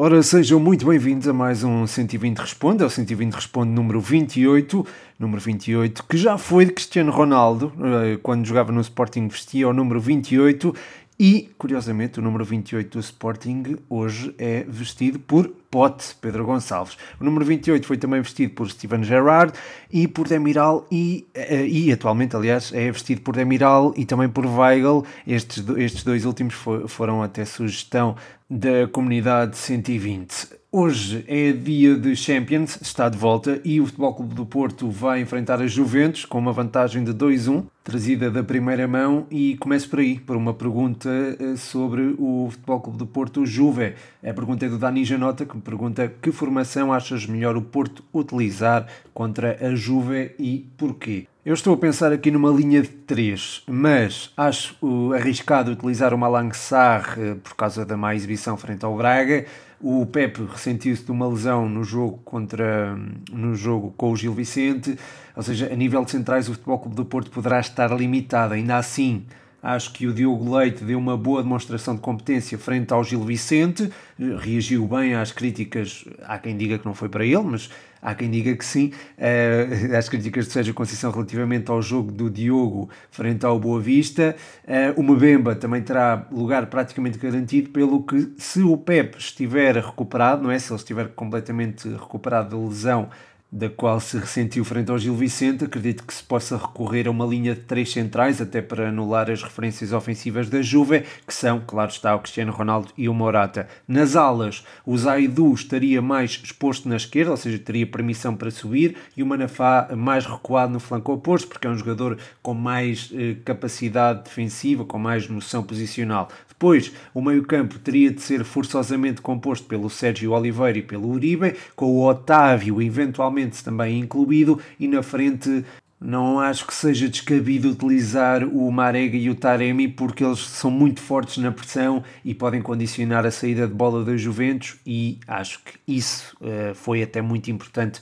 Ora, 0.00 0.22
sejam 0.22 0.60
muito 0.60 0.86
bem-vindos 0.86 1.26
a 1.26 1.32
mais 1.32 1.64
um 1.64 1.84
120 1.84 2.38
Responde, 2.38 2.84
é 2.84 2.86
o 2.86 2.88
120 2.88 3.34
Responde 3.34 3.72
número 3.72 4.00
28, 4.00 4.86
número 5.18 5.40
28, 5.42 6.04
que 6.04 6.16
já 6.16 6.38
foi 6.38 6.66
de 6.66 6.72
Cristiano 6.72 7.10
Ronaldo, 7.10 7.72
eh, 7.82 8.16
quando 8.22 8.46
jogava 8.46 8.70
no 8.70 8.80
Sporting 8.80 9.26
vestia 9.26 9.68
o 9.68 9.72
número 9.72 10.00
28, 10.00 10.72
e, 11.18 11.50
curiosamente, 11.58 12.20
o 12.20 12.22
número 12.22 12.44
28 12.44 12.90
do 12.96 13.00
Sporting 13.00 13.76
hoje 13.88 14.32
é 14.38 14.64
vestido 14.68 15.18
por 15.18 15.48
Pote, 15.68 16.14
Pedro 16.20 16.44
Gonçalves. 16.44 16.96
O 17.20 17.24
número 17.24 17.44
28 17.44 17.84
foi 17.84 17.98
também 17.98 18.20
vestido 18.20 18.54
por 18.54 18.70
Steven 18.70 19.02
Gerrard 19.02 19.52
e 19.90 20.06
por 20.06 20.28
Demiral 20.28 20.86
e, 20.92 21.26
eh, 21.34 21.66
e 21.66 21.92
atualmente, 21.92 22.36
aliás, 22.36 22.72
é 22.72 22.90
vestido 22.92 23.20
por 23.22 23.34
Demiral 23.34 23.92
e 23.96 24.04
também 24.04 24.28
por 24.28 24.46
Weigl. 24.46 25.04
Estes, 25.26 25.64
estes 25.76 26.04
dois 26.04 26.24
últimos 26.24 26.54
foram 26.86 27.20
até 27.20 27.44
sugestão 27.44 28.14
da 28.48 28.86
comunidade 28.90 29.56
120. 29.56 30.58
Hoje 30.80 31.24
é 31.26 31.50
dia 31.50 31.96
de 31.96 32.14
Champions, 32.14 32.78
está 32.80 33.08
de 33.08 33.18
volta 33.18 33.60
e 33.64 33.80
o 33.80 33.86
Futebol 33.86 34.14
Clube 34.14 34.32
do 34.36 34.46
Porto 34.46 34.88
vai 34.88 35.20
enfrentar 35.20 35.60
a 35.60 35.66
Juventus 35.66 36.24
com 36.24 36.38
uma 36.38 36.52
vantagem 36.52 37.02
de 37.02 37.12
2-1, 37.12 37.64
trazida 37.82 38.30
da 38.30 38.44
primeira 38.44 38.86
mão 38.86 39.26
e 39.28 39.56
começo 39.56 39.90
por 39.90 39.98
aí, 39.98 40.20
por 40.20 40.36
uma 40.36 40.54
pergunta 40.54 41.08
eh, 41.10 41.56
sobre 41.56 42.14
o 42.16 42.46
Futebol 42.52 42.80
Clube 42.80 42.98
do 42.98 43.06
Porto 43.08 43.44
Juve. 43.44 43.94
A 44.22 44.32
pergunta 44.32 44.66
é 44.66 44.68
do 44.68 44.78
Dani 44.78 45.04
Janota, 45.04 45.44
que 45.44 45.56
me 45.56 45.62
pergunta 45.62 46.06
que 46.22 46.30
formação 46.30 46.92
achas 46.92 47.26
melhor 47.26 47.56
o 47.56 47.62
Porto 47.62 48.04
utilizar 48.14 48.86
contra 49.12 49.58
a 49.60 49.74
Juve 49.74 50.30
e 50.38 50.64
porquê? 50.76 51.26
Eu 51.44 51.54
estou 51.54 51.74
a 51.74 51.78
pensar 51.78 52.12
aqui 52.12 52.30
numa 52.30 52.50
linha 52.50 52.82
de 52.82 52.88
3, 52.88 53.64
mas 53.66 54.30
acho 54.36 54.76
arriscado 55.14 55.72
utilizar 55.72 56.14
uma 56.14 56.28
Langsar 56.28 57.16
eh, 57.18 57.34
por 57.42 57.56
causa 57.56 57.84
da 57.84 57.96
má 57.96 58.14
exibição 58.14 58.56
frente 58.56 58.84
ao 58.84 58.96
Braga. 58.96 59.44
O 59.80 60.04
Pepe 60.06 60.42
ressentiu-se 60.42 61.04
de 61.04 61.12
uma 61.12 61.28
lesão 61.28 61.68
no 61.68 61.84
jogo 61.84 62.18
contra 62.24 62.96
no 63.32 63.54
jogo 63.54 63.94
com 63.96 64.10
o 64.10 64.16
Gil 64.16 64.34
Vicente, 64.34 64.98
ou 65.36 65.42
seja, 65.42 65.72
a 65.72 65.76
nível 65.76 66.04
de 66.04 66.10
centrais 66.10 66.48
o 66.48 66.52
Futebol 66.52 66.80
Clube 66.80 66.96
do 66.96 67.04
Porto 67.04 67.30
poderá 67.30 67.60
estar 67.60 67.92
limitado. 67.92 68.54
Ainda 68.54 68.76
assim, 68.76 69.24
Acho 69.62 69.92
que 69.92 70.06
o 70.06 70.12
Diogo 70.14 70.56
Leite 70.56 70.84
deu 70.84 70.98
uma 70.98 71.16
boa 71.16 71.42
demonstração 71.42 71.96
de 71.96 72.00
competência 72.00 72.56
frente 72.56 72.92
ao 72.92 73.02
Gil 73.02 73.22
Vicente, 73.24 73.90
reagiu 74.38 74.86
bem 74.86 75.14
às 75.14 75.32
críticas. 75.32 76.04
Há 76.22 76.38
quem 76.38 76.56
diga 76.56 76.78
que 76.78 76.86
não 76.86 76.94
foi 76.94 77.08
para 77.08 77.24
ele, 77.24 77.42
mas 77.42 77.68
há 78.00 78.14
quem 78.14 78.30
diga 78.30 78.54
que 78.54 78.64
sim. 78.64 78.92
Uh, 79.18 79.96
às 79.96 80.08
críticas 80.08 80.46
de 80.46 80.52
Sérgio 80.52 80.72
Conceição 80.74 81.10
relativamente 81.10 81.70
ao 81.72 81.82
jogo 81.82 82.12
do 82.12 82.30
Diogo 82.30 82.88
frente 83.10 83.44
ao 83.44 83.58
Boa 83.58 83.80
Vista. 83.80 84.36
Uh, 84.64 85.00
o 85.00 85.02
Mbemba 85.02 85.56
também 85.56 85.82
terá 85.82 86.26
lugar 86.30 86.66
praticamente 86.66 87.18
garantido, 87.18 87.70
pelo 87.70 88.04
que, 88.04 88.32
se 88.38 88.62
o 88.62 88.76
Pep 88.76 89.18
estiver 89.18 89.74
recuperado, 89.74 90.42
não 90.42 90.52
é? 90.52 90.58
Se 90.60 90.72
ele 90.72 90.78
estiver 90.78 91.08
completamente 91.08 91.88
recuperado 91.88 92.56
da 92.56 92.68
lesão 92.68 93.08
da 93.50 93.70
qual 93.70 93.98
se 93.98 94.18
ressentiu 94.18 94.62
frente 94.64 94.90
ao 94.90 94.98
Gil 94.98 95.14
Vicente, 95.14 95.64
acredito 95.64 96.04
que 96.04 96.12
se 96.12 96.22
possa 96.22 96.58
recorrer 96.58 97.08
a 97.08 97.10
uma 97.10 97.24
linha 97.24 97.54
de 97.54 97.62
três 97.62 97.90
centrais, 97.90 98.40
até 98.40 98.60
para 98.60 98.90
anular 98.90 99.30
as 99.30 99.42
referências 99.42 99.92
ofensivas 99.92 100.50
da 100.50 100.60
Juve, 100.60 101.04
que 101.26 101.32
são, 101.32 101.62
claro 101.66 101.90
está, 101.90 102.14
o 102.14 102.20
Cristiano 102.20 102.52
Ronaldo 102.52 102.92
e 102.96 103.08
o 103.08 103.14
Morata. 103.14 103.66
Nas 103.86 104.16
alas, 104.16 104.64
o 104.84 104.96
Zaidu 104.98 105.52
estaria 105.54 106.02
mais 106.02 106.40
exposto 106.44 106.88
na 106.88 106.96
esquerda, 106.96 107.30
ou 107.30 107.36
seja, 107.36 107.58
teria 107.58 107.86
permissão 107.86 108.36
para 108.36 108.50
subir, 108.50 108.96
e 109.16 109.22
o 109.22 109.26
Manafá 109.26 109.88
mais 109.96 110.26
recuado 110.26 110.72
no 110.72 110.80
flanco 110.80 111.12
oposto, 111.12 111.48
porque 111.48 111.66
é 111.66 111.70
um 111.70 111.78
jogador 111.78 112.18
com 112.42 112.52
mais 112.52 113.10
eh, 113.14 113.36
capacidade 113.44 114.24
defensiva, 114.24 114.84
com 114.84 114.98
mais 114.98 115.26
noção 115.28 115.62
posicional. 115.62 116.28
Depois, 116.58 116.90
o 117.14 117.22
meio-campo 117.22 117.78
teria 117.78 118.10
de 118.10 118.20
ser 118.20 118.42
forçosamente 118.42 119.22
composto 119.22 119.64
pelo 119.68 119.88
Sérgio 119.88 120.32
Oliveira 120.32 120.78
e 120.78 120.82
pelo 120.82 121.08
Uribe, 121.08 121.54
com 121.76 121.86
o 121.86 122.04
Otávio 122.04 122.82
eventualmente 122.82 123.62
também 123.62 124.00
incluído, 124.00 124.58
e 124.80 124.88
na 124.88 125.00
frente 125.00 125.64
não 126.00 126.40
acho 126.40 126.66
que 126.66 126.74
seja 126.74 127.08
descabido 127.08 127.70
utilizar 127.70 128.42
o 128.42 128.68
Marega 128.72 129.16
e 129.16 129.30
o 129.30 129.36
Taremi 129.36 129.86
porque 129.86 130.24
eles 130.24 130.40
são 130.40 130.68
muito 130.68 131.00
fortes 131.00 131.38
na 131.38 131.52
pressão 131.52 132.02
e 132.24 132.34
podem 132.34 132.60
condicionar 132.60 133.24
a 133.24 133.30
saída 133.30 133.68
de 133.68 133.74
bola 133.74 134.04
da 134.04 134.16
Juventus 134.16 134.76
e 134.84 135.18
acho 135.28 135.60
que 135.62 135.78
isso 135.86 136.36
uh, 136.40 136.74
foi 136.74 137.04
até 137.04 137.22
muito 137.22 137.52
importante 137.52 138.00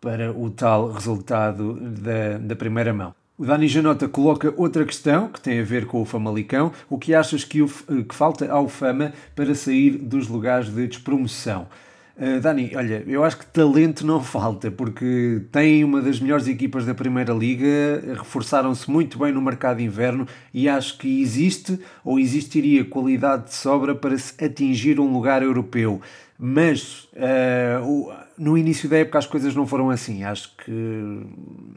para 0.00 0.32
o 0.32 0.48
tal 0.48 0.92
resultado 0.92 1.74
da, 1.74 2.38
da 2.38 2.56
primeira 2.56 2.94
mão. 2.94 3.14
O 3.38 3.46
Dani 3.46 3.68
Janota 3.68 4.08
coloca 4.08 4.52
outra 4.56 4.84
questão 4.84 5.28
que 5.28 5.40
tem 5.40 5.60
a 5.60 5.62
ver 5.62 5.86
com 5.86 6.02
o 6.02 6.04
Famalicão. 6.04 6.72
O 6.90 6.98
que 6.98 7.14
achas 7.14 7.44
que, 7.44 7.62
o, 7.62 7.68
que 7.68 8.12
falta 8.12 8.50
ao 8.50 8.68
Fama 8.68 9.12
para 9.36 9.54
sair 9.54 9.92
dos 9.92 10.26
lugares 10.26 10.74
de 10.74 10.88
despromoção? 10.88 11.68
Uh, 12.16 12.40
Dani, 12.40 12.72
olha, 12.74 13.04
eu 13.06 13.22
acho 13.22 13.38
que 13.38 13.46
talento 13.46 14.04
não 14.04 14.18
falta, 14.24 14.72
porque 14.72 15.40
tem 15.52 15.84
uma 15.84 16.02
das 16.02 16.18
melhores 16.18 16.48
equipas 16.48 16.84
da 16.84 16.96
Primeira 16.96 17.32
Liga, 17.32 18.02
reforçaram-se 18.16 18.90
muito 18.90 19.20
bem 19.20 19.32
no 19.32 19.40
mercado 19.40 19.80
inverno 19.80 20.26
e 20.52 20.68
acho 20.68 20.98
que 20.98 21.22
existe 21.22 21.78
ou 22.04 22.18
existiria 22.18 22.84
qualidade 22.84 23.44
de 23.44 23.54
sobra 23.54 23.94
para 23.94 24.18
se 24.18 24.34
atingir 24.44 24.98
um 24.98 25.12
lugar 25.12 25.44
europeu. 25.44 26.00
Mas 26.36 27.04
uh, 27.14 27.86
o 27.86 28.27
no 28.38 28.56
início 28.56 28.88
da 28.88 28.98
época 28.98 29.18
as 29.18 29.26
coisas 29.26 29.54
não 29.54 29.66
foram 29.66 29.90
assim. 29.90 30.22
Acho 30.24 30.54
que 30.56 31.20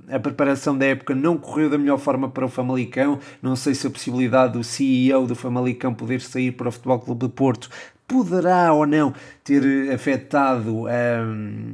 a 0.10 0.20
preparação 0.20 0.78
da 0.78 0.86
época 0.86 1.16
não 1.16 1.38
correu 1.38 1.70
da 1.70 1.78
melhor 1.78 1.98
forma 1.98 2.30
para 2.30 2.46
o 2.46 2.50
Famalicão. 2.50 3.20
Não 3.42 3.56
sei 3.56 3.74
se 3.74 3.88
a 3.88 3.90
possibilidade 3.90 4.54
do 4.54 4.64
CEO 4.64 5.26
do 5.26 5.36
Famalicão 5.36 5.94
poder 5.94 6.22
sair 6.22 6.52
para 6.52 6.70
o 6.70 6.72
Futebol 6.72 7.00
Clube 7.00 7.28
de 7.28 7.34
Porto 7.34 7.70
poderá 8.12 8.74
ou 8.74 8.86
não 8.86 9.14
ter 9.42 9.90
afetado 9.90 10.84
um, 10.86 11.72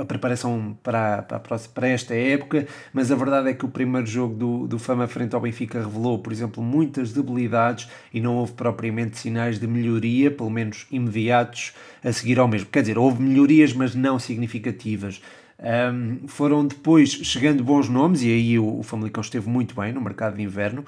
a 0.00 0.04
preparação 0.06 0.76
para, 0.82 1.20
para, 1.22 1.38
para, 1.38 1.88
esta 1.88 2.14
época, 2.14 2.66
mas 2.90 3.12
a 3.12 3.14
verdade 3.14 3.50
é 3.50 3.52
que 3.52 3.66
o 3.66 3.68
primeiro 3.68 4.06
jogo 4.06 4.34
do, 4.34 4.66
do 4.66 4.78
Fama 4.78 5.06
frente 5.06 5.34
ao 5.34 5.42
Benfica 5.42 5.80
revelou, 5.80 6.18
por 6.18 6.32
exemplo, 6.32 6.62
muitas 6.62 7.12
debilidades 7.12 7.86
e 8.12 8.18
não 8.18 8.36
houve 8.36 8.52
propriamente 8.52 9.18
sinais 9.18 9.58
de 9.58 9.66
melhoria, 9.66 10.30
pelo 10.30 10.50
menos 10.50 10.86
imediatos, 10.90 11.74
a 12.02 12.10
seguir 12.10 12.38
ao 12.38 12.48
mesmo. 12.48 12.68
Quer 12.72 12.80
dizer, 12.80 12.96
houve 12.96 13.22
melhorias, 13.22 13.74
mas 13.74 13.94
não 13.94 14.18
significativas. 14.18 15.20
Um, 15.60 16.26
foram 16.26 16.66
depois 16.66 17.10
chegando 17.10 17.62
bons 17.62 17.88
nomes, 17.90 18.22
e 18.22 18.28
aí 18.28 18.58
o, 18.58 18.78
o 18.78 18.82
Famalicão 18.82 19.20
esteve 19.20 19.48
muito 19.48 19.74
bem 19.78 19.92
no 19.92 20.00
mercado 20.00 20.36
de 20.36 20.42
inverno. 20.42 20.84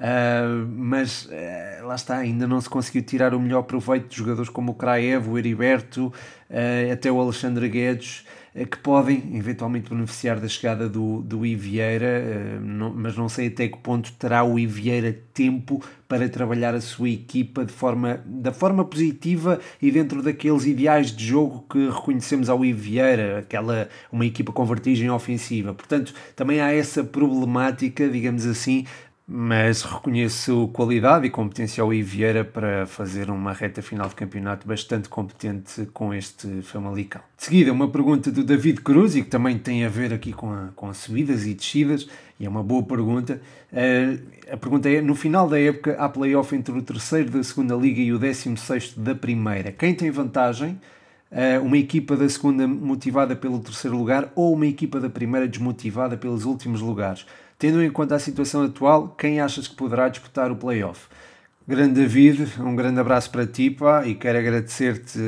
Uh, 0.00 0.66
mas 0.76 1.26
uh, 1.26 1.86
lá 1.86 1.94
está, 1.94 2.16
ainda 2.16 2.46
não 2.46 2.58
se 2.58 2.70
conseguiu 2.70 3.02
tirar 3.02 3.34
o 3.34 3.38
melhor 3.38 3.62
proveito 3.64 4.08
de 4.08 4.16
jogadores 4.16 4.48
como 4.48 4.72
o 4.72 4.74
Kraev, 4.74 5.28
o 5.28 5.38
Heriberto, 5.38 6.06
uh, 6.06 6.92
até 6.92 7.12
o 7.12 7.20
Alexandre 7.20 7.68
Guedes, 7.68 8.24
que 8.52 8.78
podem 8.78 9.36
eventualmente 9.36 9.90
beneficiar 9.90 10.40
da 10.40 10.48
chegada 10.48 10.88
do, 10.88 11.22
do 11.22 11.46
Ivieira, 11.46 12.60
mas 12.96 13.16
não 13.16 13.28
sei 13.28 13.46
até 13.46 13.68
que 13.68 13.78
ponto 13.78 14.10
terá 14.14 14.42
o 14.42 14.58
Ivieira 14.58 15.16
tempo 15.32 15.80
para 16.08 16.28
trabalhar 16.28 16.74
a 16.74 16.80
sua 16.80 17.10
equipa 17.10 17.64
de 17.64 17.72
forma, 17.72 18.20
da 18.26 18.50
forma 18.50 18.84
positiva 18.84 19.60
e 19.80 19.92
dentro 19.92 20.20
daqueles 20.20 20.66
ideais 20.66 21.14
de 21.14 21.24
jogo 21.24 21.64
que 21.70 21.90
reconhecemos 21.90 22.50
ao 22.50 22.64
Ivieira, 22.64 23.38
aquela, 23.38 23.88
uma 24.10 24.26
equipa 24.26 24.50
com 24.52 24.64
vertigem 24.64 25.08
ofensiva. 25.08 25.72
Portanto, 25.72 26.12
também 26.34 26.60
há 26.60 26.72
essa 26.72 27.04
problemática, 27.04 28.08
digamos 28.08 28.44
assim, 28.46 28.84
mas 29.32 29.82
reconheço 29.82 30.68
qualidade 30.72 31.24
e 31.24 31.30
competência 31.30 31.84
ao 31.84 31.94
Ivieira 31.94 32.44
para 32.44 32.84
fazer 32.84 33.30
uma 33.30 33.52
reta 33.52 33.80
final 33.80 34.08
de 34.08 34.16
campeonato 34.16 34.66
bastante 34.66 35.08
competente 35.08 35.86
com 35.94 36.12
este 36.12 36.62
Famalicão. 36.62 37.22
De 37.38 37.44
seguida, 37.44 37.72
uma 37.72 37.88
pergunta 37.88 38.32
do 38.32 38.42
David 38.42 38.80
Cruz, 38.80 39.14
e 39.14 39.22
que 39.22 39.28
também 39.28 39.56
tem 39.56 39.84
a 39.84 39.88
ver 39.88 40.12
aqui 40.12 40.32
com, 40.32 40.52
a, 40.52 40.70
com 40.74 40.88
as 40.88 40.96
subidas 40.96 41.46
e 41.46 41.54
descidas, 41.54 42.08
e 42.40 42.44
é 42.44 42.48
uma 42.48 42.64
boa 42.64 42.82
pergunta. 42.82 43.40
Uh, 43.72 44.20
a 44.52 44.56
pergunta 44.56 44.90
é: 44.90 45.00
no 45.00 45.14
final 45.14 45.48
da 45.48 45.60
época, 45.60 45.94
há 45.96 46.08
playoff 46.08 46.52
entre 46.56 46.76
o 46.76 46.82
terceiro 46.82 47.30
da 47.30 47.44
segunda 47.44 47.76
Liga 47.76 48.00
e 48.00 48.12
o 48.12 48.18
décimo 48.18 48.56
sexto 48.56 48.98
da 48.98 49.14
primeira. 49.14 49.70
Quem 49.70 49.94
tem 49.94 50.10
vantagem? 50.10 50.80
Uh, 51.30 51.64
uma 51.64 51.78
equipa 51.78 52.16
da 52.16 52.28
segunda 52.28 52.66
motivada 52.66 53.36
pelo 53.36 53.60
terceiro 53.60 53.96
lugar 53.96 54.32
ou 54.34 54.52
uma 54.54 54.66
equipa 54.66 54.98
da 54.98 55.08
primeira 55.08 55.46
desmotivada 55.46 56.16
pelos 56.16 56.44
últimos 56.44 56.80
lugares? 56.80 57.24
Tendo 57.60 57.84
em 57.84 57.90
conta 57.90 58.14
a 58.14 58.18
situação 58.18 58.64
atual, 58.64 59.14
quem 59.18 59.38
achas 59.38 59.68
que 59.68 59.74
poderá 59.74 60.08
disputar 60.08 60.50
o 60.50 60.56
playoff? 60.56 61.06
Grande 61.68 62.00
David, 62.00 62.58
um 62.58 62.74
grande 62.74 62.98
abraço 62.98 63.30
para 63.30 63.46
ti 63.46 63.68
pá, 63.68 64.06
e 64.06 64.14
quero 64.14 64.38
agradecer-te 64.38 65.18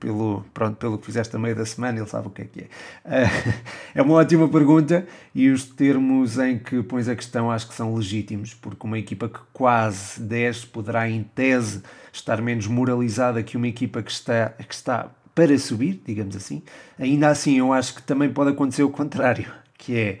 pelo, 0.00 0.42
pronto, 0.54 0.78
pelo 0.78 0.96
que 0.96 1.04
fizeste 1.04 1.36
a 1.36 1.38
meio 1.38 1.54
da 1.54 1.66
semana, 1.66 1.98
ele 1.98 2.08
sabe 2.08 2.28
o 2.28 2.30
que 2.30 2.40
é 2.40 2.44
que 2.46 2.60
é. 2.60 2.64
Uh, 2.64 3.54
é 3.96 4.00
uma 4.00 4.14
ótima 4.14 4.48
pergunta 4.48 5.06
e 5.34 5.50
os 5.50 5.64
termos 5.66 6.38
em 6.38 6.58
que 6.58 6.82
pões 6.82 7.10
a 7.10 7.14
questão 7.14 7.50
acho 7.50 7.68
que 7.68 7.74
são 7.74 7.94
legítimos, 7.94 8.54
porque 8.54 8.86
uma 8.86 8.98
equipa 8.98 9.28
que 9.28 9.40
quase 9.52 10.18
10 10.22 10.64
poderá, 10.64 11.06
em 11.10 11.22
tese, 11.22 11.82
estar 12.10 12.40
menos 12.40 12.66
moralizada 12.66 13.42
que 13.42 13.54
uma 13.54 13.68
equipa 13.68 14.02
que 14.02 14.10
está, 14.10 14.48
que 14.48 14.74
está 14.74 15.10
para 15.34 15.58
subir, 15.58 16.02
digamos 16.06 16.36
assim. 16.36 16.62
Ainda 16.98 17.28
assim, 17.28 17.58
eu 17.58 17.70
acho 17.70 17.96
que 17.96 18.02
também 18.02 18.30
pode 18.32 18.48
acontecer 18.48 18.82
o 18.82 18.88
contrário, 18.88 19.52
que 19.76 19.94
é 19.94 20.18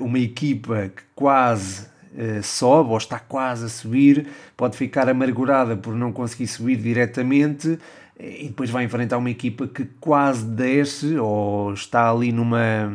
uma 0.00 0.18
equipa 0.18 0.90
que 0.94 1.02
quase 1.14 1.86
uh, 2.14 2.42
sobe 2.42 2.90
ou 2.90 2.98
está 2.98 3.18
quase 3.18 3.66
a 3.66 3.68
subir, 3.68 4.26
pode 4.56 4.76
ficar 4.76 5.08
amargurada 5.08 5.76
por 5.76 5.94
não 5.94 6.12
conseguir 6.12 6.46
subir 6.46 6.76
diretamente 6.76 7.78
e 8.22 8.46
depois 8.46 8.70
vai 8.70 8.84
enfrentar 8.84 9.18
uma 9.18 9.30
equipa 9.30 9.66
que 9.66 9.84
quase 9.98 10.44
desce 10.44 11.16
ou 11.18 11.74
está 11.74 12.08
ali 12.08 12.30
numa 12.30 12.92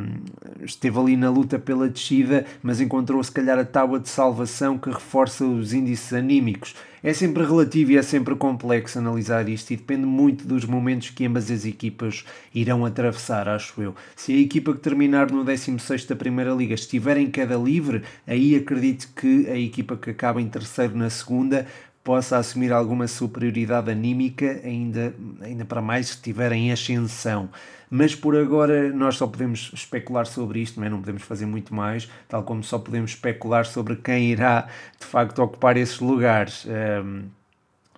esteve 0.63 0.97
ali 0.97 1.18
na 1.18 1.29
luta 1.29 1.59
pela 1.59 1.89
descida, 1.89 2.45
mas 2.63 2.79
encontrou 2.79 3.21
se 3.21 3.31
calhar 3.31 3.59
a 3.59 3.65
tábua 3.65 4.00
de 4.00 4.07
salvação 4.07 4.77
que 4.77 4.89
reforça 4.89 5.44
os 5.45 5.74
índices 5.74 6.13
anímicos. 6.13 6.75
É 7.03 7.13
sempre 7.13 7.44
relativo 7.44 7.91
e 7.91 7.97
é 7.97 8.01
sempre 8.01 8.35
complexo 8.35 8.97
analisar 8.97 9.47
isto 9.47 9.71
e 9.71 9.77
depende 9.77 10.06
muito 10.06 10.47
dos 10.47 10.65
momentos 10.65 11.12
que 11.12 11.25
ambas 11.25 11.50
as 11.51 11.63
equipas 11.63 12.25
irão 12.53 12.85
atravessar, 12.85 13.47
acho 13.47 13.81
eu. 13.81 13.95
Se 14.15 14.33
a 14.33 14.38
equipa 14.39 14.73
que 14.73 14.80
terminar 14.80 15.31
no 15.31 15.44
16 15.44 16.06
da 16.06 16.15
Primeira 16.15 16.51
Liga 16.51 16.73
estiver 16.73 17.18
em 17.18 17.30
queda 17.30 17.56
livre, 17.56 18.01
aí 18.25 18.56
acredito 18.56 19.09
que 19.15 19.47
a 19.47 19.57
equipa 19.57 19.95
que 19.95 20.09
acaba 20.09 20.41
em 20.41 20.50
terceiro 20.50 20.97
na 20.97 21.09
segunda 21.09 21.68
possa 22.07 22.38
assumir 22.38 22.71
alguma 22.71 23.06
superioridade 23.06 23.92
anímica, 23.92 24.62
ainda, 24.63 25.13
ainda 25.42 25.65
para 25.65 25.81
mais 25.81 26.07
se 26.07 26.13
estiver 26.13 26.54
em 26.54 26.71
ascensão. 26.71 27.50
Mas 27.89 28.15
por 28.15 28.33
agora 28.33 28.94
nós 28.94 29.18
só 29.18 29.27
podemos 29.27 29.71
especular 29.74 30.25
sobre 30.25 30.62
isto, 30.62 30.80
não, 30.80 30.88
é? 30.88 30.89
não 30.89 31.01
podemos 31.01 31.24
fazer 31.24 31.45
muito 31.45 31.75
mais, 31.75 32.09
tal 32.30 32.44
como 32.44 32.63
só 32.63 32.80
podemos 32.80 33.12
especular 33.12 33.65
sobre 33.65 33.98
quem 33.98 34.31
irá 34.31 34.69
de 34.98 35.06
facto 35.06 35.39
ocupar 35.39 35.75
esses 35.75 36.00
lugares. 36.00 36.65
Um, 36.65 37.24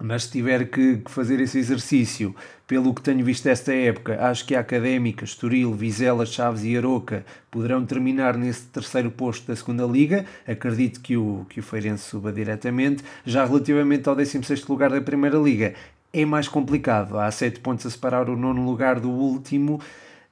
mas 0.02 0.24
se 0.24 0.32
tiver 0.32 0.66
que, 0.72 1.04
fazer 1.06 1.40
esse 1.40 1.60
exercício, 1.60 2.36
pelo 2.70 2.94
que 2.94 3.02
tenho 3.02 3.26
visto 3.26 3.48
esta 3.48 3.74
época, 3.74 4.24
acho 4.30 4.46
que 4.46 4.54
a 4.54 4.60
Académica, 4.60 5.26
Estoril, 5.26 5.74
Vizela, 5.74 6.24
Chaves 6.24 6.64
e 6.64 6.78
Aroca 6.78 7.26
poderão 7.50 7.84
terminar 7.84 8.38
nesse 8.38 8.68
terceiro 8.68 9.10
posto 9.10 9.48
da 9.48 9.56
segunda 9.56 9.88
Liga. 9.88 10.24
Acredito 10.48 11.02
que 11.02 11.18
o, 11.18 11.48
que 11.50 11.60
o 11.60 11.64
Feirense 11.64 12.04
suba 12.04 12.32
diretamente. 12.32 13.04
Já 13.26 13.44
relativamente 13.44 14.08
ao 14.08 14.16
16 14.16 14.68
lugar 14.68 14.92
da 14.92 15.02
Primeira 15.02 15.40
Liga, 15.40 15.74
é 16.14 16.24
mais 16.26 16.48
complicado. 16.48 17.18
Há 17.18 17.32
7 17.32 17.60
pontos 17.60 17.88
a 17.88 17.90
separar 17.90 18.30
o 18.30 18.38
nono 18.38 18.64
lugar 18.64 19.00
do 19.00 19.10
último 19.10 19.82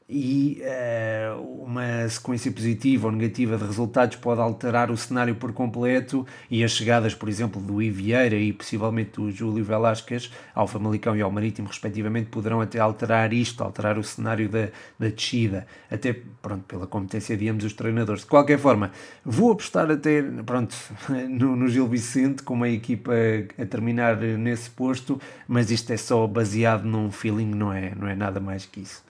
e 0.10 0.62
uh, 0.62 1.64
uma 1.64 2.08
sequência 2.08 2.50
positiva 2.50 3.08
ou 3.08 3.12
negativa 3.12 3.58
de 3.58 3.66
resultados 3.66 4.16
pode 4.16 4.40
alterar 4.40 4.90
o 4.90 4.96
cenário 4.96 5.36
por 5.36 5.52
completo 5.52 6.26
e 6.50 6.64
as 6.64 6.72
chegadas, 6.72 7.14
por 7.14 7.28
exemplo, 7.28 7.62
do 7.62 7.82
Ivieira 7.82 8.38
e 8.38 8.54
possivelmente 8.54 9.12
do 9.20 9.30
Júlio 9.30 9.66
Velasquez 9.66 10.32
ao 10.56 10.66
Famalicão 10.66 11.16
e 11.16 11.22
ao 11.22 11.30
Marítimo, 11.30 11.68
respectivamente, 11.68 12.30
poderão 12.30 12.62
até 12.62 12.80
alterar 12.80 13.34
isto, 13.34 13.62
alterar 13.62 13.98
o 13.98 14.04
cenário 14.04 14.48
da, 14.48 14.70
da 14.98 15.10
descida, 15.10 15.68
até 15.92 16.16
pronto, 16.42 16.64
pela 16.64 16.88
competência 16.88 17.36
de 17.36 17.50
ambos 17.50 17.66
os 17.66 17.74
treinadores. 17.74 18.22
De 18.22 18.28
qualquer 18.28 18.60
forma, 18.60 18.92
vou 19.26 19.52
apostar 19.52 19.92
até 19.92 20.22
pronto, 20.22 20.74
no, 21.30 21.54
no 21.58 21.68
Gil 21.68 21.88
Vicente 21.88 22.44
com 22.44 22.54
uma 22.54 22.70
equipa 22.70 23.12
a 23.58 23.66
terminar 23.66 24.16
nesse 24.16 24.70
posto, 24.70 25.20
mas 25.46 25.70
isto 25.70 25.92
é 25.92 25.98
só 25.98 26.26
baseado 26.26 26.86
num 26.86 27.12
feeling, 27.12 27.54
não 27.54 27.74
é, 27.74 27.94
não 27.94 28.08
é 28.08 28.16
nada 28.16 28.40
mais 28.40 28.66
que 28.66 28.80
isso. 28.80 29.07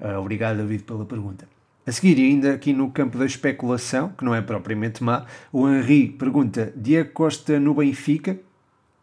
Uh, 0.00 0.18
obrigado, 0.18 0.58
David, 0.58 0.84
pela 0.84 1.04
pergunta. 1.04 1.48
A 1.86 1.92
seguir, 1.92 2.18
ainda 2.22 2.52
aqui 2.52 2.72
no 2.72 2.90
campo 2.90 3.16
da 3.16 3.24
especulação, 3.24 4.10
que 4.10 4.24
não 4.24 4.34
é 4.34 4.42
propriamente 4.42 5.02
má, 5.02 5.24
o 5.50 5.68
Henri 5.68 6.08
pergunta: 6.08 6.72
Diego 6.76 7.10
Costa 7.12 7.58
no 7.58 7.74
Benfica? 7.74 8.38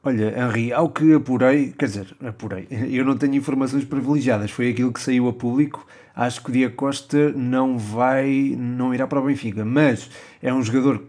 Olha, 0.03 0.39
Henri, 0.39 0.71
ao 0.71 0.89
que 0.89 1.15
apurei, 1.15 1.73
quer 1.75 1.85
dizer, 1.85 2.15
apurei, 2.23 2.67
eu 2.69 3.03
não 3.03 3.17
tenho 3.17 3.33
informações 3.33 3.83
privilegiadas, 3.83 4.51
foi 4.51 4.69
aquilo 4.69 4.93
que 4.93 5.01
saiu 5.01 5.27
a 5.27 5.33
público. 5.33 5.83
Acho 6.15 6.43
que 6.43 6.49
o 6.51 6.53
Diego 6.53 6.75
Costa 6.75 7.31
não 7.31 7.75
vai, 7.75 8.55
não 8.55 8.93
irá 8.93 9.07
para 9.07 9.19
o 9.19 9.25
Benfica, 9.25 9.65
mas 9.65 10.09
é 10.43 10.53
um 10.53 10.61
jogador, 10.61 11.03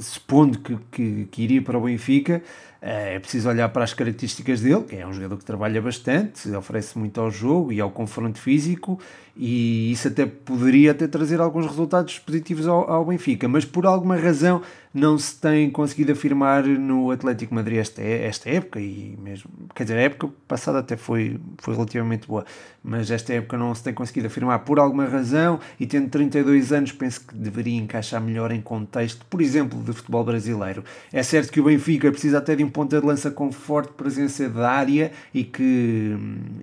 supondo 0.00 0.60
que, 0.60 0.78
que, 0.92 1.28
que 1.32 1.42
iria 1.42 1.60
para 1.60 1.76
o 1.76 1.82
Benfica, 1.82 2.40
eh, 2.75 2.75
é 2.80 3.18
preciso 3.18 3.48
olhar 3.48 3.68
para 3.70 3.84
as 3.84 3.94
características 3.94 4.60
dele, 4.60 4.82
que 4.82 4.96
é 4.96 5.06
um 5.06 5.12
jogador 5.12 5.36
que 5.36 5.44
trabalha 5.44 5.80
bastante, 5.80 6.48
oferece 6.50 6.98
muito 6.98 7.20
ao 7.20 7.30
jogo 7.30 7.72
e 7.72 7.80
ao 7.80 7.90
confronto 7.90 8.38
físico, 8.38 8.98
e 9.36 9.92
isso 9.92 10.08
até 10.08 10.24
poderia 10.24 10.92
até 10.92 11.06
trazer 11.06 11.40
alguns 11.40 11.66
resultados 11.66 12.18
positivos 12.18 12.66
ao, 12.66 12.90
ao 12.90 13.04
Benfica, 13.04 13.46
mas 13.46 13.64
por 13.64 13.84
alguma 13.84 14.16
razão 14.16 14.62
não 14.94 15.18
se 15.18 15.38
tem 15.38 15.70
conseguido 15.70 16.12
afirmar 16.12 16.64
no 16.64 17.10
Atlético 17.10 17.54
Madrid 17.54 17.78
esta, 17.78 18.00
esta 18.00 18.48
época, 18.48 18.80
e 18.80 19.14
mesmo, 19.22 19.50
quer 19.74 19.82
dizer, 19.82 19.98
a 19.98 20.00
época 20.00 20.30
passada 20.48 20.78
até 20.78 20.96
foi, 20.96 21.38
foi 21.58 21.74
relativamente 21.74 22.26
boa, 22.26 22.46
mas 22.82 23.10
esta 23.10 23.34
época 23.34 23.58
não 23.58 23.74
se 23.74 23.82
tem 23.82 23.92
conseguido 23.92 24.28
afirmar 24.28 24.60
por 24.60 24.78
alguma 24.78 25.04
razão, 25.04 25.60
e 25.78 25.86
tendo 25.86 26.08
32 26.08 26.72
anos 26.72 26.92
penso 26.92 27.26
que 27.26 27.34
deveria 27.34 27.76
encaixar 27.76 28.22
melhor 28.22 28.50
em 28.50 28.62
contexto, 28.62 29.26
por 29.26 29.42
exemplo, 29.42 29.82
de 29.82 29.92
futebol 29.92 30.24
brasileiro. 30.24 30.82
É 31.12 31.22
certo 31.22 31.52
que 31.52 31.60
o 31.60 31.64
Benfica 31.64 32.10
precisa 32.10 32.38
até 32.38 32.56
de 32.56 32.62
um 32.66 32.70
ponta 32.70 33.00
de 33.00 33.06
lança 33.06 33.30
com 33.30 33.50
forte 33.52 33.92
presença 33.92 34.48
da 34.48 34.70
área 34.70 35.12
e, 35.32 35.44
que, 35.44 36.16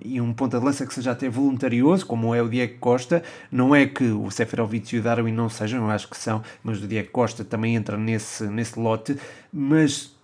e 0.04 0.20
um 0.20 0.32
ponta 0.32 0.58
de 0.58 0.64
lança 0.64 0.86
que 0.86 0.94
seja 0.94 1.12
até 1.12 1.28
voluntarioso, 1.28 2.06
como 2.06 2.34
é 2.34 2.42
o 2.42 2.48
Diego 2.48 2.78
Costa, 2.78 3.22
não 3.50 3.74
é 3.74 3.86
que 3.86 4.04
o 4.04 4.30
Seferovic 4.30 4.94
e 4.94 4.98
o 4.98 5.02
Darwin 5.02 5.32
não 5.32 5.48
sejam, 5.48 5.84
eu 5.84 5.90
acho 5.90 6.08
que 6.08 6.16
são, 6.16 6.42
mas 6.62 6.82
o 6.82 6.86
Diego 6.86 7.10
Costa 7.10 7.44
também 7.44 7.74
entra 7.74 7.96
nesse 7.96 8.44
nesse, 8.44 8.78
lote, 8.78 9.16
mas 9.52 10.14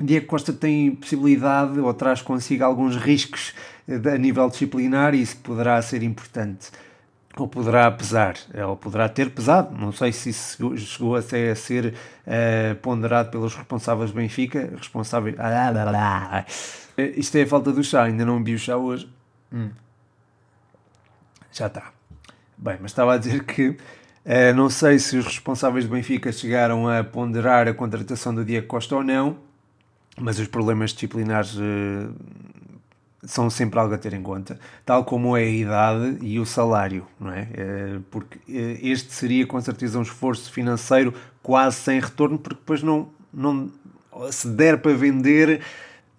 Diego 0.00 0.26
Costa 0.26 0.52
tem 0.52 0.94
possibilidade 0.94 1.78
ou 1.80 1.94
traz 1.94 2.22
consigo 2.22 2.64
alguns 2.64 2.96
riscos 2.96 3.54
a 3.88 4.18
nível 4.18 4.48
disciplinar 4.48 5.14
e 5.14 5.22
isso 5.22 5.38
poderá 5.38 5.80
ser 5.80 6.02
importante 6.02 6.70
ou 7.42 7.48
poderá 7.48 7.90
pesar, 7.90 8.34
ou 8.66 8.76
poderá 8.76 9.08
ter 9.08 9.30
pesado, 9.30 9.76
não 9.76 9.92
sei 9.92 10.12
se 10.12 10.30
isso 10.30 10.76
chegou 10.76 11.16
até 11.16 11.50
a 11.50 11.54
ser 11.54 11.94
uh, 12.26 12.74
ponderado 12.76 13.30
pelos 13.30 13.54
responsáveis 13.54 14.10
do 14.10 14.16
Benfica, 14.16 14.70
responsáveis... 14.76 15.36
Ah, 15.38 16.44
Isto 16.96 17.36
é 17.36 17.42
a 17.42 17.46
falta 17.46 17.72
do 17.72 17.82
chá, 17.82 18.04
ainda 18.04 18.24
não 18.24 18.42
vi 18.42 18.54
o 18.54 18.58
chá 18.58 18.76
hoje. 18.76 19.08
Hum. 19.52 19.70
Já 21.52 21.66
está. 21.66 21.92
Bem, 22.56 22.76
mas 22.80 22.90
estava 22.90 23.14
a 23.14 23.18
dizer 23.18 23.44
que 23.44 23.76
Uh, 24.28 24.54
não 24.54 24.68
sei 24.68 24.98
se 24.98 25.16
os 25.16 25.24
responsáveis 25.24 25.86
do 25.86 25.90
Benfica 25.90 26.30
chegaram 26.30 26.86
a 26.86 27.02
ponderar 27.02 27.66
a 27.66 27.72
contratação 27.72 28.34
do 28.34 28.44
Diego 28.44 28.66
Costa 28.66 28.94
ou 28.94 29.02
não, 29.02 29.38
mas 30.20 30.38
os 30.38 30.46
problemas 30.46 30.92
disciplinares 30.92 31.54
uh, 31.54 32.14
são 33.24 33.50
sempre 33.50 33.78
algo 33.78 33.94
a 33.94 33.98
ter 33.98 34.12
em 34.12 34.22
conta, 34.22 34.58
tal 34.84 35.04
como 35.04 35.36
é 35.36 35.42
a 35.42 35.50
idade 35.50 36.18
e 36.20 36.38
o 36.38 36.46
salário, 36.46 37.06
não 37.18 37.32
é? 37.32 37.42
Uh, 37.42 38.00
porque 38.10 38.38
este 38.48 39.12
seria 39.12 39.46
com 39.46 39.60
certeza 39.60 39.98
um 39.98 40.02
esforço 40.02 40.52
financeiro 40.52 41.12
quase 41.42 41.76
sem 41.76 41.98
retorno, 41.98 42.38
porque 42.38 42.58
depois 42.60 42.82
não, 42.82 43.08
não 43.32 43.70
se 44.30 44.48
der 44.48 44.80
para 44.80 44.94
vender 44.94 45.60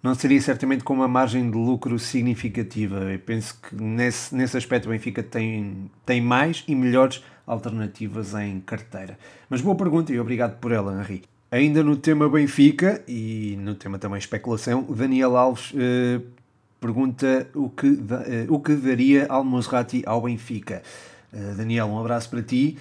não 0.02 0.14
seria 0.14 0.40
certamente 0.40 0.82
com 0.82 0.94
uma 0.94 1.08
margem 1.08 1.50
de 1.50 1.56
lucro 1.56 1.98
significativa. 1.98 3.12
Eu 3.12 3.18
penso 3.18 3.58
que 3.60 3.74
nesse, 3.74 4.34
nesse 4.34 4.56
aspecto 4.56 4.86
o 4.86 4.92
Benfica 4.92 5.22
tem, 5.22 5.90
tem 6.06 6.20
mais 6.20 6.64
e 6.66 6.74
melhores 6.74 7.22
alternativas 7.46 8.34
em 8.34 8.60
carteira. 8.60 9.18
Mas 9.48 9.60
boa 9.60 9.76
pergunta 9.76 10.12
e 10.12 10.18
obrigado 10.18 10.58
por 10.58 10.72
ela, 10.72 10.98
Henri. 11.00 11.22
Ainda 11.50 11.82
no 11.82 11.96
tema 11.96 12.28
Benfica 12.28 13.02
e 13.08 13.56
no 13.60 13.74
tema 13.74 13.98
também 13.98 14.18
especulação, 14.18 14.82
Daniel 14.84 15.36
Alves 15.36 15.72
eh, 15.76 16.20
pergunta 16.80 17.48
o 17.54 17.68
que, 17.68 17.98
eh, 18.26 18.46
o 18.48 18.58
que 18.58 18.74
daria 18.74 19.26
Al-Musrati 19.28 20.02
ao 20.06 20.22
Benfica. 20.22 20.82
Eh, 21.32 21.54
Daniel, 21.56 21.86
um 21.86 21.98
abraço 21.98 22.30
para 22.30 22.42
ti. 22.42 22.76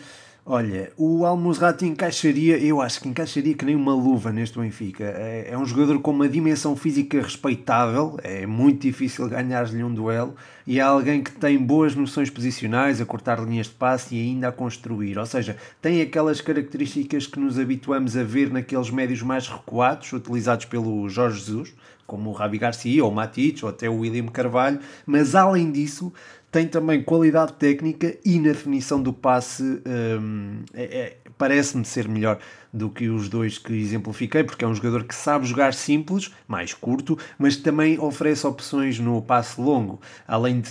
Olha, 0.51 0.91
o 0.97 1.27
Almozrati 1.27 1.85
encaixaria, 1.85 2.57
eu 2.57 2.81
acho 2.81 3.01
que 3.01 3.07
encaixaria 3.07 3.53
que 3.53 3.63
nem 3.63 3.75
uma 3.75 3.93
luva 3.93 4.31
neste 4.31 4.57
Benfica. 4.57 5.03
É, 5.03 5.49
é 5.51 5.55
um 5.55 5.63
jogador 5.63 5.99
com 6.01 6.09
uma 6.09 6.27
dimensão 6.27 6.75
física 6.75 7.21
respeitável, 7.21 8.17
é 8.23 8.47
muito 8.47 8.81
difícil 8.81 9.29
ganhar-lhe 9.29 9.83
um 9.83 9.93
duelo, 9.93 10.33
e 10.65 10.79
é 10.79 10.81
alguém 10.81 11.21
que 11.21 11.31
tem 11.33 11.55
boas 11.55 11.93
noções 11.93 12.31
posicionais, 12.31 12.99
a 12.99 13.05
cortar 13.05 13.39
linhas 13.39 13.67
de 13.67 13.73
passe 13.73 14.15
e 14.15 14.19
ainda 14.19 14.47
a 14.47 14.51
construir. 14.51 15.19
Ou 15.19 15.25
seja, 15.27 15.55
tem 15.79 16.01
aquelas 16.01 16.41
características 16.41 17.27
que 17.27 17.39
nos 17.39 17.59
habituamos 17.59 18.17
a 18.17 18.23
ver 18.23 18.51
naqueles 18.51 18.89
médios 18.89 19.21
mais 19.21 19.47
recuados, 19.47 20.11
utilizados 20.13 20.65
pelo 20.65 21.07
Jorge 21.09 21.41
Jesus, 21.41 21.75
como 22.09 22.31
o 22.31 22.33
Rabi 22.33 22.57
Garcia, 22.57 23.05
ou 23.05 23.11
o 23.11 23.13
Matic, 23.13 23.63
ou 23.63 23.69
até 23.69 23.87
o 23.87 23.99
William 23.99 24.25
Carvalho, 24.25 24.79
mas 25.05 25.35
além 25.35 25.71
disso 25.71 26.11
tem 26.51 26.67
também 26.67 27.03
qualidade 27.03 27.53
técnica 27.53 28.17
e 28.25 28.39
na 28.39 28.49
definição 28.49 29.01
do 29.01 29.13
passe 29.13 29.63
hum, 29.63 30.63
é, 30.73 30.83
é, 30.83 31.17
parece-me 31.39 31.85
ser 31.85 32.07
melhor 32.07 32.37
do 32.71 32.89
que 32.89 33.07
os 33.07 33.29
dois 33.29 33.57
que 33.57 33.73
exemplifiquei, 33.73 34.43
porque 34.43 34.63
é 34.63 34.67
um 34.67 34.75
jogador 34.75 35.05
que 35.05 35.15
sabe 35.15 35.47
jogar 35.47 35.73
simples, 35.73 36.31
mais 36.45 36.73
curto, 36.73 37.17
mas 37.37 37.55
também 37.55 37.97
oferece 37.97 38.45
opções 38.45 38.99
no 38.99 39.21
passe 39.21 39.59
longo, 39.59 40.01
além 40.27 40.59
de, 40.59 40.69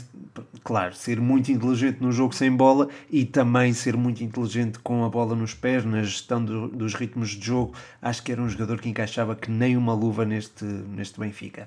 claro, 0.62 0.94
ser 0.94 1.18
muito 1.20 1.50
inteligente 1.50 2.00
no 2.00 2.12
jogo 2.12 2.34
sem 2.34 2.54
bola 2.54 2.88
e 3.10 3.24
também 3.24 3.72
ser 3.72 3.96
muito 3.96 4.22
inteligente 4.22 4.78
com 4.78 5.04
a 5.04 5.08
bola 5.08 5.34
nos 5.34 5.54
pés, 5.54 5.84
na 5.86 6.02
gestão 6.02 6.44
do, 6.44 6.68
dos 6.68 6.94
ritmos 6.94 7.30
de 7.30 7.46
jogo. 7.46 7.74
Acho 8.00 8.22
que 8.22 8.30
era 8.30 8.42
um 8.42 8.48
jogador 8.48 8.78
que 8.78 8.90
encaixava 8.90 9.34
que 9.34 9.50
nem 9.50 9.74
uma 9.74 9.94
luva 9.94 10.26
neste, 10.26 10.64
neste 10.64 11.18
Benfica. 11.18 11.66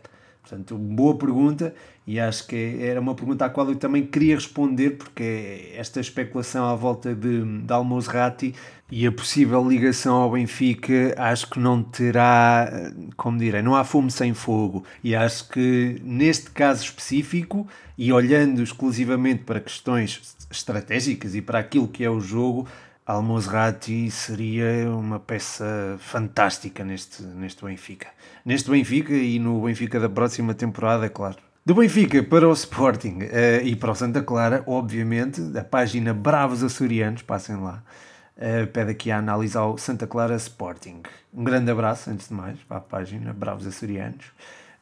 Portanto, 0.52 0.78
boa 0.78 1.18
pergunta 1.18 1.74
e 2.06 2.20
acho 2.20 2.46
que 2.46 2.78
era 2.82 3.00
uma 3.00 3.16
pergunta 3.16 3.46
à 3.46 3.50
qual 3.50 3.70
eu 3.70 3.76
também 3.78 4.06
queria 4.06 4.36
responder, 4.36 4.98
porque 4.98 5.72
esta 5.78 6.02
especulação 6.02 6.66
à 6.66 6.76
volta 6.76 7.16
de, 7.16 7.62
de 7.62 7.72
Almozrati 7.72 8.54
e 8.92 9.08
a 9.08 9.12
possível 9.14 9.66
ligação 9.66 10.16
ao 10.16 10.32
Benfica, 10.32 11.16
acho 11.18 11.50
que 11.50 11.58
não 11.58 11.82
terá, 11.82 12.70
como 13.16 13.40
direi, 13.40 13.62
não 13.62 13.78
há 13.78 13.86
fumo 13.86 14.12
sem 14.12 14.34
fogo. 14.34 14.84
E 15.02 15.16
acho 15.16 15.48
que 15.48 16.02
neste 16.04 16.52
caso 16.52 16.84
específico, 16.84 17.66
e 17.98 18.12
olhando 18.12 18.62
exclusivamente 18.62 19.44
para 19.44 19.62
questões 19.62 20.36
estratégicas 20.52 21.34
e 21.34 21.42
para 21.42 21.60
aquilo 21.60 21.88
que 21.88 22.04
é 22.04 22.10
o 22.10 22.20
jogo, 22.20 22.68
Almozrati 23.12 24.10
seria 24.10 24.90
uma 24.90 25.20
peça 25.20 25.98
fantástica 26.00 26.84
neste, 26.84 27.22
neste 27.22 27.66
Benfica. 27.66 28.08
Neste 28.46 28.72
Benfica 28.72 29.14
e 29.14 29.38
no 29.38 29.62
Benfica 29.62 30.00
da 30.00 30.08
próxima 30.08 30.54
temporada, 30.54 31.10
claro. 31.10 31.38
Do 31.66 31.76
Benfica 31.76 32.24
para 32.24 32.48
o 32.48 32.54
Sporting 32.54 33.20
uh, 33.24 33.66
e 33.66 33.76
para 33.76 33.92
o 33.92 33.96
Santa 33.96 34.24
Clara, 34.24 34.64
obviamente, 34.66 35.42
a 35.58 35.64
página 35.64 36.14
Bravos 36.14 36.64
Açorianos, 36.64 37.22
passem 37.22 37.58
lá, 37.58 37.84
uh, 38.38 38.68
pede 38.68 38.92
aqui 38.92 39.12
a 39.12 39.18
análise 39.18 39.58
ao 39.58 39.78
Santa 39.78 40.08
Clara 40.08 40.36
Sporting. 40.36 41.02
Um 41.34 41.44
grande 41.44 41.70
abraço, 41.70 42.10
antes 42.10 42.30
de 42.30 42.34
mais, 42.34 42.58
para 42.60 42.78
a 42.78 42.82
página 42.82 43.34
Bravos 43.34 43.68
Açorianos. 43.68 44.26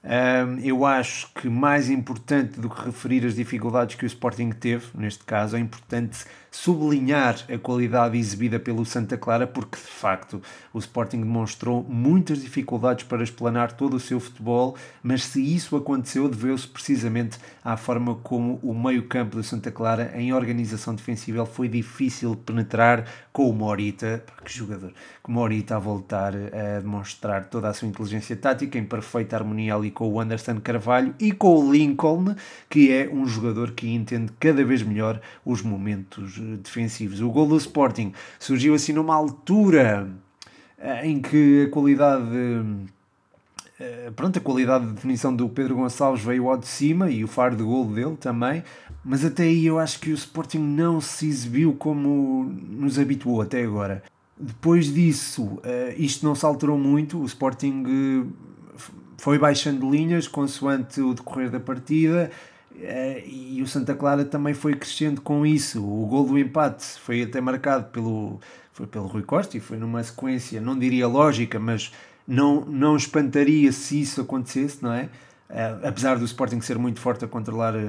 Um, 0.03 0.59
eu 0.59 0.85
acho 0.85 1.33
que 1.33 1.49
mais 1.49 1.89
importante 1.89 2.59
do 2.59 2.69
que 2.69 2.85
referir 2.85 3.25
as 3.25 3.35
dificuldades 3.35 3.95
que 3.95 4.05
o 4.05 4.07
Sporting 4.07 4.51
teve, 4.51 4.85
neste 4.93 5.25
caso, 5.25 5.57
é 5.57 5.59
importante 5.59 6.25
sublinhar 6.51 7.37
a 7.51 7.57
qualidade 7.57 8.17
exibida 8.17 8.59
pelo 8.59 8.85
Santa 8.85 9.17
Clara, 9.17 9.45
porque 9.45 9.77
de 9.77 9.83
facto 9.83 10.41
o 10.73 10.79
Sporting 10.79 11.21
demonstrou 11.21 11.85
muitas 11.87 12.41
dificuldades 12.41 13.05
para 13.05 13.23
explanar 13.23 13.73
todo 13.73 13.95
o 13.95 13.99
seu 13.99 14.19
futebol, 14.19 14.75
mas 15.03 15.23
se 15.23 15.41
isso 15.41 15.75
aconteceu, 15.75 16.27
deveu-se 16.27 16.67
precisamente 16.67 17.37
à 17.63 17.77
forma 17.77 18.15
como 18.15 18.59
o 18.63 18.73
meio-campo 18.73 19.35
do 19.35 19.43
Santa 19.43 19.71
Clara, 19.71 20.11
em 20.15 20.33
organização 20.33 20.95
defensiva, 20.95 21.45
foi 21.45 21.67
difícil 21.67 22.35
penetrar 22.35 23.05
com 23.31 23.49
o 23.49 23.53
Morita, 23.53 24.23
que 24.43 24.51
jogador, 24.51 24.93
o 25.23 25.31
Morita 25.31 25.75
a 25.75 25.79
voltar 25.79 26.33
a 26.35 26.79
demonstrar 26.79 27.45
toda 27.45 27.69
a 27.69 27.73
sua 27.73 27.87
inteligência 27.87 28.35
tática 28.35 28.77
em 28.77 28.83
perfeita 28.83 29.35
harmonia 29.35 29.75
ali 29.75 29.91
com 29.91 30.09
o 30.09 30.19
Anderson 30.19 30.59
Carvalho 30.59 31.13
e 31.19 31.31
com 31.31 31.59
o 31.59 31.71
Lincoln, 31.71 32.35
que 32.67 32.91
é 32.91 33.07
um 33.07 33.25
jogador 33.27 33.71
que 33.71 33.87
entende 33.87 34.31
cada 34.39 34.65
vez 34.65 34.81
melhor 34.81 35.21
os 35.45 35.61
momentos 35.61 36.38
defensivos. 36.39 37.21
O 37.21 37.29
gol 37.29 37.47
do 37.47 37.57
Sporting 37.57 38.13
surgiu 38.39 38.73
assim 38.73 38.93
numa 38.93 39.15
altura 39.15 40.09
eh, 40.77 41.07
em 41.07 41.21
que 41.21 41.65
a 41.67 41.71
qualidade 41.71 42.27
eh, 43.79 44.11
pronto, 44.15 44.37
a 44.37 44.41
qualidade 44.41 44.87
de 44.87 44.93
definição 44.93 45.33
do 45.33 45.47
Pedro 45.47 45.75
Gonçalves 45.75 46.23
veio 46.23 46.49
ao 46.49 46.57
de 46.57 46.67
cima 46.67 47.09
e 47.09 47.23
o 47.23 47.27
faro 47.27 47.55
de 47.55 47.63
gol 47.63 47.85
dele 47.85 48.17
também, 48.17 48.63
mas 49.05 49.23
até 49.23 49.43
aí 49.43 49.65
eu 49.65 49.79
acho 49.79 49.99
que 49.99 50.11
o 50.11 50.15
Sporting 50.15 50.59
não 50.59 50.99
se 50.99 51.27
exibiu 51.27 51.73
como 51.73 52.43
nos 52.43 52.99
habituou 52.99 53.41
até 53.41 53.63
agora. 53.63 54.03
Depois 54.37 54.93
disso, 54.93 55.59
eh, 55.63 55.95
isto 55.97 56.25
não 56.25 56.35
se 56.35 56.45
alterou 56.45 56.77
muito, 56.77 57.19
o 57.19 57.25
Sporting 57.25 57.83
foi 59.17 59.37
baixando 59.37 59.89
linhas 59.89 60.27
consoante 60.27 61.01
o 61.01 61.13
decorrer 61.13 61.49
da 61.49 61.59
partida, 61.59 62.31
e 63.25 63.61
o 63.61 63.67
Santa 63.67 63.93
Clara 63.93 64.23
também 64.25 64.53
foi 64.53 64.73
crescendo 64.73 65.21
com 65.21 65.45
isso. 65.45 65.83
O 65.83 66.05
gol 66.05 66.25
do 66.25 66.37
empate 66.37 66.85
foi 66.99 67.23
até 67.23 67.41
marcado 67.41 67.85
pelo, 67.85 68.39
foi 68.71 68.87
pelo 68.87 69.07
Rui 69.07 69.23
Costa 69.23 69.57
e 69.57 69.59
foi 69.59 69.77
numa 69.77 70.01
sequência, 70.03 70.61
não 70.61 70.77
diria 70.77 71.07
lógica, 71.07 71.59
mas 71.59 71.91
não, 72.27 72.63
não 72.65 72.95
espantaria 72.95 73.71
se 73.71 74.01
isso 74.01 74.21
acontecesse, 74.21 74.81
não 74.81 74.93
é? 74.93 75.09
Uh, 75.49 75.87
apesar 75.87 76.19
do 76.19 76.23
Sporting 76.25 76.61
ser 76.61 76.77
muito 76.77 76.99
forte 76.99 77.25
a 77.25 77.27
controlar 77.27 77.75
uh, 77.75 77.79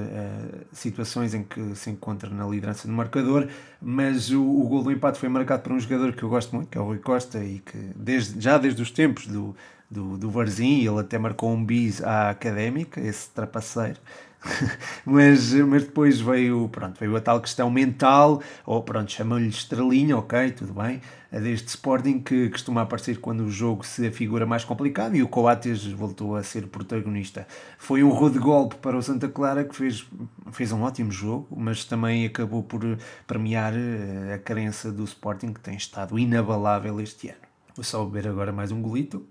situações 0.72 1.34
em 1.34 1.42
que 1.42 1.74
se 1.76 1.90
encontra 1.90 2.30
na 2.30 2.46
liderança 2.46 2.88
do 2.88 2.94
marcador, 2.94 3.48
mas 3.82 4.30
o, 4.30 4.42
o 4.42 4.66
gol 4.66 4.82
do 4.82 4.90
empate 4.90 5.18
foi 5.18 5.28
marcado 5.28 5.62
por 5.62 5.72
um 5.72 5.78
jogador 5.78 6.14
que 6.14 6.22
eu 6.22 6.28
gosto 6.30 6.56
muito, 6.56 6.70
que 6.70 6.78
é 6.78 6.80
o 6.80 6.84
Rui 6.84 6.98
Costa, 6.98 7.44
e 7.44 7.58
que 7.58 7.76
desde, 7.94 8.40
já 8.40 8.56
desde 8.56 8.80
os 8.80 8.90
tempos 8.90 9.26
do, 9.26 9.54
do, 9.90 10.16
do 10.16 10.30
Varzim, 10.30 10.78
ele 10.86 11.00
até 11.00 11.18
marcou 11.18 11.52
um 11.52 11.62
bis 11.62 12.02
à 12.02 12.30
Académica, 12.30 12.98
esse 12.98 13.28
trapaceiro, 13.28 14.00
mas, 15.04 15.52
mas 15.52 15.84
depois 15.84 16.20
veio, 16.20 16.68
pronto, 16.68 16.98
veio 16.98 17.14
a 17.16 17.20
tal 17.20 17.40
questão 17.40 17.70
mental, 17.70 18.42
ou 18.64 18.82
pronto, 18.82 19.10
chamam-lhe 19.10 19.48
estrelinha, 19.48 20.16
ok, 20.16 20.52
tudo 20.52 20.72
bem, 20.72 21.00
deste 21.30 21.68
Sporting 21.68 22.20
que 22.20 22.48
costuma 22.48 22.82
aparecer 22.82 23.20
quando 23.20 23.44
o 23.44 23.50
jogo 23.50 23.84
se 23.84 24.06
afigura 24.06 24.46
mais 24.46 24.64
complicado 24.64 25.14
e 25.14 25.22
o 25.22 25.28
Coates 25.28 25.86
voltou 25.86 26.36
a 26.36 26.42
ser 26.42 26.66
protagonista. 26.68 27.46
Foi 27.78 28.02
um 28.02 28.10
rude 28.10 28.38
golpe 28.38 28.76
para 28.76 28.96
o 28.96 29.02
Santa 29.02 29.28
Clara 29.28 29.64
que 29.64 29.76
fez, 29.76 30.06
fez 30.52 30.72
um 30.72 30.82
ótimo 30.82 31.12
jogo, 31.12 31.46
mas 31.56 31.84
também 31.84 32.24
acabou 32.24 32.62
por 32.62 32.80
premiar 33.26 33.74
eh, 33.74 34.34
a 34.34 34.38
crença 34.38 34.90
do 34.90 35.04
Sporting 35.04 35.52
que 35.52 35.60
tem 35.60 35.76
estado 35.76 36.18
inabalável 36.18 37.00
este 37.00 37.28
ano. 37.28 37.38
Vou 37.76 37.84
só 37.84 38.04
beber 38.04 38.28
agora 38.28 38.52
mais 38.52 38.72
um 38.72 38.80
golito. 38.80 39.24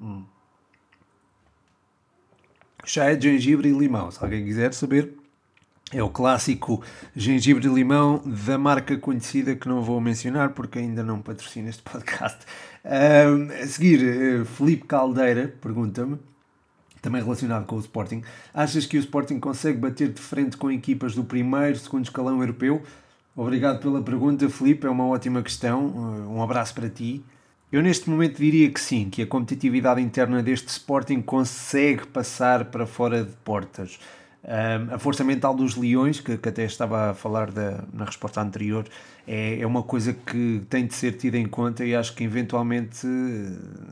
Hum 0.00 0.37
chá 2.88 3.04
é 3.04 3.14
de 3.14 3.30
gengibre 3.30 3.68
e 3.68 3.72
limão. 3.72 4.10
Se 4.10 4.22
alguém 4.22 4.44
quiser 4.44 4.72
saber, 4.72 5.12
é 5.92 6.02
o 6.02 6.08
clássico 6.08 6.82
gengibre 7.14 7.68
e 7.68 7.70
limão 7.70 8.22
da 8.24 8.56
marca 8.56 8.96
conhecida 8.96 9.54
que 9.54 9.68
não 9.68 9.82
vou 9.82 10.00
mencionar 10.00 10.50
porque 10.50 10.78
ainda 10.78 11.02
não 11.02 11.20
patrocina 11.20 11.68
este 11.68 11.82
podcast. 11.82 12.38
Um, 12.84 13.62
a 13.62 13.66
seguir, 13.66 14.02
eh, 14.02 14.44
Felipe 14.44 14.86
Caldeira 14.86 15.54
pergunta-me, 15.60 16.18
também 17.02 17.22
relacionado 17.22 17.66
com 17.66 17.76
o 17.76 17.80
Sporting, 17.80 18.22
achas 18.54 18.86
que 18.86 18.96
o 18.96 19.00
Sporting 19.00 19.38
consegue 19.38 19.78
bater 19.78 20.10
de 20.10 20.20
frente 20.20 20.56
com 20.56 20.70
equipas 20.70 21.14
do 21.14 21.22
primeiro, 21.22 21.78
segundo 21.78 22.04
escalão 22.04 22.40
europeu? 22.40 22.82
Obrigado 23.36 23.80
pela 23.80 24.02
pergunta, 24.02 24.48
Felipe, 24.48 24.86
é 24.86 24.90
uma 24.90 25.06
ótima 25.06 25.42
questão. 25.42 25.86
Um 26.28 26.42
abraço 26.42 26.74
para 26.74 26.88
ti. 26.88 27.22
Eu 27.70 27.82
neste 27.82 28.08
momento 28.08 28.38
diria 28.38 28.70
que 28.70 28.80
sim, 28.80 29.10
que 29.10 29.20
a 29.20 29.26
competitividade 29.26 30.00
interna 30.00 30.42
deste 30.42 30.68
Sporting 30.68 31.20
consegue 31.20 32.06
passar 32.06 32.64
para 32.66 32.86
fora 32.86 33.22
de 33.22 33.32
portas. 33.44 33.98
Um, 34.42 34.94
a 34.94 34.98
força 34.98 35.22
mental 35.22 35.54
dos 35.54 35.76
Leões, 35.76 36.18
que, 36.18 36.38
que 36.38 36.48
até 36.48 36.64
estava 36.64 37.10
a 37.10 37.14
falar 37.14 37.50
da, 37.50 37.84
na 37.92 38.06
resposta 38.06 38.40
anterior, 38.40 38.86
é, 39.26 39.60
é 39.60 39.66
uma 39.66 39.82
coisa 39.82 40.14
que 40.14 40.62
tem 40.70 40.86
de 40.86 40.94
ser 40.94 41.18
tida 41.18 41.36
em 41.36 41.46
conta 41.46 41.84
e 41.84 41.94
acho 41.94 42.14
que 42.14 42.24
eventualmente 42.24 43.06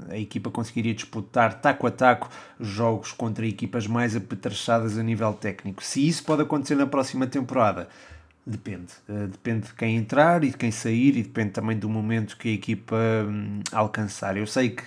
a 0.08 0.16
equipa 0.16 0.50
conseguiria 0.50 0.94
disputar 0.94 1.60
taco 1.60 1.86
a 1.86 1.90
taco 1.90 2.30
jogos 2.58 3.12
contra 3.12 3.46
equipas 3.46 3.86
mais 3.86 4.16
apetrechadas 4.16 4.96
a 4.96 5.02
nível 5.02 5.34
técnico. 5.34 5.84
Se 5.84 6.08
isso 6.08 6.24
pode 6.24 6.40
acontecer 6.40 6.76
na 6.76 6.86
próxima 6.86 7.26
temporada, 7.26 7.90
Depende. 8.48 8.92
Uh, 9.08 9.26
depende 9.26 9.66
de 9.66 9.74
quem 9.74 9.96
entrar 9.96 10.44
e 10.44 10.50
de 10.50 10.56
quem 10.56 10.70
sair 10.70 11.16
e 11.16 11.22
depende 11.22 11.50
também 11.50 11.76
do 11.76 11.88
momento 11.88 12.36
que 12.36 12.48
a 12.48 12.52
equipa 12.52 12.96
um, 13.28 13.60
alcançar. 13.72 14.36
Eu 14.36 14.46
sei 14.46 14.70
que 14.70 14.84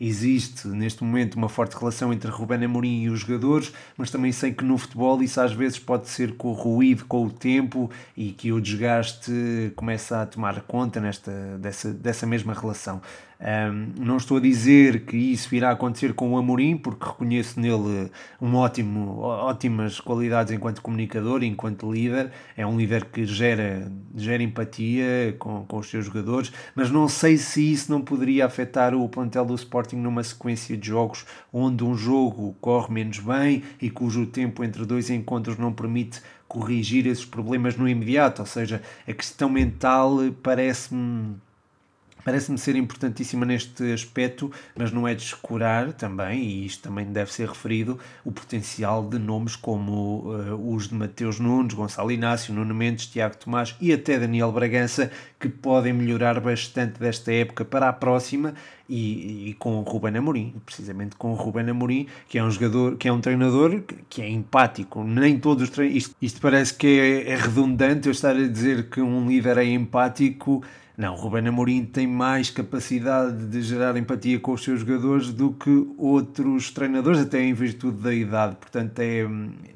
existe 0.00 0.66
neste 0.66 1.04
momento 1.04 1.34
uma 1.34 1.48
forte 1.48 1.76
relação 1.76 2.12
entre 2.12 2.30
Rubén 2.30 2.64
Amorim 2.64 3.02
e 3.02 3.10
os 3.10 3.20
jogadores, 3.20 3.72
mas 3.98 4.10
também 4.10 4.32
sei 4.32 4.52
que 4.52 4.64
no 4.64 4.78
futebol 4.78 5.22
isso 5.22 5.40
às 5.40 5.52
vezes 5.52 5.78
pode 5.78 6.08
ser 6.08 6.34
corroído 6.36 7.04
com 7.04 7.26
o 7.26 7.30
tempo 7.30 7.90
e 8.16 8.32
que 8.32 8.50
o 8.50 8.60
desgaste 8.60 9.72
começa 9.76 10.22
a 10.22 10.26
tomar 10.26 10.62
conta 10.62 11.00
nesta, 11.00 11.58
dessa, 11.58 11.92
dessa 11.92 12.26
mesma 12.26 12.54
relação. 12.54 13.02
Um, 13.40 14.04
não 14.04 14.18
estou 14.18 14.36
a 14.36 14.40
dizer 14.40 15.06
que 15.06 15.16
isso 15.16 15.54
irá 15.54 15.70
acontecer 15.70 16.12
com 16.12 16.34
o 16.34 16.36
Amorim, 16.36 16.76
porque 16.76 17.06
reconheço 17.06 17.58
nele 17.58 18.10
um 18.40 18.54
ótimo, 18.54 19.20
ótimas 19.20 19.98
qualidades 19.98 20.52
enquanto 20.52 20.82
comunicador, 20.82 21.42
enquanto 21.42 21.90
líder. 21.90 22.30
É 22.54 22.66
um 22.66 22.76
líder 22.76 23.06
que 23.06 23.24
gera, 23.24 23.90
gera 24.14 24.42
empatia 24.42 25.34
com, 25.38 25.64
com 25.64 25.78
os 25.78 25.88
seus 25.88 26.04
jogadores, 26.04 26.52
mas 26.74 26.90
não 26.90 27.08
sei 27.08 27.38
se 27.38 27.72
isso 27.72 27.90
não 27.90 28.02
poderia 28.02 28.44
afetar 28.44 28.94
o 28.94 29.08
plantel 29.08 29.46
do 29.46 29.54
Sporting 29.54 29.89
numa 29.96 30.22
sequência 30.22 30.76
de 30.76 30.88
jogos 30.88 31.24
onde 31.52 31.84
um 31.84 31.94
jogo 31.94 32.54
corre 32.60 32.92
menos 32.92 33.18
bem 33.18 33.62
e 33.80 33.90
cujo 33.90 34.26
tempo 34.26 34.62
entre 34.64 34.84
dois 34.84 35.10
encontros 35.10 35.58
não 35.58 35.72
permite 35.72 36.20
corrigir 36.48 37.06
esses 37.06 37.24
problemas 37.24 37.76
no 37.76 37.88
imediato. 37.88 38.42
Ou 38.42 38.46
seja, 38.46 38.82
a 39.06 39.12
questão 39.12 39.48
mental 39.48 40.18
parece-me 40.42 41.36
Parece-me 42.24 42.58
ser 42.58 42.76
importantíssima 42.76 43.46
neste 43.46 43.92
aspecto, 43.92 44.50
mas 44.76 44.92
não 44.92 45.06
é 45.06 45.14
descurar 45.14 45.92
também, 45.92 46.42
e 46.42 46.66
isto 46.66 46.82
também 46.82 47.06
deve 47.06 47.32
ser 47.32 47.48
referido, 47.48 47.98
o 48.24 48.32
potencial 48.32 49.06
de 49.08 49.18
nomes 49.18 49.56
como 49.56 50.32
uh, 50.32 50.74
os 50.74 50.88
de 50.88 50.94
Mateus 50.94 51.38
Nunes, 51.38 51.74
Gonçalo 51.74 52.10
Inácio, 52.10 52.54
Nuno 52.54 52.74
Mendes, 52.74 53.06
Tiago 53.06 53.36
Tomás 53.36 53.74
e 53.80 53.92
até 53.92 54.18
Daniel 54.18 54.52
Bragança, 54.52 55.10
que 55.38 55.48
podem 55.48 55.92
melhorar 55.92 56.40
bastante 56.40 56.98
desta 57.00 57.32
época 57.32 57.64
para 57.64 57.88
a 57.88 57.92
próxima 57.92 58.54
e, 58.90 59.50
e, 59.50 59.54
com 59.54 59.78
o 59.78 59.82
Ruben 59.82 60.16
Amorim, 60.16 60.54
precisamente 60.66 61.14
com 61.14 61.30
o 61.30 61.34
Ruben 61.34 61.70
Amorim, 61.70 62.08
que 62.28 62.38
é 62.38 62.44
um 62.44 62.50
jogador, 62.50 62.96
que 62.96 63.06
é 63.06 63.12
um 63.12 63.20
treinador 63.20 63.82
que 64.08 64.20
é 64.20 64.28
empático. 64.28 65.04
Nem 65.04 65.38
todos 65.38 65.62
os 65.62 65.70
treinadores. 65.70 66.04
Isto, 66.04 66.16
isto, 66.20 66.40
parece 66.40 66.74
que 66.74 66.86
é, 66.86 67.30
é 67.30 67.36
redundante 67.36 68.08
eu 68.08 68.12
estar 68.12 68.34
a 68.34 68.48
dizer 68.48 68.90
que 68.90 69.00
um 69.00 69.28
líder 69.28 69.58
é 69.58 69.64
empático 69.64 70.62
Não, 71.00 71.14
o 71.14 71.16
Ruben 71.16 71.48
Amorim 71.48 71.86
tem 71.86 72.06
mais 72.06 72.50
capacidade 72.50 73.46
de 73.46 73.62
gerar 73.62 73.96
empatia 73.96 74.38
com 74.38 74.52
os 74.52 74.62
seus 74.62 74.80
jogadores 74.80 75.32
do 75.32 75.50
que 75.50 75.88
outros 75.96 76.70
treinadores, 76.70 77.22
até 77.22 77.40
em 77.42 77.54
virtude 77.54 78.02
da 78.02 78.12
idade. 78.12 78.56
Portanto, 78.56 78.98
é, 78.98 79.26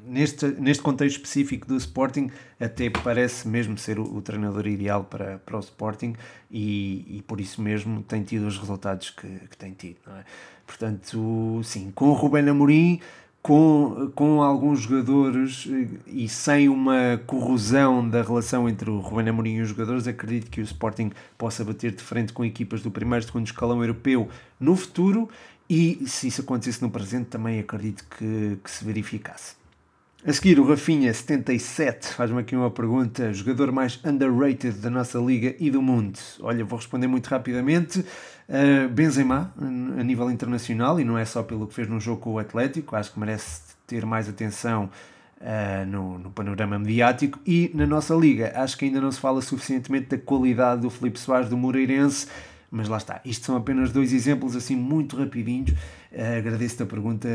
neste, 0.05 0.45
neste 0.45 0.83
contexto 0.83 1.15
específico 1.15 1.65
do 1.67 1.77
Sporting, 1.77 2.29
até 2.59 2.91
parece 2.91 3.47
mesmo 3.47 3.75
ser 3.75 3.97
o, 3.97 4.03
o 4.03 4.21
treinador 4.21 4.67
ideal 4.67 5.03
para, 5.03 5.39
para 5.39 5.57
o 5.57 5.59
Sporting 5.61 6.13
e, 6.51 7.17
e, 7.17 7.23
por 7.23 7.41
isso 7.41 7.59
mesmo 7.59 8.03
tem 8.03 8.21
tido 8.21 8.45
os 8.45 8.59
resultados 8.59 9.09
que, 9.09 9.27
que 9.49 9.57
tem 9.57 9.73
tido. 9.73 9.97
É? 10.07 10.23
Portanto, 10.67 11.59
sim, 11.63 11.91
com 11.95 12.09
o 12.09 12.13
Ruben 12.13 12.47
Amorim 12.47 12.99
com, 13.45 14.11
com 14.15 14.41
alguns 14.41 14.79
jogadores 14.79 15.67
eh, 15.69 15.87
e 16.07 16.27
sem 16.27 16.67
uma 16.67 17.21
corrosão 17.27 18.09
da 18.09 18.23
relação 18.23 18.67
entre 18.67 18.89
o 18.89 18.97
Ruben 18.97 19.29
Amorim 19.29 19.57
e 19.57 19.61
os 19.61 19.69
jogadores, 19.69 20.07
acredito 20.07 20.49
que 20.49 20.59
o 20.59 20.63
Sporting 20.63 21.11
possa 21.37 21.63
bater 21.63 21.91
de 21.91 22.01
frente 22.01 22.33
com 22.33 22.43
equipas 22.43 22.81
do 22.81 22.89
primeiro 22.89 23.23
e 23.23 23.27
segundo 23.27 23.45
escalão 23.45 23.81
europeu 23.81 24.27
no 24.59 24.75
futuro 24.75 25.29
e 25.69 26.05
se 26.07 26.27
isso 26.27 26.41
acontecesse 26.41 26.81
no 26.81 26.89
presente 26.89 27.27
também 27.27 27.59
acredito 27.59 28.03
que, 28.17 28.57
que 28.63 28.71
se 28.71 28.83
verificasse. 28.83 29.53
A 30.25 30.33
seguir, 30.33 30.59
o 30.59 30.65
Rafinha77 30.65 32.05
faz-me 32.05 32.39
aqui 32.39 32.55
uma 32.55 32.71
pergunta: 32.71 33.31
jogador 33.31 33.71
mais 33.71 34.03
underrated 34.03 34.79
da 34.79 34.89
nossa 34.89 35.19
liga 35.19 35.55
e 35.59 35.69
do 35.69 35.83
mundo? 35.83 36.17
Olha, 36.39 36.65
vou 36.65 36.79
responder 36.79 37.05
muito 37.05 37.27
rapidamente. 37.27 38.03
Uh, 38.47 38.87
Benzema, 38.89 39.51
a 39.57 40.03
nível 40.03 40.29
internacional, 40.29 40.99
e 40.99 41.03
não 41.03 41.17
é 41.17 41.25
só 41.25 41.41
pelo 41.41 41.65
que 41.65 41.73
fez 41.73 41.87
no 41.87 41.99
jogo 41.99 42.21
com 42.21 42.33
o 42.33 42.39
Atlético, 42.39 42.95
acho 42.95 43.11
que 43.11 43.19
merece 43.19 43.61
ter 43.87 44.05
mais 44.05 44.29
atenção 44.29 44.89
uh, 45.41 45.85
no, 45.87 46.19
no, 46.19 46.29
panorama 46.29 46.77
mediático. 46.77 47.39
E 47.45 47.71
na 47.73 47.87
nossa 47.87 48.13
liga, 48.13 48.53
acho 48.55 48.77
que 48.77 48.85
ainda 48.85 49.01
não 49.01 49.11
se 49.11 49.19
fala 49.19 49.41
suficientemente 49.41 50.07
da 50.09 50.17
qualidade 50.17 50.81
do 50.81 50.89
Felipe 50.89 51.19
Soares 51.19 51.49
do 51.49 51.57
Moreirense. 51.57 52.27
Mas 52.69 52.87
lá 52.87 52.97
está, 52.97 53.21
isto 53.25 53.45
são 53.45 53.55
apenas 53.55 53.91
dois 53.91 54.13
exemplos 54.13 54.55
assim 54.55 54.75
muito 54.75 55.17
rapidinhos. 55.17 55.71
Uh, 56.11 56.37
Agradeço-te 56.37 56.83
a 56.83 56.85
pergunta, 56.85 57.27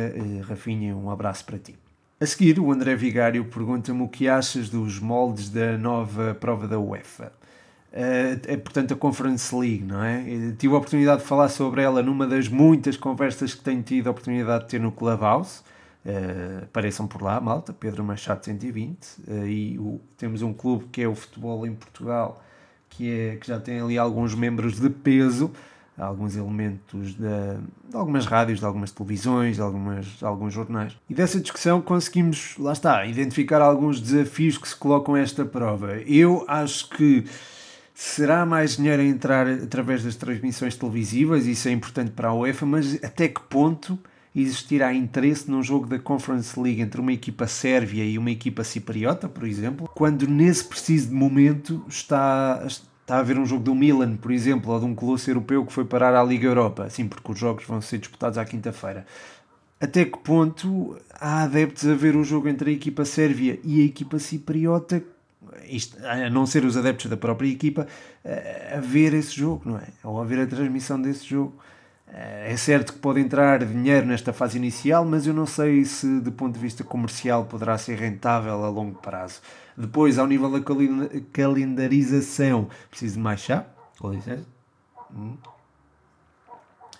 Rafinha, 0.46 0.96
um 0.96 1.10
abraço 1.10 1.44
para 1.44 1.58
ti. 1.58 1.74
A 2.20 2.26
seguir, 2.26 2.60
o 2.60 2.70
André 2.70 2.94
Vigário 2.94 3.44
pergunta-me 3.46 4.02
o 4.02 4.08
que 4.08 4.28
achas 4.28 4.68
dos 4.68 5.00
moldes 5.00 5.48
da 5.48 5.78
nova 5.78 6.34
prova 6.34 6.68
da 6.68 6.78
UEFA. 6.78 7.32
Uh, 7.92 8.38
é, 8.46 8.56
portanto, 8.56 8.94
a 8.94 8.96
Conference 8.96 9.54
League, 9.54 9.82
não 9.82 10.02
é? 10.02 10.24
Eu 10.26 10.54
tive 10.54 10.74
a 10.74 10.76
oportunidade 10.76 11.22
de 11.22 11.26
falar 11.26 11.48
sobre 11.48 11.82
ela 11.82 12.02
numa 12.02 12.26
das 12.26 12.48
muitas 12.48 12.96
conversas 12.96 13.52
que 13.52 13.62
tenho 13.62 13.82
tido 13.82 14.06
a 14.06 14.10
oportunidade 14.10 14.64
de 14.64 14.70
ter 14.70 14.80
no 14.80 14.92
Clubhouse. 14.92 15.62
Uh, 16.04 16.64
apareçam 16.64 17.06
por 17.06 17.20
lá, 17.20 17.40
malta, 17.40 17.72
Pedro 17.72 18.04
Machado 18.04 18.44
120. 18.44 19.04
Uh, 19.26 19.46
e 19.46 19.78
o, 19.78 20.00
temos 20.16 20.40
um 20.42 20.52
clube 20.52 20.86
que 20.92 21.02
é 21.02 21.08
o 21.08 21.14
Futebol 21.14 21.66
em 21.66 21.74
Portugal, 21.74 22.42
que, 22.88 23.10
é, 23.10 23.36
que 23.36 23.46
já 23.48 23.58
tem 23.58 23.80
ali 23.80 23.98
alguns 23.98 24.34
membros 24.34 24.80
de 24.80 24.88
peso 24.88 25.50
alguns 25.98 26.34
elementos 26.34 27.14
de, 27.14 27.18
de, 27.88 27.96
algumas 27.96 28.24
rádios, 28.24 28.60
de 28.60 28.64
algumas 28.64 28.90
televisões, 28.90 29.56
de, 29.56 29.62
algumas, 29.62 30.06
de 30.06 30.24
alguns 30.24 30.54
jornais. 30.54 30.96
E 31.08 31.14
dessa 31.14 31.38
discussão 31.38 31.80
conseguimos, 31.80 32.56
lá 32.58 32.72
está, 32.72 33.04
identificar 33.04 33.60
alguns 33.60 34.00
desafios 34.00 34.56
que 34.56 34.66
se 34.66 34.76
colocam 34.76 35.14
a 35.14 35.20
esta 35.20 35.44
prova. 35.44 35.96
Eu 36.06 36.44
acho 36.48 36.88
que 36.88 37.24
será 38.02 38.46
mais 38.46 38.76
dinheiro 38.76 39.02
a 39.02 39.04
entrar 39.04 39.46
através 39.46 40.02
das 40.02 40.16
transmissões 40.16 40.74
televisivas, 40.74 41.46
isso 41.46 41.68
é 41.68 41.70
importante 41.70 42.12
para 42.12 42.30
a 42.30 42.34
UEFA, 42.34 42.64
mas 42.64 42.94
até 43.04 43.28
que 43.28 43.42
ponto 43.42 43.98
existirá 44.34 44.94
interesse 44.94 45.50
num 45.50 45.62
jogo 45.62 45.86
da 45.86 45.98
Conference 45.98 46.58
League 46.58 46.80
entre 46.80 46.98
uma 46.98 47.12
equipa 47.12 47.46
sérvia 47.46 48.02
e 48.02 48.16
uma 48.16 48.30
equipa 48.30 48.64
cipriota, 48.64 49.28
por 49.28 49.46
exemplo, 49.46 49.86
quando 49.94 50.26
nesse 50.26 50.64
preciso 50.64 51.14
momento 51.14 51.84
está 51.86 52.66
está 52.66 53.16
a 53.16 53.18
haver 53.18 53.38
um 53.38 53.44
jogo 53.44 53.64
do 53.64 53.74
Milan, 53.74 54.16
por 54.16 54.30
exemplo, 54.30 54.72
ou 54.72 54.80
de 54.80 54.86
um 54.86 54.94
colosso 54.94 55.28
europeu 55.28 55.66
que 55.66 55.72
foi 55.72 55.84
parar 55.84 56.14
à 56.14 56.24
Liga 56.24 56.46
Europa, 56.46 56.84
assim, 56.84 57.06
porque 57.06 57.32
os 57.32 57.38
jogos 57.38 57.66
vão 57.66 57.82
ser 57.82 57.98
disputados 57.98 58.38
à 58.38 58.46
quinta-feira. 58.46 59.04
Até 59.78 60.06
que 60.06 60.16
ponto 60.16 60.96
há 61.10 61.42
adeptos 61.42 61.86
a 61.86 61.94
ver 61.94 62.16
o 62.16 62.24
jogo 62.24 62.48
entre 62.48 62.70
a 62.70 62.72
equipa 62.72 63.04
sérvia 63.04 63.60
e 63.62 63.82
a 63.82 63.84
equipa 63.84 64.18
cipriota, 64.18 65.02
isto, 65.68 65.96
a 66.04 66.28
não 66.30 66.46
ser 66.46 66.64
os 66.64 66.76
adeptos 66.76 67.06
da 67.10 67.16
própria 67.16 67.48
equipa, 67.48 67.86
a 68.76 68.80
ver 68.80 69.14
esse 69.14 69.34
jogo, 69.34 69.62
não 69.70 69.78
é? 69.78 69.88
Ou 70.04 70.20
a 70.20 70.24
ver 70.24 70.40
a 70.40 70.46
transmissão 70.46 71.00
desse 71.00 71.26
jogo. 71.26 71.54
É 72.12 72.56
certo 72.56 72.92
que 72.92 72.98
pode 72.98 73.20
entrar 73.20 73.64
dinheiro 73.64 74.04
nesta 74.04 74.32
fase 74.32 74.58
inicial, 74.58 75.04
mas 75.04 75.28
eu 75.28 75.34
não 75.34 75.46
sei 75.46 75.84
se, 75.84 76.20
do 76.20 76.32
ponto 76.32 76.54
de 76.54 76.60
vista 76.60 76.82
comercial, 76.82 77.44
poderá 77.44 77.78
ser 77.78 77.96
rentável 77.96 78.64
a 78.64 78.68
longo 78.68 78.98
prazo. 78.98 79.40
Depois, 79.76 80.18
ao 80.18 80.26
nível 80.26 80.50
da 80.50 80.60
calendarização, 81.32 82.68
preciso 82.90 83.14
de 83.14 83.20
mais 83.20 83.40
chá? 83.40 83.64
Com 83.98 84.10
licença. 84.10 84.44
Hum. 85.14 85.36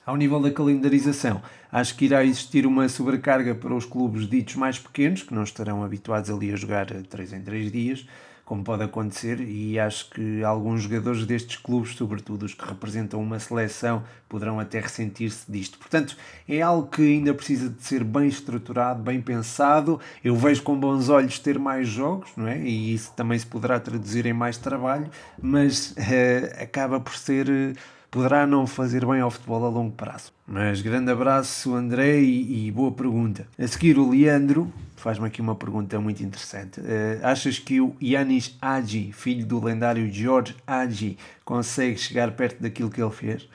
Ao 0.06 0.16
nível 0.16 0.40
da 0.40 0.50
calendarização, 0.50 1.42
acho 1.72 1.96
que 1.96 2.04
irá 2.04 2.24
existir 2.24 2.64
uma 2.64 2.88
sobrecarga 2.88 3.54
para 3.54 3.74
os 3.74 3.84
clubes 3.84 4.28
ditos 4.28 4.54
mais 4.54 4.78
pequenos, 4.78 5.22
que 5.22 5.34
não 5.34 5.42
estarão 5.42 5.82
habituados 5.82 6.30
ali 6.30 6.52
a 6.52 6.56
jogar 6.56 6.86
3 6.86 7.32
em 7.32 7.42
3 7.42 7.72
dias 7.72 8.06
como 8.50 8.64
pode 8.64 8.82
acontecer, 8.82 9.40
e 9.40 9.78
acho 9.78 10.10
que 10.10 10.42
alguns 10.42 10.82
jogadores 10.82 11.24
destes 11.24 11.56
clubes, 11.56 11.94
sobretudo 11.94 12.44
os 12.44 12.52
que 12.52 12.64
representam 12.64 13.22
uma 13.22 13.38
seleção, 13.38 14.02
poderão 14.28 14.58
até 14.58 14.80
ressentir-se 14.80 15.48
disto. 15.48 15.78
Portanto, 15.78 16.16
é 16.48 16.60
algo 16.60 16.88
que 16.88 17.00
ainda 17.00 17.32
precisa 17.32 17.68
de 17.70 17.80
ser 17.80 18.02
bem 18.02 18.26
estruturado, 18.26 19.04
bem 19.04 19.20
pensado. 19.20 20.00
Eu 20.24 20.34
vejo 20.34 20.64
com 20.64 20.76
bons 20.76 21.08
olhos 21.08 21.38
ter 21.38 21.60
mais 21.60 21.86
jogos, 21.86 22.28
não 22.36 22.48
é? 22.48 22.58
E 22.58 22.92
isso 22.92 23.12
também 23.12 23.38
se 23.38 23.46
poderá 23.46 23.78
traduzir 23.78 24.26
em 24.26 24.32
mais 24.32 24.56
trabalho, 24.58 25.08
mas 25.40 25.92
uh, 25.92 26.60
acaba 26.60 26.98
por 26.98 27.14
ser. 27.14 27.48
Uh, 27.48 27.99
poderá 28.10 28.46
não 28.46 28.66
fazer 28.66 29.06
bem 29.06 29.20
ao 29.20 29.30
futebol 29.30 29.64
a 29.64 29.68
longo 29.68 29.92
prazo. 29.92 30.32
Mas 30.46 30.82
grande 30.82 31.10
abraço, 31.10 31.74
André, 31.74 32.20
e, 32.20 32.66
e 32.66 32.70
boa 32.70 32.90
pergunta. 32.90 33.46
A 33.58 33.66
seguir, 33.68 33.98
o 33.98 34.10
Leandro 34.10 34.72
faz-me 34.96 35.26
aqui 35.26 35.40
uma 35.40 35.54
pergunta 35.54 35.98
muito 36.00 36.22
interessante. 36.22 36.80
Uh, 36.80 36.84
achas 37.22 37.58
que 37.58 37.80
o 37.80 37.96
Yanis 38.02 38.56
Agi, 38.60 39.12
filho 39.12 39.46
do 39.46 39.62
lendário 39.64 40.10
George 40.12 40.54
Agi, 40.66 41.16
consegue 41.44 41.96
chegar 41.96 42.32
perto 42.32 42.60
daquilo 42.60 42.90
que 42.90 43.00
ele 43.00 43.12
fez? 43.12 43.48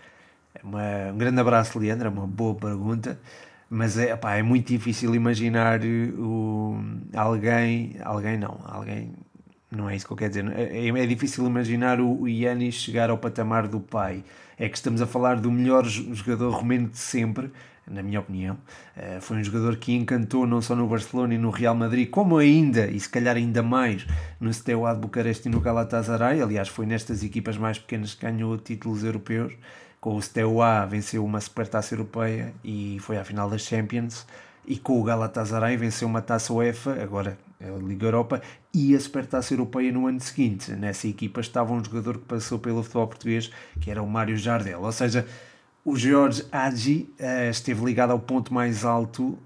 É 0.54 0.62
uma, 0.64 1.12
um 1.14 1.18
grande 1.18 1.40
abraço, 1.40 1.78
Leandro, 1.78 2.08
é 2.08 2.10
uma 2.10 2.26
boa 2.26 2.56
pergunta. 2.56 3.20
Mas 3.70 3.98
é, 3.98 4.18
é 4.24 4.44
muito 4.44 4.68
difícil 4.68 5.14
imaginar 5.16 5.82
o, 5.84 6.80
alguém, 7.14 7.96
alguém 8.04 8.38
não, 8.38 8.60
alguém, 8.64 9.12
não 9.72 9.90
é 9.90 9.96
isso 9.96 10.06
que 10.06 10.14
eu 10.14 10.18
quero 10.18 10.30
dizer. 10.30 10.46
É, 10.56 10.88
é 10.88 11.06
difícil 11.06 11.46
imaginar 11.46 12.00
o, 12.00 12.22
o 12.22 12.28
Yanis 12.28 12.76
chegar 12.76 13.10
ao 13.10 13.18
patamar 13.18 13.68
do 13.68 13.80
pai 13.80 14.24
é 14.58 14.70
que 14.70 14.78
estamos 14.78 15.02
a 15.02 15.08
falar 15.08 15.40
do 15.40 15.52
melhor 15.52 15.86
jogador 15.86 16.52
romeno 16.52 16.90
de 16.90 16.98
sempre, 16.98 17.52
na 17.88 18.02
minha 18.02 18.20
opinião. 18.20 18.58
Uh, 18.98 19.22
foi 19.22 19.38
um 19.38 19.44
jogador 19.44 19.78
que 19.78 19.94
encantou 19.94 20.48
não 20.48 20.62
só 20.62 20.76
no 20.76 20.88
Barcelona 20.88 21.36
e 21.36 21.38
no 21.38 21.50
Real 21.50 21.76
Madrid, 21.76 22.10
como 22.10 22.38
ainda, 22.38 22.88
e 22.88 23.00
se 23.00 23.10
calhar 23.10 23.36
ainda 23.36 23.62
mais, 23.62 24.06
no 24.40 24.52
Steaua 24.54 24.94
de 24.94 25.02
Bucareste 25.02 25.48
e 25.48 25.52
no 25.52 25.60
Galatasaray. 25.60 26.42
Aliás, 26.42 26.68
foi 26.68 26.86
nestas 26.86 27.24
equipas 27.24 27.58
mais 27.58 27.78
pequenas 27.78 28.14
que 28.14 28.26
ganhou 28.26 28.58
títulos 28.58 29.04
europeus. 29.04 29.54
Com 30.00 30.16
o 30.16 30.22
Steaua 30.22 30.86
venceu 30.86 31.24
uma 31.24 31.42
Supertaça 31.42 31.94
Europeia 31.94 32.54
e 32.64 32.98
foi 33.02 33.18
à 33.18 33.24
final 33.24 33.50
das 33.50 33.62
Champions. 33.62 34.26
E 34.68 34.78
com 34.78 35.00
o 35.00 35.04
Galatasaray 35.04 35.78
venceu 35.78 36.08
uma 36.08 36.22
taça 36.22 36.52
UEFA, 36.54 37.02
agora 37.02 37.38
a 37.74 37.78
Liga 37.78 38.08
Europa, 38.08 38.42
e 38.74 38.96
a 38.96 39.00
Supertaça 39.00 39.54
Europeia 39.54 39.92
no 39.92 40.08
ano 40.08 40.20
seguinte. 40.20 40.72
Nessa 40.72 41.08
equipa 41.08 41.40
estava 41.42 41.74
um 41.74 41.84
jogador 41.84 42.18
que 42.18 42.26
passou 42.26 42.60
pelo 42.60 42.84
futebol 42.84 43.08
português, 43.08 43.52
que 43.80 43.90
era 43.90 44.02
o 44.02 44.08
Mário 44.08 44.38
Jardel. 44.38 44.82
Ou 44.82 44.92
seja, 44.92 45.26
o 45.84 45.96
Jorge 45.96 46.44
Agi 46.52 47.10
uh, 47.20 47.50
esteve 47.50 47.84
ligado 47.86 48.12
ao 48.12 48.20
ponto 48.20 48.54
mais 48.54 48.84
alto 48.84 49.38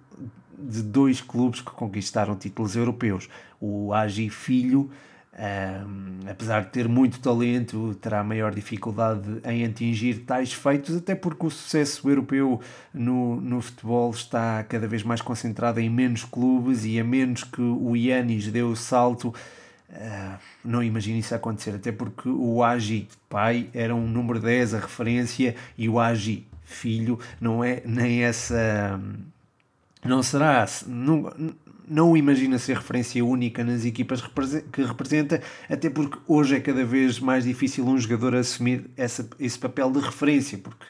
de 0.58 0.82
dois 0.82 1.22
clubes 1.22 1.62
que 1.62 1.72
conquistaram 1.72 2.36
títulos 2.36 2.76
europeus. 2.76 3.30
O 3.60 3.94
Agi 3.94 4.30
Filho 4.30 4.90
um, 5.32 6.30
apesar 6.30 6.64
de 6.64 6.70
ter 6.70 6.88
muito 6.88 7.20
talento, 7.20 7.96
terá 8.02 8.24
maior 8.24 8.54
dificuldade 8.54 9.42
em 9.46 9.64
atingir 9.64 10.26
tais 10.26 10.52
feitos, 10.52 10.98
até 10.98 11.16
porque 11.16 11.46
o 11.46 11.50
sucesso 11.50 12.10
europeu 12.10 12.60
no, 12.94 13.40
no 13.40 13.62
futebol 13.62 14.10
está 14.12 14.64
cada 14.64 14.88
vez 14.88 15.04
mais 15.04 15.22
concentrado 15.22 15.80
em 15.80 15.90
menos 15.90 16.26
clubes 16.26 16.84
e 16.84 17.00
a 17.00 17.04
menos 17.04 17.44
que 17.44 17.62
o 17.62 17.96
Yanis 17.96 18.48
dê 18.48 18.62
o 18.62 18.76
salto. 18.76 19.34
Uh, 19.90 20.38
não 20.64 20.84
imagino 20.84 21.18
isso 21.18 21.34
acontecer, 21.34 21.74
até 21.74 21.92
porque 21.92 22.30
o 22.30 22.64
Agi 22.64 23.08
pai 23.28 23.70
era 23.74 23.96
um 23.96 24.08
número 24.08 24.40
10, 24.40 24.76
a 24.76 24.80
referência, 24.80 25.56
e 25.78 25.90
o 25.90 26.00
Agi 26.00 26.46
filho 26.64 27.20
não 27.42 27.64
é 27.64 27.82
nem 27.86 28.24
essa. 28.24 29.00
Não 30.04 30.22
será. 30.22 30.66
Não 31.90 32.16
imagina 32.16 32.58
ser 32.60 32.78
referência 32.78 33.24
única 33.26 33.64
nas 33.64 33.84
equipas 33.84 34.22
que 34.72 34.84
representa, 34.84 35.42
até 35.68 35.90
porque 35.90 36.20
hoje 36.28 36.56
é 36.56 36.60
cada 36.60 36.86
vez 36.86 37.20
mais 37.20 37.44
difícil 37.44 37.86
um 37.86 37.98
jogador 37.98 38.36
assumir 38.36 38.90
essa, 38.96 39.28
esse 39.40 39.58
papel 39.58 39.92
de 39.92 40.00
referência, 40.00 40.58
porque 40.58 40.86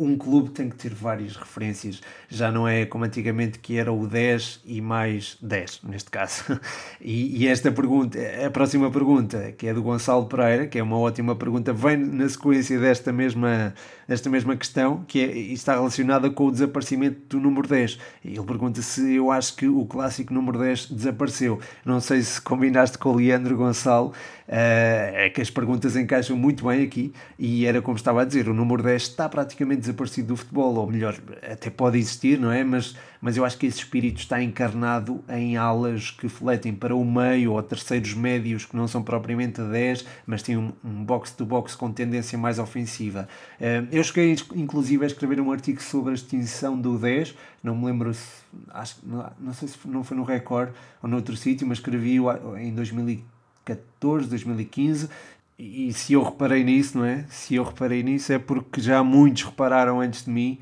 um 0.00 0.16
clube 0.16 0.50
tem 0.50 0.70
que 0.70 0.76
ter 0.76 0.94
várias 0.94 1.36
referências. 1.36 2.00
Já 2.26 2.50
não 2.50 2.66
é 2.66 2.86
como 2.86 3.04
antigamente 3.04 3.58
que 3.58 3.76
era 3.76 3.92
o 3.92 4.06
10 4.06 4.62
e 4.64 4.80
mais 4.80 5.36
10, 5.42 5.82
neste 5.84 6.10
caso. 6.10 6.44
E, 7.02 7.44
e, 7.44 7.48
esta 7.48 7.72
pergunta, 7.72 8.18
a 8.46 8.50
próxima 8.50 8.90
pergunta, 8.90 9.52
que 9.52 9.66
é 9.66 9.74
do 9.74 9.82
Gonçalo 9.82 10.26
Pereira, 10.26 10.66
que 10.66 10.78
é 10.78 10.82
uma 10.82 10.98
ótima 10.98 11.34
pergunta, 11.34 11.72
vem 11.72 11.96
na 11.96 12.28
sequência 12.28 12.78
desta 12.78 13.10
mesma, 13.10 13.74
desta 14.10 14.28
mesma 14.28 14.56
questão, 14.56 15.04
que 15.06 15.20
é, 15.20 15.38
está 15.38 15.74
relacionada 15.74 16.28
com 16.28 16.46
o 16.46 16.50
desaparecimento 16.50 17.20
do 17.28 17.40
número 17.40 17.68
10. 17.68 17.96
Ele 18.24 18.42
pergunta 18.42 18.82
se 18.82 19.14
eu 19.14 19.30
acho 19.30 19.54
que 19.54 19.68
o 19.68 19.86
clássico 19.86 20.34
número 20.34 20.58
10 20.58 20.86
desapareceu. 20.86 21.60
Não 21.84 22.00
sei 22.00 22.20
se 22.20 22.40
combinaste 22.40 22.98
com 22.98 23.10
o 23.10 23.14
Leandro 23.14 23.56
Gonçalo, 23.56 24.12
Uh, 24.50 25.14
é 25.14 25.30
que 25.30 25.40
as 25.40 25.48
perguntas 25.48 25.94
encaixam 25.94 26.36
muito 26.36 26.66
bem 26.66 26.82
aqui 26.82 27.12
e 27.38 27.66
era 27.66 27.80
como 27.80 27.96
estava 27.96 28.22
a 28.22 28.24
dizer, 28.24 28.48
o 28.48 28.52
número 28.52 28.82
10 28.82 29.00
está 29.00 29.28
praticamente 29.28 29.82
desaparecido 29.82 30.26
do 30.26 30.36
futebol, 30.36 30.74
ou 30.74 30.90
melhor, 30.90 31.16
até 31.48 31.70
pode 31.70 31.98
existir, 31.98 32.36
não 32.36 32.50
é? 32.50 32.64
Mas, 32.64 32.96
mas 33.20 33.36
eu 33.36 33.44
acho 33.44 33.58
que 33.58 33.66
esse 33.66 33.78
espírito 33.78 34.18
está 34.18 34.42
encarnado 34.42 35.22
em 35.28 35.56
alas 35.56 36.10
que 36.10 36.28
fletem 36.28 36.74
para 36.74 36.94
o 36.94 37.04
meio 37.04 37.52
ou 37.52 37.62
terceiros 37.62 38.14
médios 38.14 38.64
que 38.64 38.76
não 38.76 38.88
são 38.88 39.02
propriamente 39.02 39.60
10, 39.60 40.06
mas 40.26 40.42
têm 40.42 40.56
um, 40.56 40.72
um 40.84 41.04
box-to-box 41.04 41.74
com 41.76 41.92
tendência 41.92 42.38
mais 42.38 42.58
ofensiva. 42.58 43.28
Uh, 43.60 43.86
eu 43.92 44.02
cheguei 44.02 44.36
inclusive 44.54 45.04
a 45.04 45.06
escrever 45.06 45.40
um 45.40 45.52
artigo 45.52 45.82
sobre 45.82 46.12
a 46.12 46.14
extinção 46.14 46.80
do 46.80 46.98
10, 46.98 47.34
não 47.62 47.76
me 47.76 47.86
lembro 47.86 48.14
se, 48.14 48.42
acho, 48.70 48.96
não, 49.02 49.30
não 49.38 49.52
sei 49.52 49.68
se 49.68 49.76
não 49.84 50.02
foi 50.02 50.16
no 50.16 50.24
Record 50.24 50.70
ou 51.02 51.08
noutro 51.08 51.36
sítio, 51.36 51.66
mas 51.66 51.78
escrevi 51.78 52.16
em 52.58 52.74
2015 52.74 53.40
2014, 53.76 54.28
2015. 54.28 55.08
E 55.58 55.92
se 55.92 56.14
eu 56.14 56.22
reparei 56.22 56.64
nisso, 56.64 56.96
não 56.98 57.04
é? 57.04 57.24
Se 57.28 57.54
eu 57.54 57.64
reparei 57.64 58.02
nisso 58.02 58.32
é 58.32 58.38
porque 58.38 58.80
já 58.80 59.02
muitos 59.04 59.42
repararam 59.42 60.00
antes 60.00 60.24
de 60.24 60.30
mim, 60.30 60.58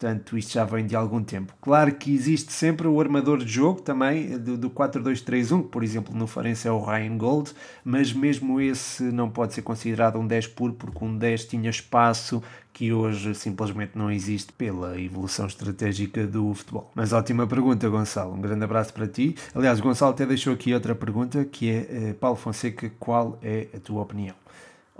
portanto 0.00 0.38
isto 0.38 0.54
já 0.54 0.64
vem 0.64 0.86
de 0.86 0.96
algum 0.96 1.22
tempo. 1.22 1.52
Claro 1.60 1.94
que 1.94 2.14
existe 2.14 2.54
sempre 2.54 2.88
o 2.88 2.98
armador 2.98 3.44
de 3.44 3.52
jogo 3.52 3.82
também, 3.82 4.38
do, 4.38 4.56
do 4.56 4.70
4-2-3-1, 4.70 5.64
que 5.64 5.68
por 5.68 5.84
exemplo 5.84 6.16
no 6.16 6.26
Farense 6.26 6.66
é 6.66 6.72
o 6.72 6.82
Ryan 6.82 7.18
Gold, 7.18 7.52
mas 7.84 8.10
mesmo 8.10 8.58
esse 8.58 9.02
não 9.02 9.28
pode 9.28 9.52
ser 9.52 9.60
considerado 9.60 10.18
um 10.18 10.26
10 10.26 10.46
puro, 10.48 10.72
porque 10.72 11.04
um 11.04 11.14
10 11.14 11.44
tinha 11.44 11.68
espaço 11.68 12.42
que 12.72 12.94
hoje 12.94 13.34
simplesmente 13.34 13.92
não 13.94 14.10
existe 14.10 14.54
pela 14.54 14.98
evolução 14.98 15.46
estratégica 15.46 16.26
do 16.26 16.54
futebol. 16.54 16.90
Mas 16.94 17.12
ótima 17.12 17.46
pergunta, 17.46 17.86
Gonçalo. 17.88 18.32
Um 18.32 18.40
grande 18.40 18.64
abraço 18.64 18.94
para 18.94 19.06
ti. 19.06 19.34
Aliás, 19.54 19.80
Gonçalo 19.80 20.12
até 20.12 20.24
deixou 20.24 20.54
aqui 20.54 20.72
outra 20.72 20.94
pergunta 20.94 21.44
que 21.44 21.68
é 21.68 21.74
eh, 21.90 22.12
Paulo 22.14 22.36
Fonseca, 22.36 22.90
qual 22.98 23.38
é 23.42 23.66
a 23.74 23.80
tua 23.80 24.00
opinião? 24.00 24.34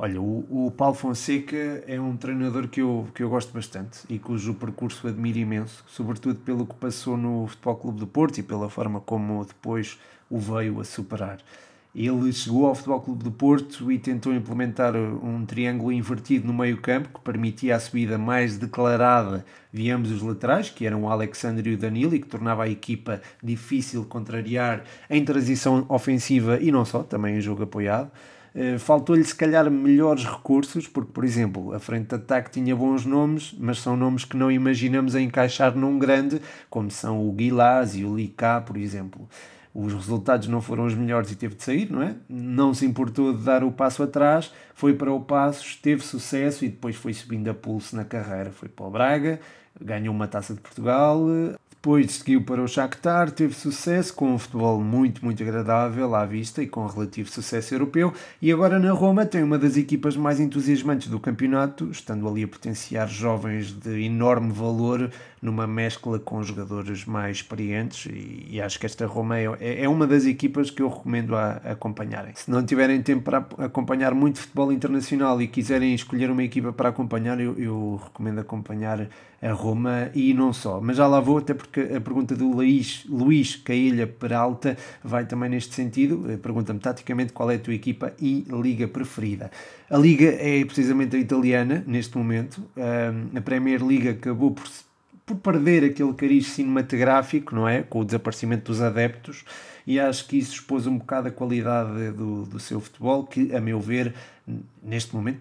Olha, 0.03 0.19
o, 0.19 0.47
o, 0.49 0.71
Paulo 0.71 0.95
Fonseca 0.95 1.85
é 1.87 2.01
um 2.01 2.17
treinador 2.17 2.69
que 2.69 2.81
eu, 2.81 3.07
que 3.15 3.23
eu 3.23 3.29
gosto 3.29 3.53
bastante 3.53 3.99
e 4.09 4.19
cujo 4.19 4.55
percurso 4.55 5.07
admiro 5.07 5.37
imenso, 5.37 5.85
sobretudo 5.87 6.37
pelo 6.37 6.65
que 6.65 6.75
passou 6.75 7.19
no 7.19 7.47
Futebol 7.47 7.77
Clube 7.77 8.01
do 8.01 8.07
Porto 8.07 8.39
e 8.39 8.43
pela 8.43 8.71
forma 8.71 8.99
como 8.99 9.45
depois 9.45 9.99
o 10.31 10.39
veio 10.39 10.81
a 10.81 10.85
superar. 10.85 11.41
Ele 11.95 12.33
chegou 12.33 12.65
ao 12.65 12.75
Futebol 12.75 13.03
Clube 13.03 13.25
do 13.25 13.31
Porto 13.31 13.93
e 13.93 13.99
tentou 13.99 14.33
implementar 14.33 14.97
um 14.97 15.45
triângulo 15.45 15.93
invertido 15.93 16.47
no 16.47 16.55
meio-campo 16.55 17.11
que 17.11 17.21
permitia 17.21 17.77
a 17.77 17.79
subida 17.79 18.17
mais 18.17 18.57
declarada 18.57 19.45
via 19.71 19.95
ambos 19.95 20.11
os 20.13 20.23
laterais, 20.23 20.71
que 20.71 20.87
eram 20.87 21.03
o 21.03 21.11
Alexandre 21.11 21.69
e 21.69 21.75
o 21.75 21.77
Danilo, 21.77 22.15
e 22.15 22.21
que 22.21 22.27
tornava 22.27 22.65
a 22.65 22.71
equipa 22.71 23.21
difícil 23.43 24.01
de 24.01 24.07
contrariar 24.07 24.83
em 25.11 25.23
transição 25.23 25.85
ofensiva 25.91 26.59
e 26.59 26.73
não 26.73 26.87
só, 26.87 27.03
também 27.03 27.37
em 27.37 27.41
jogo 27.43 27.65
apoiado. 27.65 28.11
Eh, 28.55 28.79
faltou-lhe 28.79 29.25
se 29.25 29.35
calhar 29.35 29.71
melhores 29.71 30.25
recursos, 30.25 30.89
porque, 30.89 31.13
por 31.13 31.25
exemplo, 31.25 31.73
a 31.73 31.79
frente 31.79 32.09
de 32.09 32.15
ataque 32.17 32.51
tinha 32.51 32.75
bons 32.75 33.05
nomes, 33.05 33.55
mas 33.59 33.79
são 33.79 33.97
nomes 33.97 34.25
que 34.25 34.37
não 34.37 34.51
imaginamos 34.51 35.15
a 35.15 35.21
encaixar 35.21 35.77
num 35.77 35.99
grande, 35.99 36.41
como 36.69 36.91
são 36.91 37.27
o 37.29 37.33
Guilás 37.33 37.95
e 37.95 38.05
o 38.05 38.17
Licá, 38.17 38.61
por 38.61 38.77
exemplo 38.77 39.29
os 39.75 39.93
resultados 39.93 40.49
não 40.49 40.61
foram 40.61 40.85
os 40.85 40.95
melhores 40.95 41.31
e 41.31 41.37
teve 41.37 41.55
de 41.55 41.63
sair, 41.63 41.91
não 41.91 42.03
é? 42.03 42.15
Não 42.29 42.75
se 42.75 42.85
importou 42.85 43.33
de 43.33 43.45
dar 43.45 43.63
o 43.63 43.71
passo 43.71 44.03
atrás, 44.03 44.53
foi 44.75 44.95
para 44.95 45.13
o 45.13 45.21
Passos, 45.21 45.77
teve 45.77 46.03
sucesso 46.03 46.65
e 46.65 46.69
depois 46.69 46.97
foi 46.97 47.13
subindo 47.13 47.49
a 47.49 47.55
pulso 47.55 47.95
na 47.95 48.05
carreira. 48.05 48.51
Foi 48.51 48.69
para 48.69 48.87
o 48.87 48.91
Braga, 48.91 49.41
ganhou 49.81 50.15
uma 50.15 50.27
taça 50.27 50.55
de 50.55 50.61
Portugal, 50.61 51.25
depois 51.83 52.13
seguiu 52.13 52.43
para 52.43 52.63
o 52.63 52.69
Shakhtar, 52.69 53.31
teve 53.31 53.55
sucesso 53.55 54.13
com 54.13 54.35
um 54.35 54.39
futebol 54.39 54.83
muito, 54.83 55.25
muito 55.25 55.43
agradável 55.43 56.15
à 56.15 56.27
vista 56.27 56.63
e 56.63 56.67
com 56.67 56.85
relativo 56.87 57.31
sucesso 57.31 57.73
europeu. 57.73 58.13
E 58.43 58.53
agora 58.53 58.79
na 58.79 58.93
Roma 58.93 59.25
tem 59.25 59.43
uma 59.43 59.59
das 59.59 59.79
equipas 59.79 60.15
mais 60.15 60.39
entusiasmantes 60.39 61.09
do 61.09 61.19
campeonato, 61.19 61.91
estando 61.91 62.29
ali 62.29 62.45
a 62.45 62.49
potenciar 62.49 63.09
jovens 63.09 63.73
de 63.73 63.99
enorme 64.03 64.53
valor 64.53 65.11
numa 65.41 65.67
mescla 65.67 66.19
com 66.19 66.43
jogadores 66.43 67.05
mais 67.05 67.39
experientes. 67.39 68.07
E, 68.07 68.47
e 68.51 68.61
acho 68.61 68.79
que 68.79 68.87
esta 68.87 69.07
Roma 69.07 69.39
é, 69.39 69.47
é, 69.61 69.85
é 69.85 69.89
uma 69.89 70.07
das 70.07 70.27
equipas 70.27 70.71
que 70.71 70.83
eu 70.83 70.89
recomendo 70.89 71.35
a, 71.35 71.61
a 71.65 71.73
acompanharem. 71.73 72.33
Se 72.35 72.51
não 72.51 72.65
tiverem 72.65 73.03
tempo 73.03 73.23
para 73.23 73.39
acompanhar 73.65 74.15
muito 74.15 74.41
futebol 74.41 74.73
internacional 74.73 75.41
e 75.41 75.49
quiserem 75.49 75.95
escolher 75.95 76.31
uma 76.31 76.43
equipa 76.43 76.73
para 76.73 76.91
acompanhar, 76.91 77.41
eu, 77.41 77.59
eu 77.59 78.01
recomendo 78.05 78.41
acompanhar 78.41 79.09
a 79.43 79.53
Roma 79.53 80.11
e 80.15 80.35
não 80.35 80.53
só. 80.53 80.81
Mas 80.81 80.99
já 80.99 81.07
lá 81.07 81.19
vou, 81.19 81.39
até 81.39 81.55
porque 81.55 81.81
a 81.81 82.01
pergunta 82.01 82.37
do 82.37 82.51
Luís, 82.51 83.05
Luís 83.09 83.57
Cailha 83.57 84.07
Peralta 84.07 84.77
vai 85.03 85.25
também 85.25 85.49
neste 85.49 85.75
sentido. 85.75 86.39
Pergunta-me 86.43 86.79
taticamente 86.79 87.33
qual 87.33 87.51
é 87.51 87.55
a 87.55 87.59
tua 87.59 87.75
equipa 87.75 88.13
e 88.21 88.45
liga 88.51 88.87
preferida. 88.87 89.51
A 89.89 89.97
liga 89.97 90.27
é 90.27 90.63
precisamente 90.65 91.17
a 91.17 91.19
italiana 91.19 91.83
neste 91.87 92.17
momento. 92.19 92.63
A 93.35 93.41
Premier 93.41 93.83
League 93.83 94.09
acabou 94.11 94.51
por, 94.51 94.69
por 95.31 95.53
perder 95.53 95.85
aquele 95.85 96.13
cariz 96.15 96.49
cinematográfico, 96.49 97.55
não 97.55 97.69
é? 97.69 97.83
Com 97.83 98.01
o 98.01 98.05
desaparecimento 98.05 98.71
dos 98.73 98.81
adeptos 98.81 99.45
e 99.87 99.99
acho 99.99 100.27
que 100.27 100.39
isso 100.39 100.55
expôs 100.55 100.87
um 100.87 100.99
bocado 100.99 101.29
a 101.29 101.31
qualidade 101.31 102.11
do, 102.13 102.45
do 102.45 102.59
seu 102.59 102.81
futebol, 102.81 103.25
que, 103.25 103.55
a 103.55 103.61
meu 103.61 103.81
ver, 103.81 104.15
neste 104.83 105.15
momento 105.15 105.41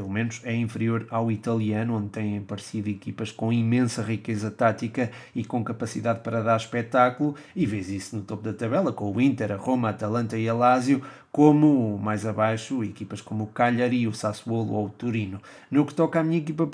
pelo 0.00 0.08
menos 0.08 0.40
é 0.44 0.56
inferior 0.56 1.06
ao 1.10 1.30
italiano, 1.30 1.98
onde 1.98 2.08
têm 2.08 2.38
aparecido 2.38 2.88
equipas 2.88 3.30
com 3.30 3.52
imensa 3.52 4.02
riqueza 4.02 4.50
tática 4.50 5.10
e 5.34 5.44
com 5.44 5.62
capacidade 5.62 6.20
para 6.20 6.42
dar 6.42 6.56
espetáculo, 6.56 7.34
e 7.54 7.66
vês 7.66 7.90
isso 7.90 8.16
no 8.16 8.22
topo 8.22 8.42
da 8.42 8.54
tabela, 8.54 8.94
com 8.94 9.12
o 9.12 9.20
Inter, 9.20 9.52
a 9.52 9.56
Roma, 9.56 9.88
a 9.88 9.90
Atalanta 9.90 10.38
e 10.38 10.48
a 10.48 10.54
Lazio, 10.54 11.02
como 11.30 11.98
mais 11.98 12.24
abaixo 12.24 12.82
equipas 12.82 13.20
como 13.20 13.44
o 13.44 13.48
Cagliari, 13.48 14.08
o 14.08 14.14
Sassuolo 14.14 14.72
ou 14.72 14.86
o 14.86 14.88
Turino. 14.88 15.38
No 15.70 15.84
que 15.84 15.92
toca 15.92 16.18
à 16.18 16.24
minha 16.24 16.38
equipa 16.38 16.66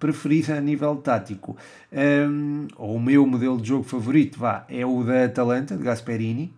preferida 0.00 0.56
a 0.58 0.60
nível 0.60 0.96
tático, 0.96 1.56
um, 1.92 2.66
ou 2.76 2.96
o 2.96 3.00
meu 3.00 3.24
modelo 3.24 3.60
de 3.60 3.68
jogo 3.68 3.84
favorito, 3.84 4.40
vá, 4.40 4.66
é 4.68 4.84
o 4.84 5.04
da 5.04 5.26
Atalanta, 5.26 5.76
de 5.76 5.84
Gasperini, 5.84 6.52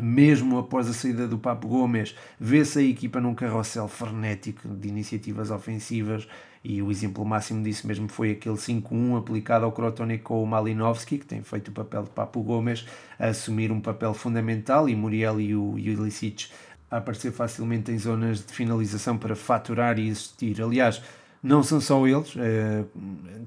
mesmo 0.00 0.58
após 0.58 0.88
a 0.88 0.92
saída 0.92 1.28
do 1.28 1.38
Papo 1.38 1.68
Gomes, 1.68 2.14
vê-se 2.38 2.78
a 2.78 2.82
equipa 2.82 3.20
num 3.20 3.34
carrossel 3.34 3.88
frenético 3.88 4.68
de 4.68 4.88
iniciativas 4.88 5.50
ofensivas 5.50 6.26
e 6.64 6.80
o 6.80 6.90
exemplo 6.90 7.24
máximo 7.24 7.62
disso 7.62 7.86
mesmo 7.86 8.08
foi 8.08 8.32
aquele 8.32 8.56
5-1 8.56 9.18
aplicado 9.18 9.66
ao 9.66 9.72
Crotone 9.72 10.18
com 10.18 10.42
o 10.42 10.46
Malinovski, 10.46 11.18
que 11.18 11.26
tem 11.26 11.42
feito 11.42 11.68
o 11.68 11.72
papel 11.72 12.04
de 12.04 12.10
Papo 12.10 12.42
Gomes, 12.42 12.86
a 13.18 13.26
assumir 13.26 13.70
um 13.70 13.80
papel 13.80 14.14
fundamental 14.14 14.88
e 14.88 14.96
Muriel 14.96 15.40
e 15.40 15.54
o 15.54 15.78
Ilicic 15.78 16.48
a 16.90 16.98
aparecer 16.98 17.32
facilmente 17.32 17.90
em 17.90 17.98
zonas 17.98 18.38
de 18.44 18.52
finalização 18.52 19.18
para 19.18 19.34
faturar 19.34 19.98
e 19.98 20.08
existir. 20.08 20.62
Aliás, 20.62 21.02
não 21.42 21.62
são 21.62 21.80
só 21.80 22.06
eles, 22.06 22.34
eh, 22.38 22.84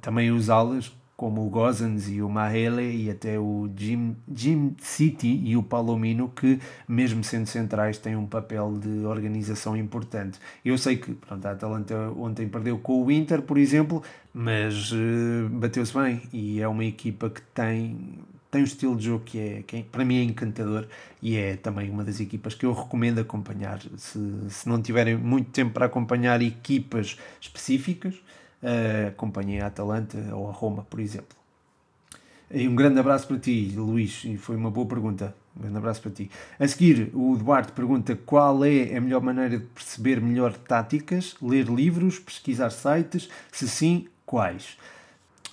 também 0.01 0.31
os 0.31 0.49
alas, 0.49 0.91
como 1.17 1.43
o 1.43 1.49
Gozans 1.49 2.08
e 2.08 2.21
o 2.21 2.30
Mahele 2.30 3.06
e 3.06 3.10
até 3.10 3.39
o 3.39 3.67
Jim, 3.75 4.15
Jim 4.32 4.75
City 4.80 5.41
e 5.43 5.58
o 5.58 5.63
Palomino, 5.63 6.30
que, 6.30 6.60
mesmo 6.88 7.23
sendo 7.23 7.47
centrais, 7.47 7.97
têm 7.97 8.15
um 8.15 8.27
papel 8.27 8.77
de 8.80 9.03
organização 9.03 9.75
importante. 9.75 10.39
Eu 10.63 10.77
sei 10.77 10.97
que 10.97 11.15
pronto, 11.15 11.43
a 11.47 11.51
Atalanta 11.51 11.95
ontem 12.15 12.47
perdeu 12.47 12.77
com 12.77 13.03
o 13.03 13.12
Inter, 13.12 13.41
por 13.41 13.58
exemplo, 13.58 14.03
mas 14.32 14.91
uh, 14.91 15.49
bateu-se 15.49 15.91
bem 15.91 16.21
e 16.32 16.62
é 16.62 16.67
uma 16.67 16.86
equipa 16.86 17.32
que 17.32 17.41
tem, 17.41 18.19
tem 18.51 18.62
um 18.62 18.65
estilo 18.65 18.95
de 18.95 19.06
jogo 19.06 19.23
que, 19.25 19.39
é, 19.39 19.63
que 19.65 19.77
é, 19.77 19.84
para 19.91 20.06
mim 20.06 20.19
é 20.19 20.23
encantador 20.23 20.86
e 21.19 21.36
é 21.36 21.56
também 21.56 21.89
uma 21.89 22.03
das 22.03 22.19
equipas 22.19 22.53
que 22.53 22.63
eu 22.63 22.73
recomendo 22.73 23.17
acompanhar. 23.17 23.82
Se, 23.97 24.19
se 24.49 24.69
não 24.69 24.80
tiverem 24.80 25.17
muito 25.17 25.49
tempo 25.49 25.73
para 25.73 25.88
acompanhar 25.88 26.43
equipas 26.43 27.17
específicas, 27.41 28.21
a 28.62 29.65
Atalanta 29.65 30.17
ou 30.34 30.50
a 30.50 30.52
Roma, 30.52 30.86
por 30.89 31.00
exemplo. 31.00 31.38
E 32.50 32.67
um 32.67 32.76
grande 32.76 33.00
abraço 33.00 33.28
para 33.28 33.38
ti, 33.38 33.74
Luís, 33.76 34.24
e 34.24 34.38
foi 34.38 34.56
uma 34.56 34.72
boa 34.72 34.88
pergunta. 34.88 35.36
Um 35.56 35.62
grande 35.62 35.78
abraço 35.78 36.02
para 36.02 36.12
ti. 36.12 36.32
A 36.60 36.67
seguir, 36.67 37.12
o 37.13 37.36
Duarte 37.36 37.72
pergunta 37.74 38.15
qual 38.15 38.63
é 38.63 38.96
a 38.96 39.02
melhor 39.02 39.22
maneira 39.22 39.58
de 39.58 39.65
perceber 39.65 40.22
melhor 40.22 40.54
táticas, 40.54 41.36
ler 41.41 41.65
livros, 41.65 42.20
pesquisar 42.20 42.70
sites, 42.70 43.28
se 43.52 43.67
sim, 43.67 44.08
quais? 44.26 44.78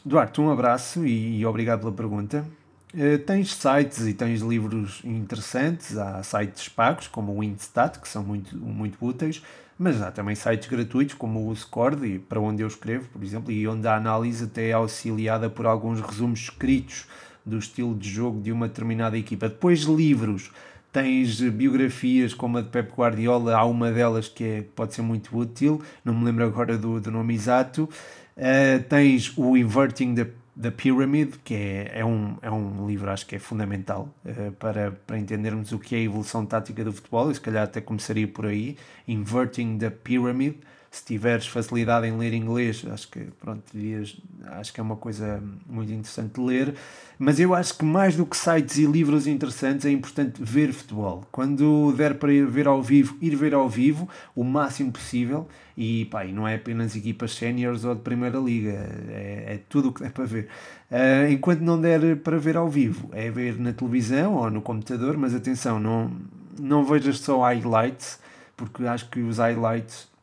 Duarte, 0.05 0.40
um 0.40 0.51
abraço 0.51 1.05
e, 1.07 1.45
obrigado 1.47 1.81
pela 1.81 1.93
pergunta. 1.93 2.47
Uh, 2.93 3.19
tens 3.19 3.55
sites 3.55 4.07
e 4.07 4.14
tens 4.14 4.40
livros 4.40 5.01
interessantes, 5.03 5.97
há 5.97 6.23
sites 6.23 6.69
pagos 6.69 7.09
como 7.09 7.33
o 7.33 7.40
Windstat, 7.40 7.99
que 7.99 8.07
são 8.07 8.23
muito, 8.23 8.57
muito 8.57 9.05
úteis, 9.05 9.43
mas 9.78 10.00
há 10.00 10.10
também 10.10 10.34
sites 10.34 10.68
gratuitos 10.68 11.14
como 11.14 11.48
o 11.48 11.52
Scord, 11.52 12.20
para 12.28 12.40
onde 12.40 12.62
eu 12.62 12.68
escrevo, 12.68 13.08
por 13.08 13.22
exemplo, 13.22 13.50
e 13.50 13.66
onde 13.66 13.87
a 13.87 13.96
análise 13.96 14.44
até 14.44 14.68
é 14.68 14.72
auxiliada 14.72 15.50
por 15.50 15.66
alguns 15.66 16.00
resumos 16.00 16.40
escritos 16.40 17.06
do 17.44 17.58
estilo 17.58 17.94
de 17.94 18.08
jogo 18.08 18.40
de 18.40 18.52
uma 18.52 18.68
determinada 18.68 19.18
equipa. 19.18 19.48
Depois 19.48 19.80
livros, 19.82 20.50
tens 20.92 21.40
biografias 21.40 22.32
como 22.32 22.58
a 22.58 22.62
de 22.62 22.68
Pep 22.68 22.92
Guardiola, 22.92 23.56
há 23.56 23.64
uma 23.64 23.90
delas 23.90 24.28
que 24.28 24.44
é, 24.44 24.62
pode 24.62 24.94
ser 24.94 25.02
muito 25.02 25.37
útil, 25.37 25.82
não 26.04 26.14
me 26.14 26.24
lembro 26.24 26.44
agora 26.44 26.78
do, 26.78 27.00
do 27.00 27.10
nome 27.10 27.34
exato. 27.34 27.88
Uh, 28.37 28.82
tens 28.88 29.32
o 29.37 29.56
Inverting 29.56 30.14
the, 30.14 30.28
the 30.61 30.71
Pyramid, 30.71 31.38
que 31.43 31.55
é, 31.55 32.01
é, 32.01 32.05
um, 32.05 32.37
é 32.40 32.51
um 32.51 32.87
livro, 32.87 33.11
acho 33.11 33.27
que 33.27 33.37
é 33.37 33.38
fundamental 33.38 34.09
uh, 34.25 34.53
para, 34.53 34.93
para 35.07 35.19
entendermos 35.19 35.73
o 35.73 35.79
que 35.79 35.95
é 35.95 35.99
a 35.99 36.03
evolução 36.03 36.47
tática 36.47 36.85
do 36.85 36.93
futebol, 36.93 37.31
e 37.31 37.35
se 37.35 37.40
calhar 37.40 37.64
até 37.64 37.81
começaria 37.81 38.29
por 38.29 38.47
aí. 38.47 38.77
Inverting 39.07 39.79
the 39.79 39.90
Pyramid 39.90 40.57
se 40.94 41.04
tiveres 41.04 41.48
facilidade 41.48 42.07
em 42.07 42.16
ler 42.16 42.33
inglês, 42.33 42.85
acho 42.88 43.09
que 43.09 43.18
pronto, 43.40 43.64
dirias, 43.74 44.16
acho 44.46 44.72
que 44.72 44.78
é 44.78 44.83
uma 44.83 44.94
coisa 44.94 45.42
muito 45.66 45.90
interessante 45.90 46.35
de 46.35 46.40
ler. 46.40 46.74
Mas 47.18 47.40
eu 47.40 47.52
acho 47.52 47.76
que 47.76 47.85
mais 47.85 48.14
do 48.14 48.24
que 48.24 48.37
sites 48.37 48.78
e 48.78 48.87
livros 48.87 49.26
interessantes 49.26 49.85
é 49.85 49.90
importante 49.90 50.40
ver 50.40 50.72
futebol. 50.72 51.26
Quando 51.33 51.92
der 51.96 52.14
para 52.14 52.33
ir 52.33 52.46
ver 52.46 52.68
ao 52.68 52.80
vivo, 52.80 53.16
ir 53.20 53.35
ver 53.35 53.54
ao 53.54 53.68
vivo 53.68 54.09
o 54.37 54.44
máximo 54.44 54.92
possível. 54.92 55.48
E, 55.76 56.04
pá, 56.04 56.24
e 56.24 56.33
não 56.33 56.46
é 56.46 56.54
apenas 56.54 56.94
equipas 56.94 57.35
séniores 57.35 57.85
ou 57.85 57.96
de 57.96 58.00
Primeira 58.00 58.38
Liga, 58.38 58.70
é, 59.09 59.54
é 59.54 59.61
tudo 59.68 59.88
o 59.88 59.92
que 59.92 60.04
é 60.04 60.11
para 60.11 60.24
ver. 60.24 60.48
Uh, 60.88 61.33
enquanto 61.33 61.61
não 61.61 61.80
der 61.80 62.18
para 62.18 62.38
ver 62.38 62.57
ao 62.57 62.68
vivo, 62.68 63.11
é 63.12 63.28
ver 63.33 63.59
na 63.59 63.72
televisão 63.72 64.35
ou 64.35 64.48
no 64.48 64.62
computador, 64.62 65.16
mas 65.16 65.35
atenção, 65.35 65.80
não, 65.80 66.12
não 66.57 66.85
vejas 66.85 67.18
só 67.18 67.40
highlights, 67.40 68.20
porque 68.57 68.87
acho 68.87 69.11
que 69.11 69.18
os 69.18 69.38
highlights 69.38 70.13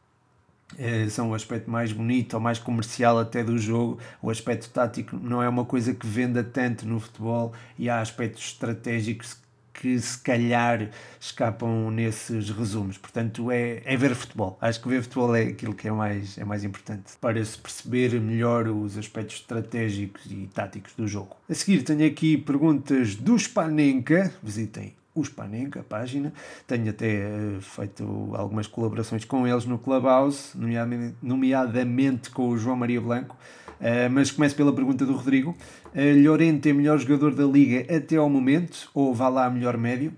são 1.10 1.32
o 1.32 1.34
aspecto 1.34 1.70
mais 1.70 1.92
bonito 1.92 2.34
ou 2.34 2.40
mais 2.40 2.60
comercial 2.60 3.20
até 3.20 3.44
do 3.44 3.58
jogo. 3.58 4.00
O 4.22 4.30
aspecto 4.30 4.70
tático 4.70 5.16
não 5.16 5.42
é 5.42 5.50
uma 5.50 5.66
coisa 5.66 5.94
que 5.94 6.06
venda 6.06 6.44
tanto 6.44 6.88
no 6.88 7.00
futebol 7.00 7.54
e 7.78 7.90
há 7.90 8.00
aspectos 8.00 8.44
estratégicos 8.44 9.38
que 9.74 10.00
se 10.00 10.18
calhar 10.20 10.90
escapam 11.20 11.90
nesses 11.90 12.50
resumos. 12.50 12.98
Portanto, 12.98 13.50
é, 13.50 13.82
é 13.84 13.98
ver 13.98 14.14
futebol. 14.14 14.58
Acho 14.62 14.82
que 14.82 14.88
ver 14.88 15.02
futebol 15.02 15.36
é 15.36 15.44
aquilo 15.44 15.74
que 15.74 15.88
é 15.88 15.92
mais, 15.92 16.38
é 16.38 16.46
mais 16.46 16.64
importante 16.64 17.14
para 17.20 17.44
se 17.44 17.58
perceber 17.58 18.20
melhor 18.20 18.68
os 18.68 18.98
aspectos 18.98 19.38
estratégicos 19.38 20.26
e 20.30 20.48
táticos 20.54 20.94
do 20.94 21.08
jogo. 21.08 21.36
A 21.50 21.54
seguir, 21.54 21.84
tenho 21.84 22.06
aqui 22.06 22.38
perguntas 22.38 23.16
do 23.16 23.38
Spanenka. 23.38 24.32
Visitem 24.44 25.01
os 25.14 25.30
Panenka, 25.30 25.82
a 25.82 25.84
página. 25.84 26.34
Tenho 26.66 26.90
até 26.90 27.28
uh, 27.28 27.62
feito 27.62 28.32
algumas 28.34 28.68
colaborações 28.68 29.26
com 29.26 29.48
eles 29.48 29.66
no 29.66 29.78
Clubhouse, 29.78 30.58
nomeadamente, 30.58 31.16
nomeadamente 31.22 32.30
com 32.30 32.50
o 32.50 32.58
João 32.58 32.76
Maria 32.76 33.02
Blanco. 33.02 33.36
Uh, 33.80 34.10
mas 34.12 34.32
começo 34.32 34.56
pela 34.56 34.74
pergunta 34.74 35.06
do 35.06 35.14
Rodrigo. 35.14 35.56
Uh, 35.94 36.22
Llorente 36.24 36.70
é 36.70 36.74
melhor 36.74 36.98
jogador 36.98 37.34
da 37.34 37.46
Liga 37.46 37.94
até 37.96 38.16
ao 38.16 38.30
momento 38.30 38.90
ou 38.94 39.14
vá 39.14 39.28
lá 39.28 39.50
melhor 39.50 39.78
médio? 39.78 40.14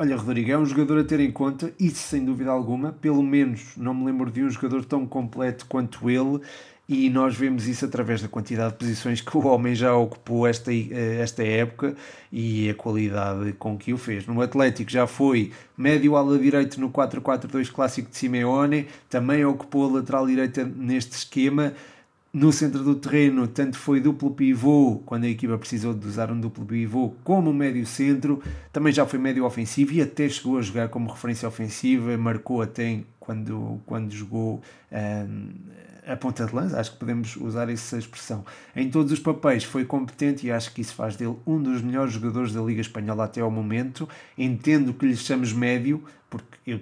Olha, 0.00 0.16
Rodrigo, 0.16 0.52
é 0.52 0.56
um 0.56 0.64
jogador 0.64 1.00
a 1.00 1.04
ter 1.04 1.18
em 1.18 1.32
conta, 1.32 1.74
isso 1.76 2.06
sem 2.06 2.24
dúvida 2.24 2.52
alguma. 2.52 2.92
Pelo 2.92 3.20
menos 3.20 3.76
não 3.76 3.92
me 3.92 4.06
lembro 4.06 4.30
de 4.30 4.44
um 4.44 4.48
jogador 4.48 4.84
tão 4.84 5.04
completo 5.04 5.66
quanto 5.66 6.08
ele 6.08 6.40
e 6.88 7.10
nós 7.10 7.36
vemos 7.36 7.68
isso 7.68 7.84
através 7.84 8.22
da 8.22 8.28
quantidade 8.28 8.72
de 8.72 8.78
posições 8.78 9.20
que 9.20 9.36
o 9.36 9.46
homem 9.46 9.74
já 9.74 9.94
ocupou 9.94 10.46
esta, 10.46 10.72
eh, 10.72 11.18
esta 11.20 11.44
época 11.44 11.94
e 12.32 12.70
a 12.70 12.74
qualidade 12.74 13.52
com 13.58 13.76
que 13.76 13.92
o 13.92 13.98
fez. 13.98 14.26
No 14.26 14.40
Atlético 14.40 14.90
já 14.90 15.06
foi 15.06 15.52
médio 15.76 16.16
ala 16.16 16.38
direito 16.38 16.80
no 16.80 16.88
4-4-2 16.90 17.70
clássico 17.70 18.10
de 18.10 18.16
Simeone, 18.16 18.88
também 19.10 19.44
ocupou 19.44 19.84
a 19.84 19.98
lateral 19.98 20.26
direita 20.26 20.64
neste 20.64 21.12
esquema. 21.12 21.74
No 22.32 22.52
centro 22.52 22.84
do 22.84 22.94
terreno, 22.94 23.46
tanto 23.48 23.78
foi 23.78 24.00
duplo 24.00 24.30
pivô, 24.30 25.02
quando 25.04 25.24
a 25.24 25.28
equipa 25.28 25.56
precisou 25.58 25.94
de 25.94 26.06
usar 26.06 26.30
um 26.30 26.38
duplo 26.38 26.64
pivô, 26.64 27.14
como 27.24 27.52
médio 27.52 27.84
centro. 27.86 28.42
Também 28.70 28.92
já 28.92 29.06
foi 29.06 29.18
médio 29.18 29.44
ofensivo 29.44 29.94
e 29.94 30.02
até 30.02 30.28
chegou 30.28 30.58
a 30.58 30.62
jogar 30.62 30.88
como 30.88 31.10
referência 31.10 31.48
ofensiva, 31.48 32.16
marcou 32.18 32.60
até 32.60 33.00
quando, 33.18 33.80
quando 33.84 34.12
jogou 34.12 34.60
um, 34.92 35.48
a 36.08 36.16
ponta 36.16 36.46
de 36.46 36.54
lança, 36.54 36.80
acho 36.80 36.92
que 36.92 36.98
podemos 36.98 37.36
usar 37.36 37.68
essa 37.68 37.98
expressão. 37.98 38.44
Em 38.74 38.90
todos 38.90 39.12
os 39.12 39.18
papéis 39.18 39.64
foi 39.64 39.84
competente 39.84 40.46
e 40.46 40.50
acho 40.50 40.72
que 40.72 40.80
isso 40.80 40.94
faz 40.94 41.16
dele 41.16 41.36
um 41.46 41.62
dos 41.62 41.82
melhores 41.82 42.14
jogadores 42.14 42.52
da 42.52 42.62
Liga 42.62 42.80
Espanhola 42.80 43.24
até 43.24 43.42
ao 43.42 43.50
momento. 43.50 44.08
Entendo 44.36 44.94
que 44.94 45.06
lhe 45.06 45.16
chamamos 45.16 45.52
médio, 45.52 46.02
porque 46.30 46.56
eu, 46.66 46.80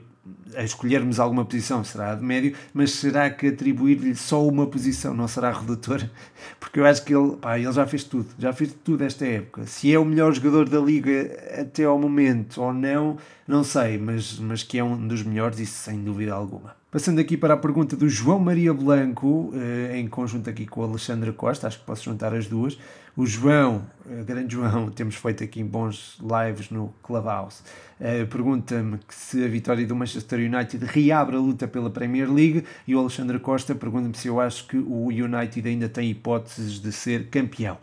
a 0.54 0.62
escolhermos 0.62 1.18
alguma 1.18 1.44
posição 1.44 1.82
será 1.82 2.12
a 2.12 2.14
de 2.14 2.24
médio, 2.24 2.54
mas 2.72 2.92
será 2.92 3.28
que 3.28 3.48
atribuir-lhe 3.48 4.14
só 4.14 4.46
uma 4.46 4.66
posição 4.66 5.12
não 5.12 5.26
será 5.26 5.50
redutor? 5.50 6.08
Porque 6.58 6.80
eu 6.80 6.86
acho 6.86 7.04
que 7.04 7.14
ele, 7.14 7.36
pá, 7.36 7.58
ele 7.58 7.72
já 7.72 7.86
fez 7.86 8.04
tudo, 8.04 8.28
já 8.38 8.52
fez 8.52 8.74
tudo 8.84 9.04
esta 9.04 9.26
época. 9.26 9.66
Se 9.66 9.92
é 9.92 9.98
o 9.98 10.04
melhor 10.04 10.32
jogador 10.32 10.68
da 10.68 10.78
Liga 10.80 11.36
até 11.60 11.84
ao 11.84 11.98
momento 11.98 12.62
ou 12.62 12.72
não, 12.72 13.18
não 13.46 13.62
sei, 13.62 13.98
mas, 13.98 14.38
mas 14.38 14.62
que 14.62 14.78
é 14.78 14.84
um 14.84 15.06
dos 15.06 15.22
melhores, 15.22 15.58
isso 15.58 15.74
sem 15.74 16.02
dúvida 16.02 16.32
alguma. 16.32 16.74
Passando 16.96 17.18
aqui 17.18 17.36
para 17.36 17.52
a 17.52 17.56
pergunta 17.58 17.94
do 17.94 18.08
João 18.08 18.38
Maria 18.38 18.72
Blanco, 18.72 19.52
eh, 19.54 19.98
em 19.98 20.08
conjunto 20.08 20.48
aqui 20.48 20.64
com 20.64 20.82
a 20.82 20.86
Alexandra 20.86 21.30
Costa, 21.30 21.66
acho 21.66 21.80
que 21.80 21.84
posso 21.84 22.02
juntar 22.02 22.32
as 22.32 22.46
duas. 22.46 22.78
O 23.14 23.26
João, 23.26 23.86
eh, 24.08 24.24
grande 24.24 24.54
João, 24.54 24.88
temos 24.96 25.14
feito 25.14 25.44
aqui 25.44 25.62
bons 25.62 26.18
lives 26.22 26.70
no 26.70 26.94
Clubhouse, 27.02 27.60
eh, 28.00 28.24
pergunta-me 28.24 28.98
se 29.10 29.44
a 29.44 29.46
vitória 29.46 29.86
do 29.86 29.94
Manchester 29.94 30.38
United 30.38 30.86
reabre 30.86 31.36
a 31.36 31.38
luta 31.38 31.68
pela 31.68 31.90
Premier 31.90 32.32
League 32.32 32.64
e 32.88 32.96
o 32.96 32.98
Alexandre 32.98 33.38
Costa 33.40 33.74
pergunta-me 33.74 34.16
se 34.16 34.28
eu 34.28 34.40
acho 34.40 34.66
que 34.66 34.78
o 34.78 35.08
United 35.08 35.68
ainda 35.68 35.90
tem 35.90 36.10
hipóteses 36.10 36.80
de 36.80 36.92
ser 36.92 37.26
campeão. 37.28 37.76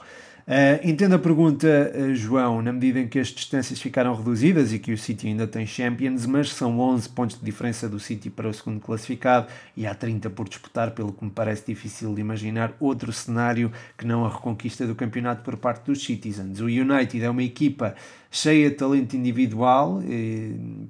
Uh, 0.45 0.85
entendo 0.85 1.15
a 1.15 1.19
pergunta, 1.19 1.67
uh, 1.95 2.13
João, 2.13 2.61
na 2.61 2.73
medida 2.73 2.99
em 2.99 3.07
que 3.07 3.17
as 3.17 3.29
distâncias 3.29 3.81
ficaram 3.81 4.13
reduzidas 4.13 4.73
e 4.73 4.79
que 4.79 4.91
o 4.91 4.97
City 4.97 5.27
ainda 5.27 5.47
tem 5.47 5.65
Champions, 5.65 6.25
mas 6.25 6.49
são 6.51 6.77
11 6.81 7.07
pontos 7.09 7.39
de 7.39 7.45
diferença 7.45 7.87
do 7.87 7.97
City 7.97 8.29
para 8.29 8.49
o 8.49 8.53
segundo 8.53 8.81
classificado 8.81 9.47
e 9.75 9.87
há 9.87 9.95
30 9.95 10.29
por 10.31 10.49
disputar, 10.49 10.91
pelo 10.91 11.13
que 11.13 11.23
me 11.23 11.31
parece 11.31 11.65
difícil 11.65 12.13
de 12.13 12.19
imaginar 12.19 12.73
outro 12.77 13.13
cenário 13.13 13.71
que 13.97 14.05
não 14.05 14.25
a 14.25 14.29
reconquista 14.29 14.85
do 14.85 14.95
campeonato 14.95 15.43
por 15.43 15.55
parte 15.55 15.85
dos 15.85 16.03
Citizens. 16.03 16.59
O 16.59 16.65
United 16.65 17.23
é 17.23 17.29
uma 17.29 17.43
equipa 17.43 17.95
cheia 18.33 18.71
de 18.71 18.75
talento 18.75 19.15
individual, 19.15 20.01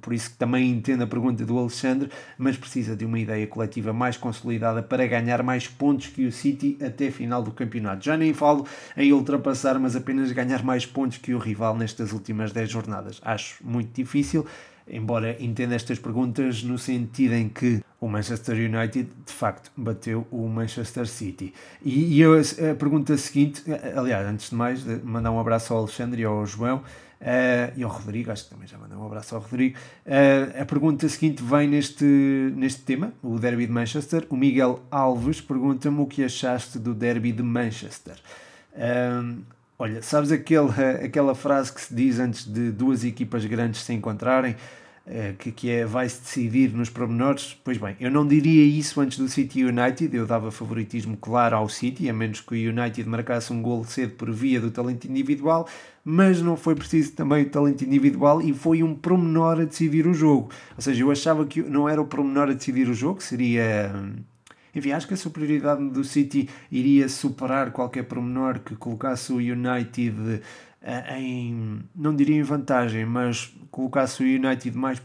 por 0.00 0.14
isso 0.14 0.30
que 0.30 0.36
também 0.36 0.70
entendo 0.70 1.02
a 1.02 1.06
pergunta 1.06 1.44
do 1.44 1.58
Alexandre, 1.58 2.08
mas 2.38 2.56
precisa 2.56 2.96
de 2.96 3.04
uma 3.04 3.18
ideia 3.18 3.46
coletiva 3.46 3.92
mais 3.92 4.16
consolidada 4.16 4.82
para 4.82 5.06
ganhar 5.06 5.42
mais 5.42 5.68
pontos 5.68 6.06
que 6.06 6.24
o 6.24 6.32
City 6.32 6.78
até 6.82 7.10
final 7.10 7.42
do 7.42 7.50
campeonato. 7.50 8.02
Já 8.02 8.16
nem 8.16 8.32
falo 8.32 8.66
em 8.96 9.12
ultrapassar, 9.12 9.78
mas 9.78 9.94
apenas 9.94 10.32
ganhar 10.32 10.64
mais 10.64 10.86
pontos 10.86 11.18
que 11.18 11.34
o 11.34 11.38
rival 11.38 11.76
nestas 11.76 12.12
últimas 12.12 12.50
10 12.50 12.70
jornadas. 12.70 13.20
Acho 13.22 13.56
muito 13.62 13.94
difícil, 13.94 14.46
embora 14.88 15.36
entenda 15.38 15.74
estas 15.74 15.98
perguntas 15.98 16.62
no 16.62 16.78
sentido 16.78 17.34
em 17.34 17.50
que 17.50 17.82
o 18.00 18.08
Manchester 18.08 18.56
United 18.56 19.06
de 19.26 19.32
facto 19.32 19.70
bateu 19.76 20.26
o 20.30 20.48
Manchester 20.48 21.06
City. 21.06 21.52
E, 21.84 22.16
e 22.16 22.20
eu, 22.22 22.40
a 22.40 22.74
pergunta 22.74 23.18
seguinte, 23.18 23.62
aliás, 23.94 24.26
antes 24.26 24.48
de 24.48 24.56
mais, 24.56 24.82
mandar 25.02 25.30
um 25.30 25.38
abraço 25.38 25.74
ao 25.74 25.80
Alexandre 25.80 26.22
e 26.22 26.24
ao 26.24 26.46
João. 26.46 26.82
Uh, 27.24 27.72
e 27.74 27.82
ao 27.82 27.88
Rodrigo, 27.88 28.30
acho 28.30 28.44
que 28.44 28.50
também 28.50 28.68
já 28.68 28.76
mandei 28.76 28.98
um 28.98 29.06
abraço 29.06 29.34
ao 29.34 29.40
Rodrigo. 29.40 29.78
Uh, 30.04 30.60
a 30.60 30.64
pergunta 30.66 31.08
seguinte 31.08 31.42
vem 31.42 31.66
neste, 31.66 32.04
neste 32.04 32.82
tema, 32.82 33.14
o 33.22 33.38
Derby 33.38 33.66
de 33.66 33.72
Manchester. 33.72 34.26
O 34.28 34.36
Miguel 34.36 34.82
Alves 34.90 35.40
pergunta-me 35.40 36.00
o 36.00 36.06
que 36.06 36.22
achaste 36.22 36.78
do 36.78 36.92
Derby 36.92 37.32
de 37.32 37.42
Manchester. 37.42 38.16
Uh, 38.74 39.42
olha, 39.78 40.02
sabes 40.02 40.30
aquele, 40.30 40.68
aquela 41.02 41.34
frase 41.34 41.72
que 41.72 41.80
se 41.80 41.94
diz 41.94 42.18
antes 42.18 42.44
de 42.44 42.70
duas 42.70 43.04
equipas 43.04 43.42
grandes 43.46 43.80
se 43.80 43.94
encontrarem? 43.94 44.54
Eh, 45.06 45.34
que, 45.38 45.52
que 45.52 45.70
é 45.70 45.84
vai-se 45.84 46.22
decidir 46.22 46.72
nos 46.72 46.88
pormenores. 46.88 47.54
Pois 47.62 47.76
bem, 47.76 47.94
eu 48.00 48.10
não 48.10 48.26
diria 48.26 48.64
isso 48.64 48.98
antes 49.02 49.18
do 49.18 49.28
City 49.28 49.62
United, 49.62 50.16
eu 50.16 50.26
dava 50.26 50.50
favoritismo 50.50 51.14
claro 51.18 51.56
ao 51.56 51.68
City, 51.68 52.08
a 52.08 52.12
menos 52.14 52.40
que 52.40 52.54
o 52.54 52.70
United 52.70 53.06
marcasse 53.06 53.52
um 53.52 53.60
gol 53.60 53.84
cedo 53.84 54.14
por 54.14 54.32
via 54.32 54.58
do 54.58 54.70
talento 54.70 55.06
individual, 55.06 55.68
mas 56.02 56.40
não 56.40 56.56
foi 56.56 56.74
preciso 56.74 57.12
também 57.12 57.42
o 57.42 57.50
talento 57.50 57.84
individual 57.84 58.40
e 58.40 58.54
foi 58.54 58.82
um 58.82 58.94
promenor 58.94 59.60
a 59.60 59.64
decidir 59.64 60.06
o 60.06 60.14
jogo. 60.14 60.50
Ou 60.74 60.80
seja, 60.80 61.02
eu 61.02 61.10
achava 61.10 61.44
que 61.44 61.60
não 61.60 61.86
era 61.86 62.00
o 62.00 62.06
promenor 62.06 62.48
a 62.48 62.54
decidir 62.54 62.88
o 62.88 62.94
jogo, 62.94 63.22
seria. 63.22 63.92
Enfim, 64.74 64.90
acho 64.92 65.06
que 65.06 65.14
a 65.14 65.18
superioridade 65.18 65.86
do 65.90 66.02
City 66.02 66.48
iria 66.72 67.10
superar 67.10 67.72
qualquer 67.72 68.04
promenor 68.04 68.58
que 68.60 68.74
colocasse 68.74 69.32
o 69.32 69.36
United 69.36 70.40
em, 71.16 71.80
não 71.94 72.14
diria 72.14 72.36
em 72.36 72.42
vantagem, 72.42 73.04
mas 73.06 73.54
colocasse 73.70 74.22
o 74.22 74.26
United 74.26 74.76
mais 74.76 75.00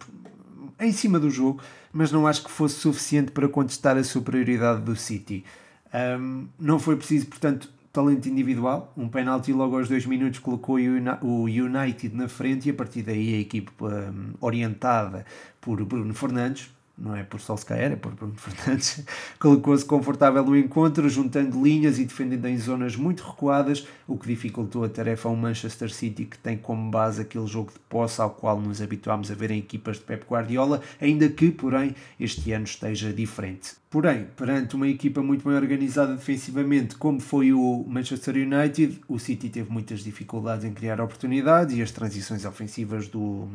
em 0.80 0.92
cima 0.92 1.20
do 1.20 1.30
jogo, 1.30 1.62
mas 1.92 2.12
não 2.12 2.28
acho 2.28 2.44
que 2.44 2.52
fosse 2.52 2.76
suficiente 2.76 3.32
para 3.32 3.48
contestar 3.48 3.98
a 3.98 4.04
superioridade 4.04 4.82
do 4.82 4.96
City. 4.96 5.44
Um, 5.94 6.48
não 6.60 6.80
foi 6.80 6.96
preciso, 6.96 7.28
portanto, 7.28 7.72
talento 7.92 8.30
individual. 8.30 8.94
Um 8.96 9.10
penalti 9.10 9.52
logo 9.52 9.78
aos 9.78 9.90
dois 9.90 10.06
minutos 10.06 10.40
colocou 10.40 10.78
o 11.22 11.44
United 11.44 12.16
na 12.16 12.28
frente 12.28 12.68
e 12.68 12.72
a 12.72 12.74
partir 12.74 13.02
daí 13.02 13.36
a 13.36 13.40
equipe 13.40 13.72
um, 13.82 14.34
orientada 14.40 15.26
por 15.60 15.84
Bruno 15.84 16.14
Fernandes 16.14 16.70
não 17.00 17.16
é 17.16 17.24
por 17.24 17.40
Solskjaer, 17.40 17.94
é 17.94 17.96
por 17.96 18.14
Bruno 18.14 18.36
Fernandes, 18.38 19.06
colocou-se 19.40 19.86
confortável 19.86 20.44
no 20.44 20.56
encontro, 20.56 21.08
juntando 21.10 21.64
linhas 21.64 21.98
e 21.98 22.06
defendendo 22.06 22.46
em 22.46 22.58
zonas 22.58 22.96
muito 22.96 23.24
recuadas, 23.24 23.88
o 24.08 24.18
que 24.18 24.28
dificultou 24.28 24.84
a 24.84 24.90
tarefa 24.90 25.30
ao 25.30 25.36
Manchester 25.36 25.92
City, 25.92 26.26
que 26.26 26.38
tem 26.38 26.58
como 26.58 26.92
base 26.92 27.22
aquele 27.22 27.48
jogo 27.48 27.72
de 27.72 27.80
posse 27.88 28.22
ao 28.22 28.32
qual 28.32 28.60
nos 28.60 28.82
habituámos 28.82 29.32
a 29.32 29.36
ver 29.36 29.52
em 29.52 29.60
equipas 29.60 29.98
de 29.98 30.04
Pep 30.04 30.26
Guardiola, 30.30 30.82
ainda 31.00 31.30
que, 31.30 31.52
porém, 31.52 31.96
este 32.20 32.52
ano 32.52 32.66
esteja 32.66 33.14
diferente. 33.14 33.79
Porém, 33.90 34.28
perante 34.36 34.76
uma 34.76 34.88
equipa 34.88 35.24
muito 35.24 35.44
bem 35.48 35.58
organizada 35.58 36.16
defensivamente, 36.16 36.96
como 36.96 37.20
foi 37.20 37.52
o 37.52 37.84
Manchester 37.88 38.36
United, 38.36 39.02
o 39.08 39.18
City 39.18 39.50
teve 39.50 39.72
muitas 39.72 40.02
dificuldades 40.02 40.64
em 40.64 40.72
criar 40.72 41.02
oportunidades 41.02 41.76
e 41.76 41.82
as 41.82 41.90
transições 41.90 42.46
ofensivas 42.46 43.08
do, 43.08 43.48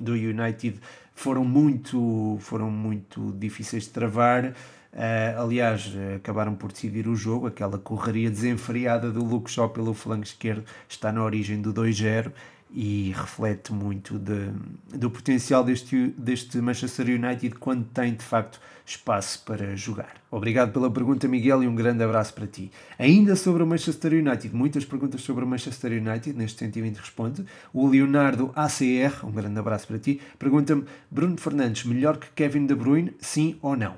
do 0.00 0.12
United 0.12 0.80
foram 1.14 1.44
muito, 1.44 2.38
foram 2.40 2.70
muito 2.70 3.32
difíceis 3.38 3.82
de 3.82 3.90
travar. 3.90 4.54
Uh, 4.94 5.40
aliás, 5.42 5.92
acabaram 6.16 6.54
por 6.54 6.72
decidir 6.72 7.06
o 7.06 7.14
jogo. 7.14 7.46
Aquela 7.46 7.76
correria 7.76 8.30
desenfreada 8.30 9.10
do 9.10 9.22
Luke 9.22 9.50
Shaw 9.50 9.68
pelo 9.68 9.92
flanco 9.92 10.24
esquerdo 10.24 10.64
está 10.88 11.12
na 11.12 11.22
origem 11.22 11.60
do 11.60 11.72
2-0 11.72 12.32
e 12.74 13.12
reflete 13.14 13.72
muito 13.72 14.18
de, 14.18 14.50
do 14.96 15.10
potencial 15.10 15.62
deste, 15.62 16.08
deste 16.16 16.58
Manchester 16.58 17.06
United 17.06 17.54
quando 17.56 17.84
tem 17.84 18.14
de 18.14 18.24
facto 18.24 18.60
espaço 18.84 19.42
para 19.44 19.76
jogar. 19.76 20.14
Obrigado 20.30 20.72
pela 20.72 20.90
pergunta, 20.90 21.28
Miguel, 21.28 21.62
e 21.62 21.68
um 21.68 21.74
grande 21.74 22.02
abraço 22.02 22.34
para 22.34 22.46
ti. 22.46 22.70
Ainda 22.98 23.36
sobre 23.36 23.62
o 23.62 23.66
Manchester 23.66 24.12
United, 24.12 24.54
muitas 24.54 24.84
perguntas 24.84 25.20
sobre 25.20 25.44
o 25.44 25.46
Manchester 25.46 25.92
United, 25.92 26.36
neste 26.36 26.58
120 26.58 26.96
responde. 26.96 27.44
O 27.72 27.86
Leonardo 27.86 28.50
ACR, 28.54 29.24
um 29.24 29.30
grande 29.30 29.58
abraço 29.58 29.86
para 29.86 29.98
ti, 29.98 30.20
pergunta-me: 30.38 30.84
Bruno 31.10 31.36
Fernandes, 31.38 31.84
melhor 31.84 32.16
que 32.16 32.28
Kevin 32.34 32.66
De 32.66 32.74
Bruyne, 32.74 33.14
sim 33.20 33.56
ou 33.60 33.76
não? 33.76 33.96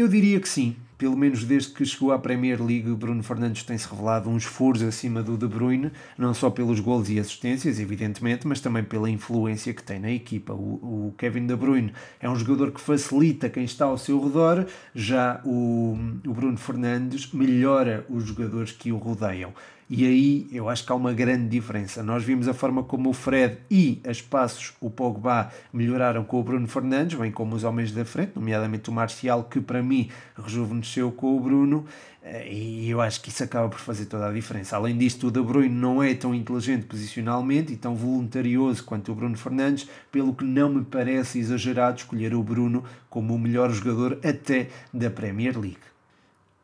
Eu 0.00 0.08
diria 0.08 0.40
que 0.40 0.48
sim, 0.48 0.76
pelo 0.96 1.14
menos 1.14 1.44
desde 1.44 1.74
que 1.74 1.84
chegou 1.84 2.10
à 2.10 2.18
Premier 2.18 2.58
League, 2.58 2.90
Bruno 2.94 3.22
Fernandes 3.22 3.64
tem-se 3.64 3.86
revelado 3.86 4.30
uns 4.30 4.44
furos 4.44 4.82
acima 4.82 5.22
do 5.22 5.36
De 5.36 5.46
Bruyne, 5.46 5.92
não 6.16 6.32
só 6.32 6.48
pelos 6.48 6.80
gols 6.80 7.10
e 7.10 7.20
assistências, 7.20 7.78
evidentemente, 7.78 8.46
mas 8.46 8.62
também 8.62 8.82
pela 8.82 9.10
influência 9.10 9.74
que 9.74 9.82
tem 9.82 10.00
na 10.00 10.10
equipa. 10.10 10.54
O, 10.54 11.08
o, 11.08 11.14
Kevin 11.18 11.46
De 11.46 11.54
Bruyne 11.54 11.92
é 12.18 12.30
um 12.30 12.34
jogador 12.34 12.72
que 12.72 12.80
facilita 12.80 13.50
quem 13.50 13.64
está 13.64 13.84
ao 13.84 13.98
seu 13.98 14.24
redor, 14.24 14.64
já 14.94 15.42
o, 15.44 15.98
o 16.26 16.32
Bruno 16.32 16.56
Fernandes 16.56 17.30
melhora 17.30 18.06
os 18.08 18.24
jogadores 18.24 18.72
que 18.72 18.90
o 18.90 18.96
rodeiam. 18.96 19.52
E 19.92 20.06
aí 20.06 20.46
eu 20.52 20.68
acho 20.68 20.86
que 20.86 20.92
há 20.92 20.94
uma 20.94 21.12
grande 21.12 21.48
diferença. 21.48 22.00
Nós 22.00 22.22
vimos 22.22 22.46
a 22.46 22.54
forma 22.54 22.84
como 22.84 23.10
o 23.10 23.12
Fred 23.12 23.58
e, 23.68 24.00
a 24.06 24.12
espaços, 24.12 24.72
o 24.80 24.88
Pogba 24.88 25.50
melhoraram 25.72 26.22
com 26.22 26.38
o 26.38 26.44
Bruno 26.44 26.68
Fernandes, 26.68 27.18
bem 27.18 27.32
como 27.32 27.56
os 27.56 27.64
homens 27.64 27.90
da 27.90 28.04
frente, 28.04 28.36
nomeadamente 28.36 28.88
o 28.88 28.92
Marcial, 28.92 29.42
que 29.42 29.60
para 29.60 29.82
mim 29.82 30.08
rejuvenesceu 30.40 31.10
com 31.10 31.36
o 31.36 31.40
Bruno, 31.40 31.84
eh, 32.22 32.52
e 32.52 32.88
eu 32.88 33.00
acho 33.00 33.20
que 33.20 33.30
isso 33.30 33.42
acaba 33.42 33.68
por 33.68 33.80
fazer 33.80 34.06
toda 34.06 34.28
a 34.28 34.32
diferença. 34.32 34.76
Além 34.76 34.96
disto, 34.96 35.26
o 35.26 35.30
De 35.30 35.42
Bruyne 35.42 35.74
não 35.74 36.00
é 36.00 36.14
tão 36.14 36.32
inteligente 36.32 36.86
posicionalmente 36.86 37.72
e 37.72 37.76
tão 37.76 37.96
voluntarioso 37.96 38.84
quanto 38.84 39.10
o 39.10 39.14
Bruno 39.16 39.36
Fernandes, 39.36 39.88
pelo 40.12 40.32
que 40.32 40.44
não 40.44 40.72
me 40.72 40.84
parece 40.84 41.40
exagerado 41.40 41.98
escolher 41.98 42.32
o 42.32 42.44
Bruno 42.44 42.84
como 43.08 43.34
o 43.34 43.38
melhor 43.40 43.72
jogador 43.72 44.20
até 44.22 44.68
da 44.94 45.10
Premier 45.10 45.58
League. 45.58 45.90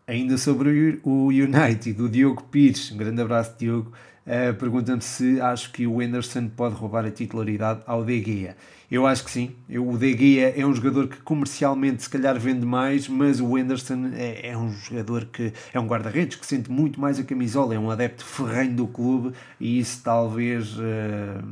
Ainda 0.09 0.39
sobre 0.39 1.01
o 1.03 1.27
United, 1.31 2.01
o 2.01 2.09
Diogo 2.09 2.45
Pires, 2.45 2.93
um 2.93 2.97
grande 2.97 3.21
abraço, 3.21 3.57
Diogo, 3.59 3.91
uh, 4.25 4.55
pergunta-me 4.55 5.03
se 5.03 5.41
acho 5.41 5.73
que 5.73 5.85
o 5.85 6.01
Anderson 6.01 6.47
pode 6.47 6.77
roubar 6.77 7.05
a 7.05 7.11
titularidade 7.11 7.81
ao 7.89 8.05
De 8.05 8.23
Gea. 8.23 8.57
Eu 8.89 9.05
acho 9.05 9.25
que 9.25 9.31
sim. 9.33 9.57
Eu, 9.69 9.89
o 9.89 9.99
De 9.99 10.17
Gea 10.17 10.55
é 10.57 10.65
um 10.65 10.73
jogador 10.73 11.09
que 11.09 11.17
comercialmente 11.23 12.05
se 12.05 12.09
calhar 12.09 12.39
vende 12.39 12.65
mais, 12.65 13.09
mas 13.09 13.41
o 13.41 13.57
Anderson 13.57 14.13
é, 14.15 14.51
é 14.51 14.57
um 14.57 14.71
jogador 14.71 15.25
que 15.25 15.53
é 15.75 15.81
um 15.81 15.89
guarda-redes 15.89 16.37
que 16.37 16.47
sente 16.47 16.71
muito 16.71 17.01
mais 17.01 17.19
a 17.19 17.25
camisola, 17.25 17.75
é 17.75 17.79
um 17.79 17.91
adepto 17.91 18.25
ferrenho 18.25 18.77
do 18.77 18.87
clube 18.87 19.35
e 19.59 19.81
isso 19.81 20.03
talvez 20.05 20.79
uh, 20.79 21.43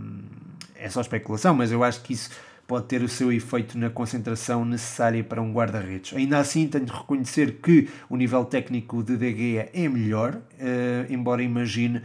é 0.77 0.88
só 0.88 1.01
especulação, 1.01 1.57
mas 1.57 1.73
eu 1.73 1.83
acho 1.83 2.03
que 2.03 2.12
isso 2.12 2.31
pode 2.66 2.87
ter 2.87 3.03
o 3.03 3.09
seu 3.09 3.33
efeito 3.33 3.79
na 3.79 3.90
concentração 3.90 4.64
necessária 4.64 5.22
para 5.22 5.40
um 5.40 5.53
guarda-redes. 5.53 6.16
Ainda 6.16 6.38
assim, 6.38 6.66
tenho 6.66 6.85
de 6.85 6.92
reconhecer 6.92 7.59
que 7.62 7.88
o 8.09 8.16
nível 8.16 8.44
técnico 8.44 9.03
de 9.03 9.16
De 9.16 9.35
Gea 9.35 9.70
é 9.72 9.88
melhor, 9.88 10.37
uh, 10.37 11.12
embora 11.12 11.42
imagine, 11.42 12.03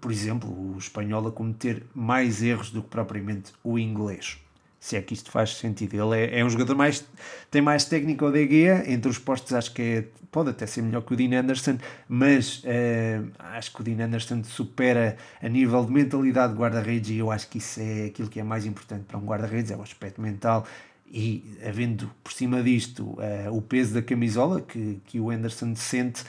por 0.00 0.10
exemplo, 0.10 0.50
o 0.50 0.78
espanhol 0.78 1.26
a 1.26 1.32
cometer 1.32 1.84
mais 1.94 2.42
erros 2.42 2.70
do 2.70 2.82
que 2.82 2.88
propriamente 2.88 3.52
o 3.62 3.78
inglês 3.78 4.38
se 4.86 4.94
é 4.94 5.02
que 5.02 5.14
isto 5.14 5.32
faz 5.32 5.56
sentido. 5.56 5.94
Ele 5.94 6.26
é, 6.26 6.38
é 6.38 6.44
um 6.44 6.48
jogador 6.48 6.76
mais. 6.76 7.04
tem 7.50 7.60
mais 7.60 7.84
técnica 7.84 8.24
ao 8.24 8.30
DG, 8.30 8.84
entre 8.86 9.10
os 9.10 9.18
postos 9.18 9.52
acho 9.52 9.72
que 9.72 9.82
é, 9.82 10.04
pode 10.30 10.50
até 10.50 10.64
ser 10.64 10.80
melhor 10.80 11.02
que 11.02 11.12
o 11.12 11.16
Dean 11.16 11.40
Anderson, 11.40 11.76
mas 12.08 12.62
uh, 12.62 13.28
acho 13.36 13.72
que 13.72 13.80
o 13.80 13.84
Dean 13.84 14.04
Anderson 14.04 14.44
supera 14.44 15.16
a 15.42 15.48
nível 15.48 15.84
de 15.84 15.90
mentalidade 15.90 16.52
de 16.52 16.60
guarda-redes 16.60 17.10
e 17.10 17.18
eu 17.18 17.32
acho 17.32 17.48
que 17.48 17.58
isso 17.58 17.80
é 17.80 18.04
aquilo 18.04 18.28
que 18.28 18.38
é 18.38 18.44
mais 18.44 18.64
importante 18.64 19.02
para 19.06 19.18
um 19.18 19.24
guarda-redes, 19.24 19.72
é 19.72 19.76
o 19.76 19.82
aspecto 19.82 20.20
mental. 20.20 20.64
E 21.08 21.58
havendo 21.66 22.08
por 22.22 22.32
cima 22.32 22.62
disto 22.62 23.02
uh, 23.02 23.52
o 23.52 23.60
peso 23.60 23.92
da 23.92 24.02
camisola 24.02 24.60
que, 24.60 25.00
que 25.04 25.18
o 25.18 25.30
Anderson 25.30 25.74
sente, 25.74 26.22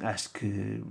acho 0.00 0.30
que 0.30 0.82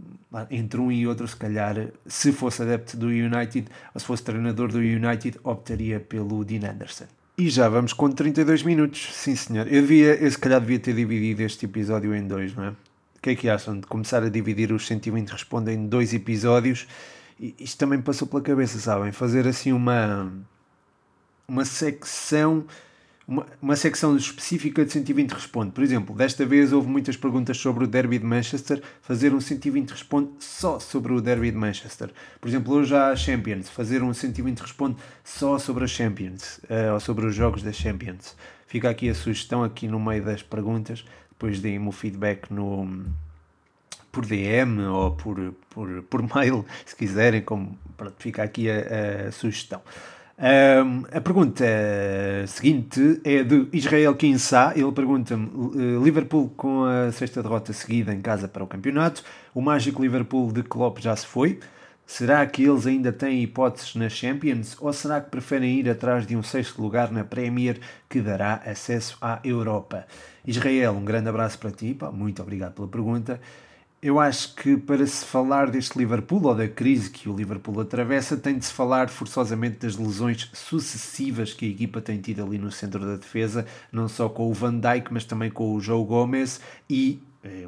entre 0.49 0.79
um 0.79 0.91
e 0.91 1.05
outro, 1.05 1.27
se 1.27 1.35
calhar, 1.35 1.75
se 2.05 2.31
fosse 2.31 2.61
adepto 2.61 2.95
do 2.97 3.07
United 3.07 3.67
ou 3.93 3.99
se 3.99 4.05
fosse 4.05 4.23
treinador 4.23 4.71
do 4.71 4.79
United, 4.79 5.39
optaria 5.43 5.99
pelo 5.99 6.43
Dean 6.43 6.69
Anderson. 6.69 7.05
E 7.37 7.49
já 7.49 7.67
vamos 7.67 7.93
com 7.93 8.09
32 8.11 8.63
minutos, 8.63 9.09
sim 9.11 9.35
senhor. 9.35 9.67
Eu, 9.67 9.81
devia, 9.81 10.15
eu 10.15 10.29
se 10.29 10.37
calhar 10.37 10.61
devia 10.61 10.79
ter 10.79 10.93
dividido 10.93 11.41
este 11.41 11.65
episódio 11.65 12.15
em 12.15 12.25
dois, 12.27 12.55
não 12.55 12.65
é? 12.65 12.69
O 12.69 13.21
que 13.23 13.31
é 13.31 13.35
que 13.35 13.49
acham 13.49 13.79
de 13.79 13.87
começar 13.87 14.21
a 14.21 14.29
dividir 14.29 14.71
os 14.71 14.85
120 14.85 15.29
Responde 15.29 15.71
em 15.71 15.87
dois 15.87 16.13
episódios? 16.13 16.87
Isto 17.39 17.77
também 17.77 17.99
passou 18.01 18.27
pela 18.27 18.41
cabeça, 18.41 18.77
sabem? 18.79 19.11
Fazer 19.11 19.47
assim 19.47 19.71
uma, 19.71 20.31
uma 21.47 21.65
secção 21.65 22.65
uma, 23.27 23.45
uma 23.61 23.75
secção 23.75 24.15
específica 24.15 24.83
de 24.85 24.91
120 24.91 25.31
Responde. 25.31 25.71
Por 25.71 25.83
exemplo, 25.83 26.15
desta 26.15 26.45
vez 26.45 26.73
houve 26.73 26.87
muitas 26.87 27.15
perguntas 27.15 27.57
sobre 27.57 27.83
o 27.83 27.87
Derby 27.87 28.19
de 28.19 28.25
Manchester, 28.25 28.81
fazer 29.01 29.33
um 29.33 29.39
120 29.39 29.91
Responde 29.91 30.29
só 30.39 30.79
sobre 30.79 31.13
o 31.13 31.21
Derby 31.21 31.51
de 31.51 31.57
Manchester. 31.57 32.11
Por 32.39 32.47
exemplo, 32.47 32.73
hoje 32.73 32.95
há 32.95 33.09
a 33.09 33.15
Champions, 33.15 33.69
fazer 33.69 34.03
um 34.03 34.13
120 34.13 34.59
Responde 34.59 34.97
só 35.23 35.57
sobre 35.57 35.85
a 35.85 35.87
Champions, 35.87 36.59
uh, 36.69 36.93
ou 36.93 36.99
sobre 36.99 37.25
os 37.25 37.35
jogos 37.35 37.63
da 37.63 37.71
Champions. 37.71 38.35
Fica 38.67 38.89
aqui 38.89 39.09
a 39.09 39.15
sugestão, 39.15 39.63
aqui 39.63 39.87
no 39.87 39.99
meio 39.99 40.23
das 40.23 40.41
perguntas, 40.41 41.05
depois 41.29 41.59
deem-me 41.59 41.87
o 41.87 41.91
feedback 41.91 42.51
no, 42.51 43.05
por 44.11 44.25
DM 44.25 44.81
ou 44.85 45.11
por, 45.11 45.53
por, 45.69 46.03
por 46.03 46.21
mail, 46.35 46.65
se 46.85 46.95
quiserem, 46.95 47.41
como, 47.41 47.77
pronto, 47.97 48.15
fica 48.19 48.43
aqui 48.43 48.69
a, 48.69 49.27
a 49.27 49.31
sugestão. 49.31 49.81
Um, 50.35 51.05
a 51.15 51.21
pergunta 51.21 51.63
seguinte 52.47 53.21
é 53.23 53.43
de 53.43 53.67
Israel 53.71 54.15
Kinsá. 54.15 54.73
Ele 54.75 54.91
pergunta-me: 54.91 55.47
eh, 55.47 56.03
Liverpool 56.03 56.49
com 56.57 56.85
a 56.85 57.11
sexta 57.11 57.43
derrota 57.43 57.71
seguida 57.71 58.13
em 58.13 58.21
casa 58.21 58.47
para 58.47 58.63
o 58.63 58.67
campeonato. 58.67 59.23
O 59.53 59.61
mágico 59.61 60.01
Liverpool 60.01 60.51
de 60.51 60.63
Klopp 60.63 60.99
já 60.99 61.15
se 61.15 61.25
foi. 61.27 61.59
Será 62.05 62.45
que 62.45 62.63
eles 62.63 62.85
ainda 62.85 63.13
têm 63.13 63.41
hipóteses 63.43 63.95
na 63.95 64.09
Champions 64.09 64.75
ou 64.79 64.91
será 64.91 65.21
que 65.21 65.29
preferem 65.29 65.79
ir 65.79 65.89
atrás 65.89 66.27
de 66.27 66.35
um 66.35 66.43
sexto 66.43 66.81
lugar 66.81 67.11
na 67.11 67.23
Premier 67.23 67.79
que 68.09 68.19
dará 68.19 68.55
acesso 68.65 69.17
à 69.21 69.39
Europa? 69.43 70.05
Israel, 70.45 70.93
um 70.93 71.05
grande 71.05 71.29
abraço 71.29 71.57
para 71.57 71.71
ti, 71.71 71.93
pá, 71.93 72.11
muito 72.11 72.41
obrigado 72.41 72.73
pela 72.73 72.87
pergunta. 72.87 73.39
Eu 74.03 74.19
acho 74.19 74.53
que 74.55 74.75
para 74.75 75.07
se 75.07 75.23
falar 75.23 75.71
deste 75.71 75.97
Liverpool 75.97 76.45
ou 76.45 76.53
da 76.53 76.67
crise 76.67 77.09
que 77.09 77.29
o 77.29 77.33
Liverpool 77.33 77.79
atravessa, 77.79 78.35
tem 78.35 78.57
de 78.57 78.65
se 78.65 78.73
falar 78.73 79.07
forçosamente 79.07 79.77
das 79.77 79.95
lesões 79.95 80.49
sucessivas 80.51 81.53
que 81.53 81.65
a 81.65 81.69
equipa 81.69 82.01
tem 82.01 82.19
tido 82.19 82.43
ali 82.43 82.57
no 82.57 82.69
centro 82.69 82.99
da 82.99 83.15
defesa, 83.15 83.65
não 83.93 84.09
só 84.09 84.27
com 84.27 84.49
o 84.49 84.53
Van 84.53 84.77
Dijk, 84.77 85.07
mas 85.09 85.23
também 85.23 85.49
com 85.49 85.73
o 85.73 85.79
Joe 85.79 86.05
Gomez 86.05 86.59
e 86.89 87.23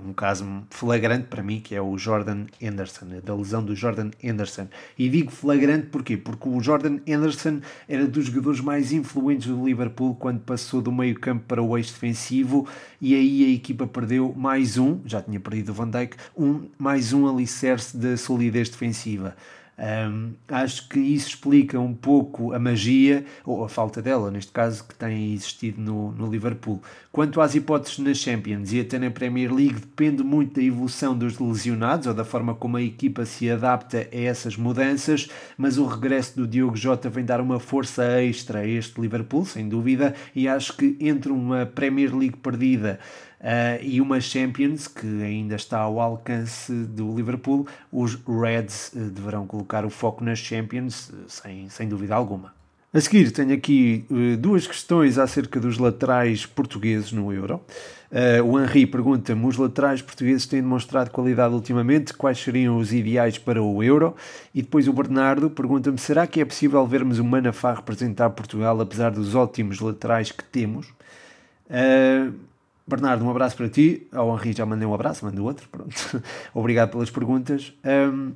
um 0.06 0.14
caso 0.14 0.46
flagrante 0.70 1.28
para 1.28 1.44
mim, 1.44 1.60
que 1.60 1.76
é 1.76 1.82
o 1.82 1.98
Jordan 1.98 2.46
Anderson, 2.64 3.08
da 3.24 3.36
lesão 3.36 3.64
do 3.64 3.76
Jordan 3.76 4.12
Anderson. 4.24 4.68
E 4.98 5.10
digo 5.10 5.32
flagrante 5.32 5.88
porquê? 5.88 6.16
Porque 6.16 6.48
o 6.48 6.62
Jordan 6.62 7.00
Anderson 7.08 7.60
era 7.88 8.08
dos 8.08 8.26
jogadores 8.26 8.62
mais 8.62 8.92
influentes 8.94 9.48
do 9.48 9.66
Liverpool 9.66 10.16
quando 10.16 10.40
passou 10.40 10.82
do 10.82 10.92
meio 10.92 11.20
campo 11.20 11.44
para 11.48 11.62
o 11.62 11.78
eixo 11.78 11.94
defensivo 11.94 12.68
e 13.02 13.14
aí 13.16 13.46
a 13.46 13.50
equipa 13.50 13.86
perdeu 13.86 14.34
mais 14.36 14.78
um, 14.78 15.00
já 15.06 15.22
tinha 15.22 15.40
perdido 15.40 15.70
o 15.70 15.74
Van 15.74 15.90
Dijk, 15.90 16.16
um, 16.38 16.70
mais 16.78 17.12
um 17.12 17.28
alicerce 17.28 17.98
da 17.98 18.16
solidez 18.16 18.70
defensiva. 18.70 19.36
Um, 19.78 20.32
acho 20.48 20.88
que 20.88 21.00
isso 21.00 21.30
explica 21.30 21.78
um 21.80 21.94
pouco 21.94 22.54
a 22.54 22.60
magia, 22.60 23.26
ou 23.46 23.64
a 23.64 23.70
falta 23.70 24.02
dela, 24.02 24.32
neste 24.32 24.52
caso, 24.52 24.86
que 24.86 24.96
tem 24.96 25.34
existido 25.34 25.82
no, 25.82 26.12
no 26.14 26.32
Liverpool. 26.32 26.82
Quanto 27.12 27.42
às 27.42 27.56
hipóteses 27.56 28.00
nas 28.00 28.18
Champions 28.18 28.72
e 28.72 28.80
até 28.80 28.98
na 28.98 29.12
Premier 29.12 29.54
League, 29.54 29.80
depende 29.80 30.24
muito 30.24 30.56
da 30.56 30.64
evolução 30.64 31.18
dos 31.18 31.40
lesionados 31.40 32.08
ou 32.08 32.14
da 32.14 32.24
forma 32.24 32.56
como 32.56 32.78
a 32.78 32.82
equipa 32.82 33.26
se 33.26 33.50
adapta 33.50 34.08
a 34.12 34.18
essas 34.18 34.56
mudanças, 34.56 35.30
mas 35.58 35.78
o 35.78 35.86
regresso 35.86 36.38
do 36.38 36.48
Diogo 36.48 36.76
Jota 36.76 37.10
vem 37.10 37.26
dar 37.26 37.42
uma 37.42 37.60
força 37.60 38.22
extra 38.22 38.60
a 38.60 38.68
este 38.68 39.00
Liverpool, 39.00 39.46
sem 39.46 39.68
dúvida, 39.68 40.14
e 40.34 40.48
acho 40.48 40.76
que 40.76 40.98
entre 41.00 41.32
uma 41.32 41.66
Premier 41.66 42.16
League 42.16 42.38
perdida 42.38 43.00
Uh, 43.40 43.78
e 43.82 44.02
uma 44.02 44.20
Champions 44.22 44.88
que 44.88 45.22
ainda 45.22 45.56
está 45.56 45.80
ao 45.80 46.00
alcance 46.00 46.72
do 46.72 47.16
Liverpool, 47.16 47.68
os 47.92 48.16
Reds 48.26 48.92
uh, 48.94 49.10
deverão 49.10 49.46
colocar 49.46 49.86
o 49.86 49.90
foco 49.90 50.24
nas 50.24 50.40
Champions, 50.40 51.10
uh, 51.10 51.26
sem, 51.28 51.70
sem 51.70 51.88
dúvida 51.88 52.16
alguma. 52.16 52.54
A 52.94 53.02
seguir, 53.02 53.30
tenho 53.32 53.54
aqui 53.54 54.06
duas 54.40 54.66
questões 54.66 55.18
acerca 55.18 55.60
dos 55.60 55.78
laterais 55.78 56.46
portugueses 56.46 57.12
no 57.12 57.34
Euro. 57.34 57.60
o 58.46 58.58
Henri 58.58 58.88
pergunta-me: 58.88 59.46
os 59.46 59.58
laterais 59.58 60.02
portugueses 60.02 60.46
têm 60.46 60.62
demonstrado 60.62 61.12
qualidade 61.12 61.54
ultimamente? 61.54 62.14
Quais 62.14 62.40
seriam 62.40 62.78
os 62.78 62.94
ideais 62.94 63.38
para 63.38 63.62
o 63.62 63.84
Euro? 63.84 64.16
E 64.54 64.62
depois 64.62 64.88
o 64.88 64.94
Bernardo 64.94 65.50
pergunta-me: 65.50 65.98
será 65.98 66.26
que 66.26 66.40
é 66.40 66.46
possível 66.46 66.88
vermos 66.88 67.20
o 67.20 67.26
Manafá 67.26 67.74
representar 67.74 68.30
Portugal 68.30 68.80
apesar 68.80 69.12
dos 69.12 69.36
ótimos 69.36 69.82
laterais 69.82 70.32
que 70.32 70.46
temos? 70.46 70.88
Bernardo, 72.88 73.26
um 73.26 73.30
abraço 73.30 73.58
para 73.58 73.68
ti. 73.68 74.08
Ao 74.12 74.36
Henri 74.36 74.54
já 74.54 74.66
mandei 74.66 74.88
um 74.88 74.94
abraço, 74.94 75.26
mandei 75.26 75.42
outro. 75.42 75.68
Pronto. 75.70 76.22
Obrigado 76.54 76.92
pelas 76.92 77.10
perguntas. 77.10 77.74
Um, 77.84 78.34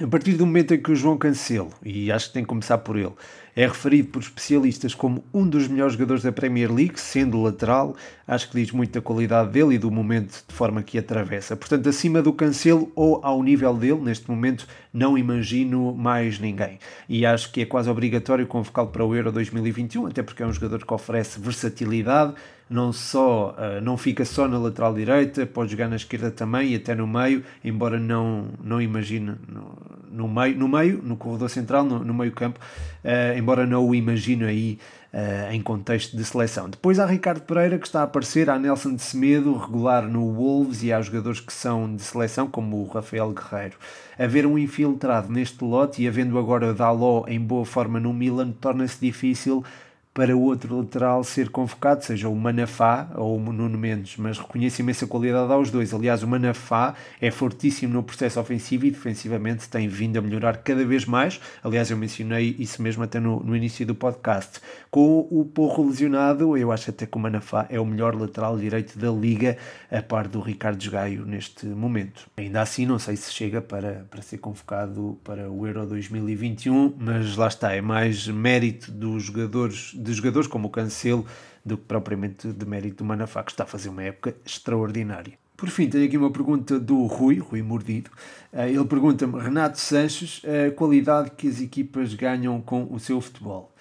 a 0.00 0.06
partir 0.06 0.32
do 0.32 0.46
momento 0.46 0.72
em 0.72 0.82
que 0.82 0.90
o 0.90 0.96
João 0.96 1.18
Cancelo, 1.18 1.70
e 1.84 2.10
acho 2.10 2.28
que 2.28 2.32
tem 2.32 2.42
que 2.42 2.48
começar 2.48 2.78
por 2.78 2.96
ele, 2.96 3.12
é 3.54 3.66
referido 3.66 4.08
por 4.08 4.22
especialistas 4.22 4.94
como 4.94 5.22
um 5.34 5.46
dos 5.46 5.68
melhores 5.68 5.92
jogadores 5.92 6.22
da 6.22 6.32
Premier 6.32 6.72
League, 6.72 6.98
sendo 6.98 7.42
lateral, 7.42 7.94
acho 8.26 8.48
que 8.48 8.58
diz 8.58 8.72
muito 8.72 8.92
da 8.92 9.02
qualidade 9.02 9.50
dele 9.50 9.74
e 9.74 9.78
do 9.78 9.90
momento 9.90 10.42
de 10.48 10.54
forma 10.54 10.82
que 10.82 10.96
atravessa. 10.96 11.54
Portanto, 11.54 11.86
acima 11.90 12.22
do 12.22 12.32
Cancelo 12.32 12.90
ou 12.94 13.20
ao 13.22 13.42
nível 13.42 13.74
dele, 13.74 14.00
neste 14.00 14.30
momento, 14.30 14.66
não 14.94 15.18
imagino 15.18 15.94
mais 15.94 16.38
ninguém. 16.38 16.78
E 17.06 17.26
acho 17.26 17.52
que 17.52 17.60
é 17.60 17.66
quase 17.66 17.90
obrigatório 17.90 18.46
convocá-lo 18.46 18.88
para 18.88 19.04
o 19.04 19.14
Euro 19.14 19.30
2021, 19.30 20.06
até 20.06 20.22
porque 20.22 20.42
é 20.42 20.46
um 20.46 20.52
jogador 20.52 20.86
que 20.86 20.94
oferece 20.94 21.38
versatilidade, 21.38 22.32
não 22.72 22.92
só 22.92 23.54
uh, 23.58 23.80
não 23.82 23.96
fica 23.96 24.24
só 24.24 24.48
na 24.48 24.58
lateral 24.58 24.94
direita, 24.94 25.46
pode 25.46 25.70
jogar 25.70 25.88
na 25.88 25.96
esquerda 25.96 26.30
também 26.30 26.72
e 26.72 26.76
até 26.76 26.94
no 26.94 27.06
meio, 27.06 27.44
embora 27.62 27.98
não, 27.98 28.46
não 28.62 28.80
imagine 28.80 29.34
no, 29.46 29.76
no 30.10 30.28
meio, 30.28 30.56
no 30.56 30.68
meio, 30.68 31.02
no 31.02 31.16
corredor 31.16 31.50
central, 31.50 31.84
no, 31.84 31.98
no 32.00 32.14
meio 32.14 32.32
campo, 32.32 32.58
uh, 33.04 33.38
embora 33.38 33.66
não 33.66 33.86
o 33.86 33.94
imagine 33.94 34.44
aí 34.44 34.78
uh, 35.12 35.52
em 35.52 35.60
contexto 35.60 36.16
de 36.16 36.24
seleção. 36.24 36.68
Depois 36.68 36.98
há 36.98 37.06
Ricardo 37.06 37.42
Pereira 37.42 37.78
que 37.78 37.86
está 37.86 38.00
a 38.00 38.04
aparecer, 38.04 38.48
há 38.48 38.58
Nelson 38.58 38.94
de 38.94 39.02
Semedo, 39.02 39.56
regular 39.56 40.08
no 40.08 40.32
Wolves 40.32 40.82
e 40.82 40.92
há 40.92 41.00
jogadores 41.00 41.40
que 41.40 41.52
são 41.52 41.94
de 41.94 42.02
seleção, 42.02 42.48
como 42.48 42.78
o 42.78 42.88
Rafael 42.88 43.32
Guerreiro. 43.32 43.76
Haver 44.18 44.46
um 44.46 44.58
infiltrado 44.58 45.30
neste 45.30 45.62
lote 45.62 46.02
e 46.02 46.08
havendo 46.08 46.38
agora 46.38 46.72
Daló 46.72 47.24
em 47.28 47.40
boa 47.40 47.64
forma 47.64 48.00
no 48.00 48.12
Milan 48.12 48.52
torna-se 48.52 48.98
difícil 49.00 49.62
para 50.14 50.36
o 50.36 50.42
outro 50.42 50.76
lateral 50.76 51.24
ser 51.24 51.48
convocado, 51.48 52.04
seja 52.04 52.28
o 52.28 52.36
Manafá 52.36 53.08
ou 53.14 53.38
o 53.38 53.52
Nuno 53.52 53.78
Mendes, 53.78 54.16
mas 54.18 54.38
reconheço 54.38 54.82
imensa 54.82 55.06
qualidade 55.06 55.50
aos 55.50 55.70
dois. 55.70 55.94
Aliás, 55.94 56.22
o 56.22 56.28
Manafá 56.28 56.94
é 57.18 57.30
fortíssimo 57.30 57.94
no 57.94 58.02
processo 58.02 58.38
ofensivo 58.38 58.84
e 58.84 58.90
defensivamente 58.90 59.70
tem 59.70 59.88
vindo 59.88 60.18
a 60.18 60.20
melhorar 60.20 60.58
cada 60.58 60.84
vez 60.84 61.06
mais. 61.06 61.40
Aliás, 61.64 61.90
eu 61.90 61.96
mencionei 61.96 62.54
isso 62.58 62.82
mesmo 62.82 63.02
até 63.02 63.18
no, 63.18 63.42
no 63.42 63.56
início 63.56 63.86
do 63.86 63.94
podcast. 63.94 64.60
Com 64.90 65.26
o 65.30 65.46
Porro 65.46 65.88
lesionado, 65.88 66.58
eu 66.58 66.70
acho 66.70 66.90
até 66.90 67.06
que 67.06 67.16
o 67.16 67.20
Manafá 67.20 67.66
é 67.70 67.80
o 67.80 67.86
melhor 67.86 68.14
lateral 68.14 68.58
direito 68.58 68.98
da 68.98 69.10
liga, 69.10 69.56
a 69.90 70.02
par 70.02 70.28
do 70.28 70.40
Ricardo 70.40 70.90
Gaio 70.90 71.24
neste 71.24 71.64
momento. 71.64 72.26
Ainda 72.36 72.60
assim, 72.60 72.84
não 72.84 72.98
sei 72.98 73.16
se 73.16 73.32
chega 73.32 73.62
para, 73.62 74.06
para 74.10 74.20
ser 74.20 74.36
convocado 74.38 75.18
para 75.24 75.50
o 75.50 75.66
Euro 75.66 75.86
2021, 75.86 76.96
mas 76.98 77.34
lá 77.36 77.48
está, 77.48 77.72
é 77.72 77.80
mais 77.80 78.28
mérito 78.28 78.92
dos 78.92 79.22
jogadores 79.22 79.94
de 80.02 80.12
jogadores 80.12 80.48
como 80.48 80.68
o 80.68 80.70
Cancelo 80.70 81.24
do 81.64 81.76
que 81.76 81.84
propriamente 81.84 82.48
de 82.48 82.66
mérito 82.66 82.98
do 82.98 83.04
Manafá, 83.04 83.42
que 83.42 83.52
está 83.52 83.64
a 83.64 83.66
fazer 83.66 83.88
uma 83.88 84.02
época 84.02 84.34
extraordinária. 84.44 85.34
Por 85.56 85.68
fim, 85.68 85.88
tenho 85.88 86.04
aqui 86.04 86.16
uma 86.16 86.30
pergunta 86.30 86.78
do 86.80 87.06
Rui, 87.06 87.38
Rui 87.38 87.62
Mordido. 87.62 88.10
Eh, 88.52 88.70
ele 88.70 88.84
pergunta-me, 88.84 89.40
Renato 89.40 89.78
Sanches, 89.78 90.42
a 90.44 90.72
qualidade 90.72 91.30
que 91.36 91.46
as 91.46 91.60
equipas 91.60 92.14
ganham 92.14 92.60
com 92.60 92.88
o 92.90 92.98
seu 92.98 93.20
futebol. 93.20 93.72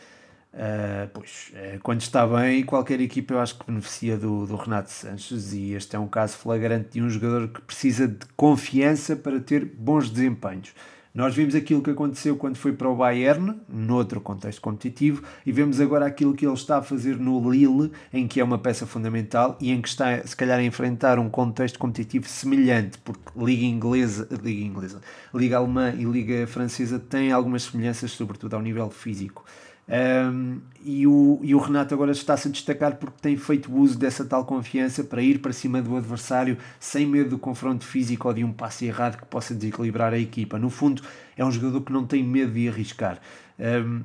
Uh, 0.53 1.07
pois, 1.13 1.53
uh, 1.53 1.80
quando 1.82 2.01
está 2.01 2.28
bem, 2.28 2.61
qualquer 2.63 2.99
equipa 2.99 3.36
eu 3.36 3.39
acho 3.39 3.57
que 3.57 3.65
beneficia 3.65 4.17
do, 4.17 4.45
do 4.45 4.57
Renato 4.57 4.91
Sanches 4.91 5.53
e 5.53 5.72
este 5.72 5.95
é 5.95 5.99
um 5.99 6.09
caso 6.09 6.36
flagrante 6.38 6.89
de 6.89 7.01
um 7.01 7.09
jogador 7.09 7.47
que 7.47 7.61
precisa 7.61 8.05
de 8.05 8.26
confiança 8.36 9.15
para 9.15 9.39
ter 9.39 9.63
bons 9.63 10.09
desempenhos. 10.09 10.74
Nós 11.14 11.36
vimos 11.36 11.55
aquilo 11.55 11.82
que 11.82 11.89
aconteceu 11.89 12.38
quando 12.38 12.55
foi 12.55 12.72
para 12.72 12.88
o 12.88 12.95
Bayern, 12.95 13.59
noutro 13.68 14.22
contexto 14.22 14.62
competitivo, 14.62 15.22
e 15.45 15.51
vemos 15.51 15.82
agora 15.82 16.05
aquilo 16.05 16.34
que 16.34 16.45
ele 16.45 16.53
está 16.53 16.78
a 16.78 16.82
fazer 16.82 17.18
no 17.18 17.51
Lille, 17.51 17.91
em 18.14 18.30
que 18.30 18.39
é 18.39 18.43
uma 18.43 18.57
peça 18.57 18.88
fundamental 18.88 19.57
e 19.59 19.72
em 19.72 19.82
que 19.82 19.89
está, 19.89 20.26
se 20.26 20.34
calhar, 20.34 20.57
a 20.57 20.64
enfrentar 20.64 21.20
um 21.20 21.30
contexto 21.30 21.78
competitivo 21.78 22.30
semelhante, 22.30 22.97
porque 22.99 23.24
Liga 23.36 23.66
Inglesa, 23.66 24.26
Liga 24.41 24.64
Inglesa, 24.64 25.01
Liga 25.34 25.57
Alemã 25.57 25.93
e 25.93 26.05
Liga 26.05 26.47
Francesa 26.47 26.97
têm 26.97 27.34
algumas 27.34 27.64
semelhanças, 27.64 28.12
sobretudo 28.12 28.55
ao 28.55 28.62
nível 28.62 28.89
físico. 28.89 29.43
Um, 29.91 30.61
e, 30.85 31.05
o, 31.05 31.39
e 31.43 31.53
o 31.53 31.59
Renato 31.59 31.93
agora 31.93 32.13
está-se 32.13 32.47
a 32.47 32.51
destacar 32.51 32.95
porque 32.95 33.17
tem 33.21 33.35
feito 33.35 33.73
uso 33.75 33.99
dessa 33.99 34.23
tal 34.23 34.45
confiança 34.45 35.03
para 35.03 35.21
ir 35.21 35.39
para 35.39 35.51
cima 35.51 35.81
do 35.81 35.97
adversário 35.97 36.57
sem 36.79 37.05
medo 37.05 37.31
do 37.31 37.37
confronto 37.37 37.85
físico 37.85 38.29
ou 38.29 38.33
de 38.33 38.41
um 38.41 38.53
passe 38.53 38.85
errado 38.85 39.17
que 39.17 39.25
possa 39.25 39.53
desequilibrar 39.53 40.13
a 40.13 40.17
equipa. 40.17 40.57
No 40.57 40.69
fundo, 40.69 41.03
é 41.35 41.43
um 41.43 41.51
jogador 41.51 41.81
que 41.81 41.91
não 41.91 42.05
tem 42.05 42.23
medo 42.23 42.53
de 42.53 42.69
arriscar. 42.69 43.19
Um, 43.59 44.03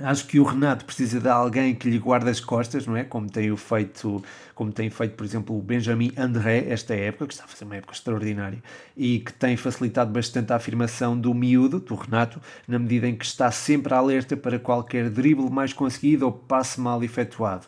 Acho 0.00 0.26
que 0.26 0.38
o 0.38 0.44
Renato 0.44 0.84
precisa 0.84 1.18
de 1.18 1.28
alguém 1.28 1.74
que 1.74 1.90
lhe 1.90 1.98
guarde 1.98 2.30
as 2.30 2.38
costas, 2.38 2.86
não 2.86 2.96
é? 2.96 3.02
Como 3.02 3.28
tem 3.28 3.54
feito, 3.56 4.22
como 4.54 4.70
tem 4.70 4.88
feito, 4.90 5.16
por 5.16 5.24
exemplo, 5.24 5.58
o 5.58 5.60
Benjamin 5.60 6.12
André 6.16 6.66
esta 6.68 6.94
época, 6.94 7.26
que 7.26 7.32
está 7.34 7.44
a 7.44 7.48
fazer 7.48 7.64
uma 7.64 7.76
época 7.76 7.94
extraordinária 7.94 8.62
e 8.96 9.18
que 9.18 9.32
tem 9.32 9.56
facilitado 9.56 10.12
bastante 10.12 10.52
a 10.52 10.56
afirmação 10.56 11.18
do 11.18 11.34
miúdo, 11.34 11.80
do 11.80 11.94
Renato, 11.96 12.40
na 12.66 12.78
medida 12.78 13.08
em 13.08 13.16
que 13.16 13.24
está 13.24 13.50
sempre 13.50 13.92
alerta 13.92 14.36
para 14.36 14.58
qualquer 14.58 15.10
drible 15.10 15.50
mais 15.50 15.72
conseguido 15.72 16.26
ou 16.26 16.32
passe 16.32 16.80
mal 16.80 17.02
efetuado. 17.02 17.66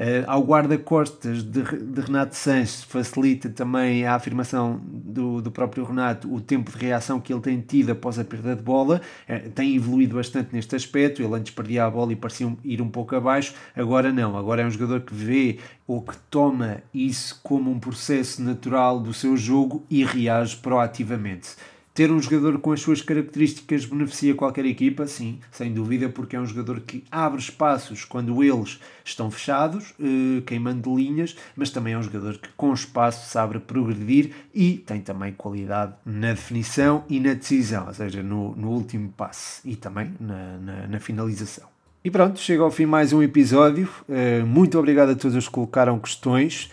Uh, 0.00 0.24
ao 0.26 0.42
guarda-costas 0.42 1.42
de, 1.42 1.62
de, 1.62 2.00
Renato 2.00 2.34
Sanches 2.34 2.82
facilita 2.82 3.50
também 3.50 4.06
a 4.06 4.14
afirmação 4.14 4.80
do, 4.82 5.42
do 5.42 5.50
próprio 5.50 5.84
Renato, 5.84 6.32
o 6.32 6.40
tempo 6.40 6.72
de 6.72 6.78
reação 6.78 7.20
que 7.20 7.30
ele 7.30 7.42
tem 7.42 7.60
tido 7.60 7.92
após 7.92 8.18
a 8.18 8.24
perda 8.24 8.56
de 8.56 8.62
bola, 8.62 9.02
uh, 9.28 9.50
tem 9.50 9.76
evoluído 9.76 10.16
bastante 10.16 10.54
neste 10.54 10.74
aspecto, 10.74 11.22
ele 11.22 11.34
antes 11.34 11.52
perdia 11.52 11.84
a 11.84 11.90
bola 11.90 12.14
e 12.14 12.16
parecia 12.16 12.50
ir 12.64 12.80
um 12.80 12.88
pouco 12.88 13.14
abaixo, 13.14 13.52
agora 13.76 14.10
não, 14.10 14.38
agora 14.38 14.62
é 14.62 14.66
um 14.66 14.70
jogador 14.70 15.02
que 15.02 15.12
vê 15.12 15.58
ou 15.86 16.00
que 16.00 16.16
toma 16.30 16.78
isso 16.94 17.38
como 17.42 17.70
um 17.70 17.78
processo 17.78 18.42
natural 18.42 19.00
do 19.00 19.12
seu 19.12 19.36
jogo 19.36 19.84
e 19.90 20.02
reage 20.02 20.56
proativamente. 20.56 21.56
Ter 22.00 22.10
um 22.10 22.18
jogador 22.18 22.58
com 22.60 22.72
as 22.72 22.80
suas 22.80 23.02
características 23.02 23.84
beneficia 23.84 24.34
qualquer 24.34 24.64
equipa? 24.64 25.06
Sim, 25.06 25.38
sem 25.52 25.70
dúvida, 25.70 26.08
porque 26.08 26.34
é 26.34 26.40
um 26.40 26.46
jogador 26.46 26.80
que 26.80 27.04
abre 27.12 27.38
espaços 27.38 28.06
quando 28.06 28.42
eles 28.42 28.80
estão 29.04 29.30
fechados, 29.30 29.92
eh, 30.00 30.40
queimando 30.46 30.96
linhas, 30.96 31.36
mas 31.54 31.68
também 31.68 31.92
é 31.92 31.98
um 31.98 32.02
jogador 32.02 32.38
que 32.38 32.48
com 32.56 32.72
espaço 32.72 33.28
sabe 33.30 33.58
progredir 33.58 34.30
e 34.54 34.78
tem 34.78 35.02
também 35.02 35.34
qualidade 35.34 35.92
na 36.06 36.32
definição 36.32 37.04
e 37.06 37.20
na 37.20 37.34
decisão, 37.34 37.86
ou 37.86 37.92
seja, 37.92 38.22
no, 38.22 38.56
no 38.56 38.70
último 38.70 39.12
passe 39.14 39.60
e 39.68 39.76
também 39.76 40.14
na, 40.18 40.56
na, 40.56 40.86
na 40.86 41.00
finalização. 41.00 41.68
E 42.02 42.10
pronto, 42.10 42.40
chega 42.40 42.62
ao 42.62 42.70
fim 42.70 42.86
mais 42.86 43.12
um 43.12 43.22
episódio. 43.22 43.86
Eh, 44.08 44.42
muito 44.42 44.78
obrigado 44.78 45.10
a 45.10 45.14
todos 45.14 45.36
os 45.36 45.46
que 45.46 45.52
colocaram 45.52 45.98
questões. 45.98 46.70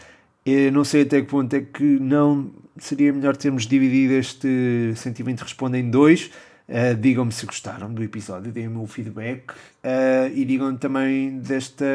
Eu 0.50 0.72
não 0.72 0.86
sei 0.86 1.02
até 1.02 1.20
que 1.20 1.28
ponto 1.28 1.54
é 1.54 1.60
que 1.60 1.84
não 1.84 2.50
seria 2.78 3.12
melhor 3.12 3.36
termos 3.36 3.68
dividido 3.68 4.14
este 4.14 4.94
sentimento 4.96 5.42
responde 5.42 5.78
em 5.78 5.90
dois. 5.90 6.32
Uh, 6.70 6.96
digam-me 6.96 7.34
se 7.34 7.46
gostaram 7.46 7.94
do 7.94 8.02
episódio, 8.02 8.52
deem-me 8.52 8.78
o 8.78 8.88
feedback 8.88 9.52
uh, 9.52 10.34
e 10.34 10.46
digam-me 10.46 10.78
também 10.78 11.38
desta, 11.40 11.86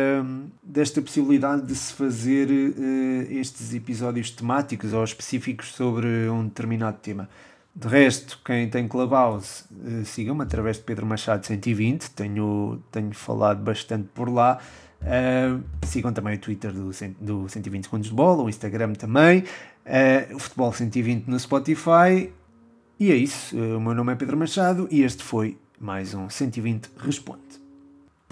desta 0.63 1.01
possibilidade 1.01 1.63
de 1.67 1.75
se 1.75 1.95
fazer 1.95 2.49
uh, 2.51 3.33
estes 3.33 3.73
episódios 3.73 4.31
temáticos 4.31 4.93
ou 4.93 5.03
específicos 5.03 5.73
sobre 5.73 6.29
um 6.29 6.45
determinado 6.45 6.99
tema. 6.99 7.31
De 7.75 7.89
resto, 7.89 8.39
quem 8.45 8.69
tem 8.69 8.87
Clubhouse, 8.87 9.65
sigam-me 10.05 10.43
através 10.43 10.77
de 10.77 10.83
Pedro 10.83 11.07
Machado 11.07 11.47
120, 11.47 12.11
tenho, 12.11 12.83
tenho 12.91 13.15
falado 13.15 13.63
bastante 13.63 14.09
por 14.15 14.29
lá. 14.29 14.59
Uh, 15.03 15.63
sigam 15.85 16.13
também 16.13 16.37
o 16.37 16.39
Twitter 16.39 16.73
do, 16.73 16.91
do 17.21 17.49
120 17.49 17.85
Segundos 17.85 18.09
de 18.09 18.15
Bola, 18.15 18.43
o 18.43 18.49
Instagram 18.49 18.93
também, 18.93 19.41
uh, 19.41 20.37
o 20.37 20.39
Futebol 20.39 20.73
120 20.73 21.27
no 21.27 21.39
Spotify 21.39 22.31
E 23.01 23.11
é 23.11 23.17
isso, 23.17 23.57
o 23.57 23.81
meu 23.81 23.95
nome 23.95 24.13
é 24.13 24.17
Pedro 24.17 24.37
Machado 24.37 24.87
e 24.91 25.03
este 25.03 25.23
foi 25.23 25.59
mais 25.81 26.15
um 26.15 26.31
120 26.31 26.89
Responde. 26.99 27.63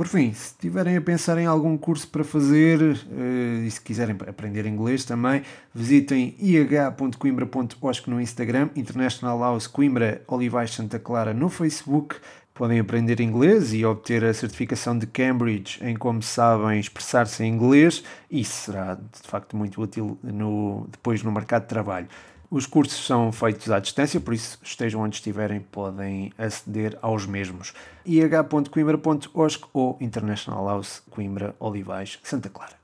Por 0.01 0.07
fim, 0.07 0.33
se 0.33 0.55
tiverem 0.57 0.97
a 0.97 1.01
pensar 1.03 1.37
em 1.37 1.45
algum 1.45 1.77
curso 1.77 2.09
para 2.09 2.25
fazer 2.25 2.81
uh, 2.81 3.63
e 3.63 3.71
se 3.71 3.79
quiserem 3.79 4.17
aprender 4.27 4.65
inglês 4.65 5.05
também, 5.05 5.43
visitem 5.75 6.35
ih.coimbra.osc 6.41 8.09
no 8.09 8.19
Instagram, 8.19 8.71
International 8.75 9.39
House 9.39 9.67
Coimbra 9.67 10.23
Olivais 10.27 10.71
Santa 10.71 10.99
Clara 10.99 11.35
no 11.35 11.51
Facebook. 11.51 12.17
Podem 12.61 12.79
aprender 12.79 13.23
inglês 13.23 13.73
e 13.73 13.87
obter 13.87 14.23
a 14.23 14.35
certificação 14.35 14.99
de 14.99 15.07
Cambridge 15.07 15.83
em 15.83 15.97
como 15.97 16.23
sabem 16.23 16.79
expressar-se 16.79 17.43
em 17.43 17.49
inglês. 17.51 18.05
Isso 18.31 18.67
será 18.67 18.97
de 18.97 19.27
facto 19.27 19.57
muito 19.57 19.81
útil 19.81 20.19
no, 20.23 20.87
depois 20.93 21.23
no 21.23 21.33
mercado 21.33 21.63
de 21.63 21.69
trabalho. 21.69 22.07
Os 22.51 22.67
cursos 22.67 23.07
são 23.07 23.33
feitos 23.33 23.71
à 23.71 23.79
distância, 23.79 24.21
por 24.21 24.35
isso 24.35 24.59
estejam 24.63 25.01
onde 25.01 25.17
estiverem, 25.17 25.61
podem 25.73 26.35
aceder 26.37 26.99
aos 27.01 27.25
mesmos. 27.25 27.73
ih.coimbra.osc 28.05 29.65
ou 29.73 29.97
International 29.99 30.69
House 30.69 31.03
Coimbra 31.09 31.57
Olivais 31.59 32.19
Santa 32.23 32.51
Clara. 32.51 32.75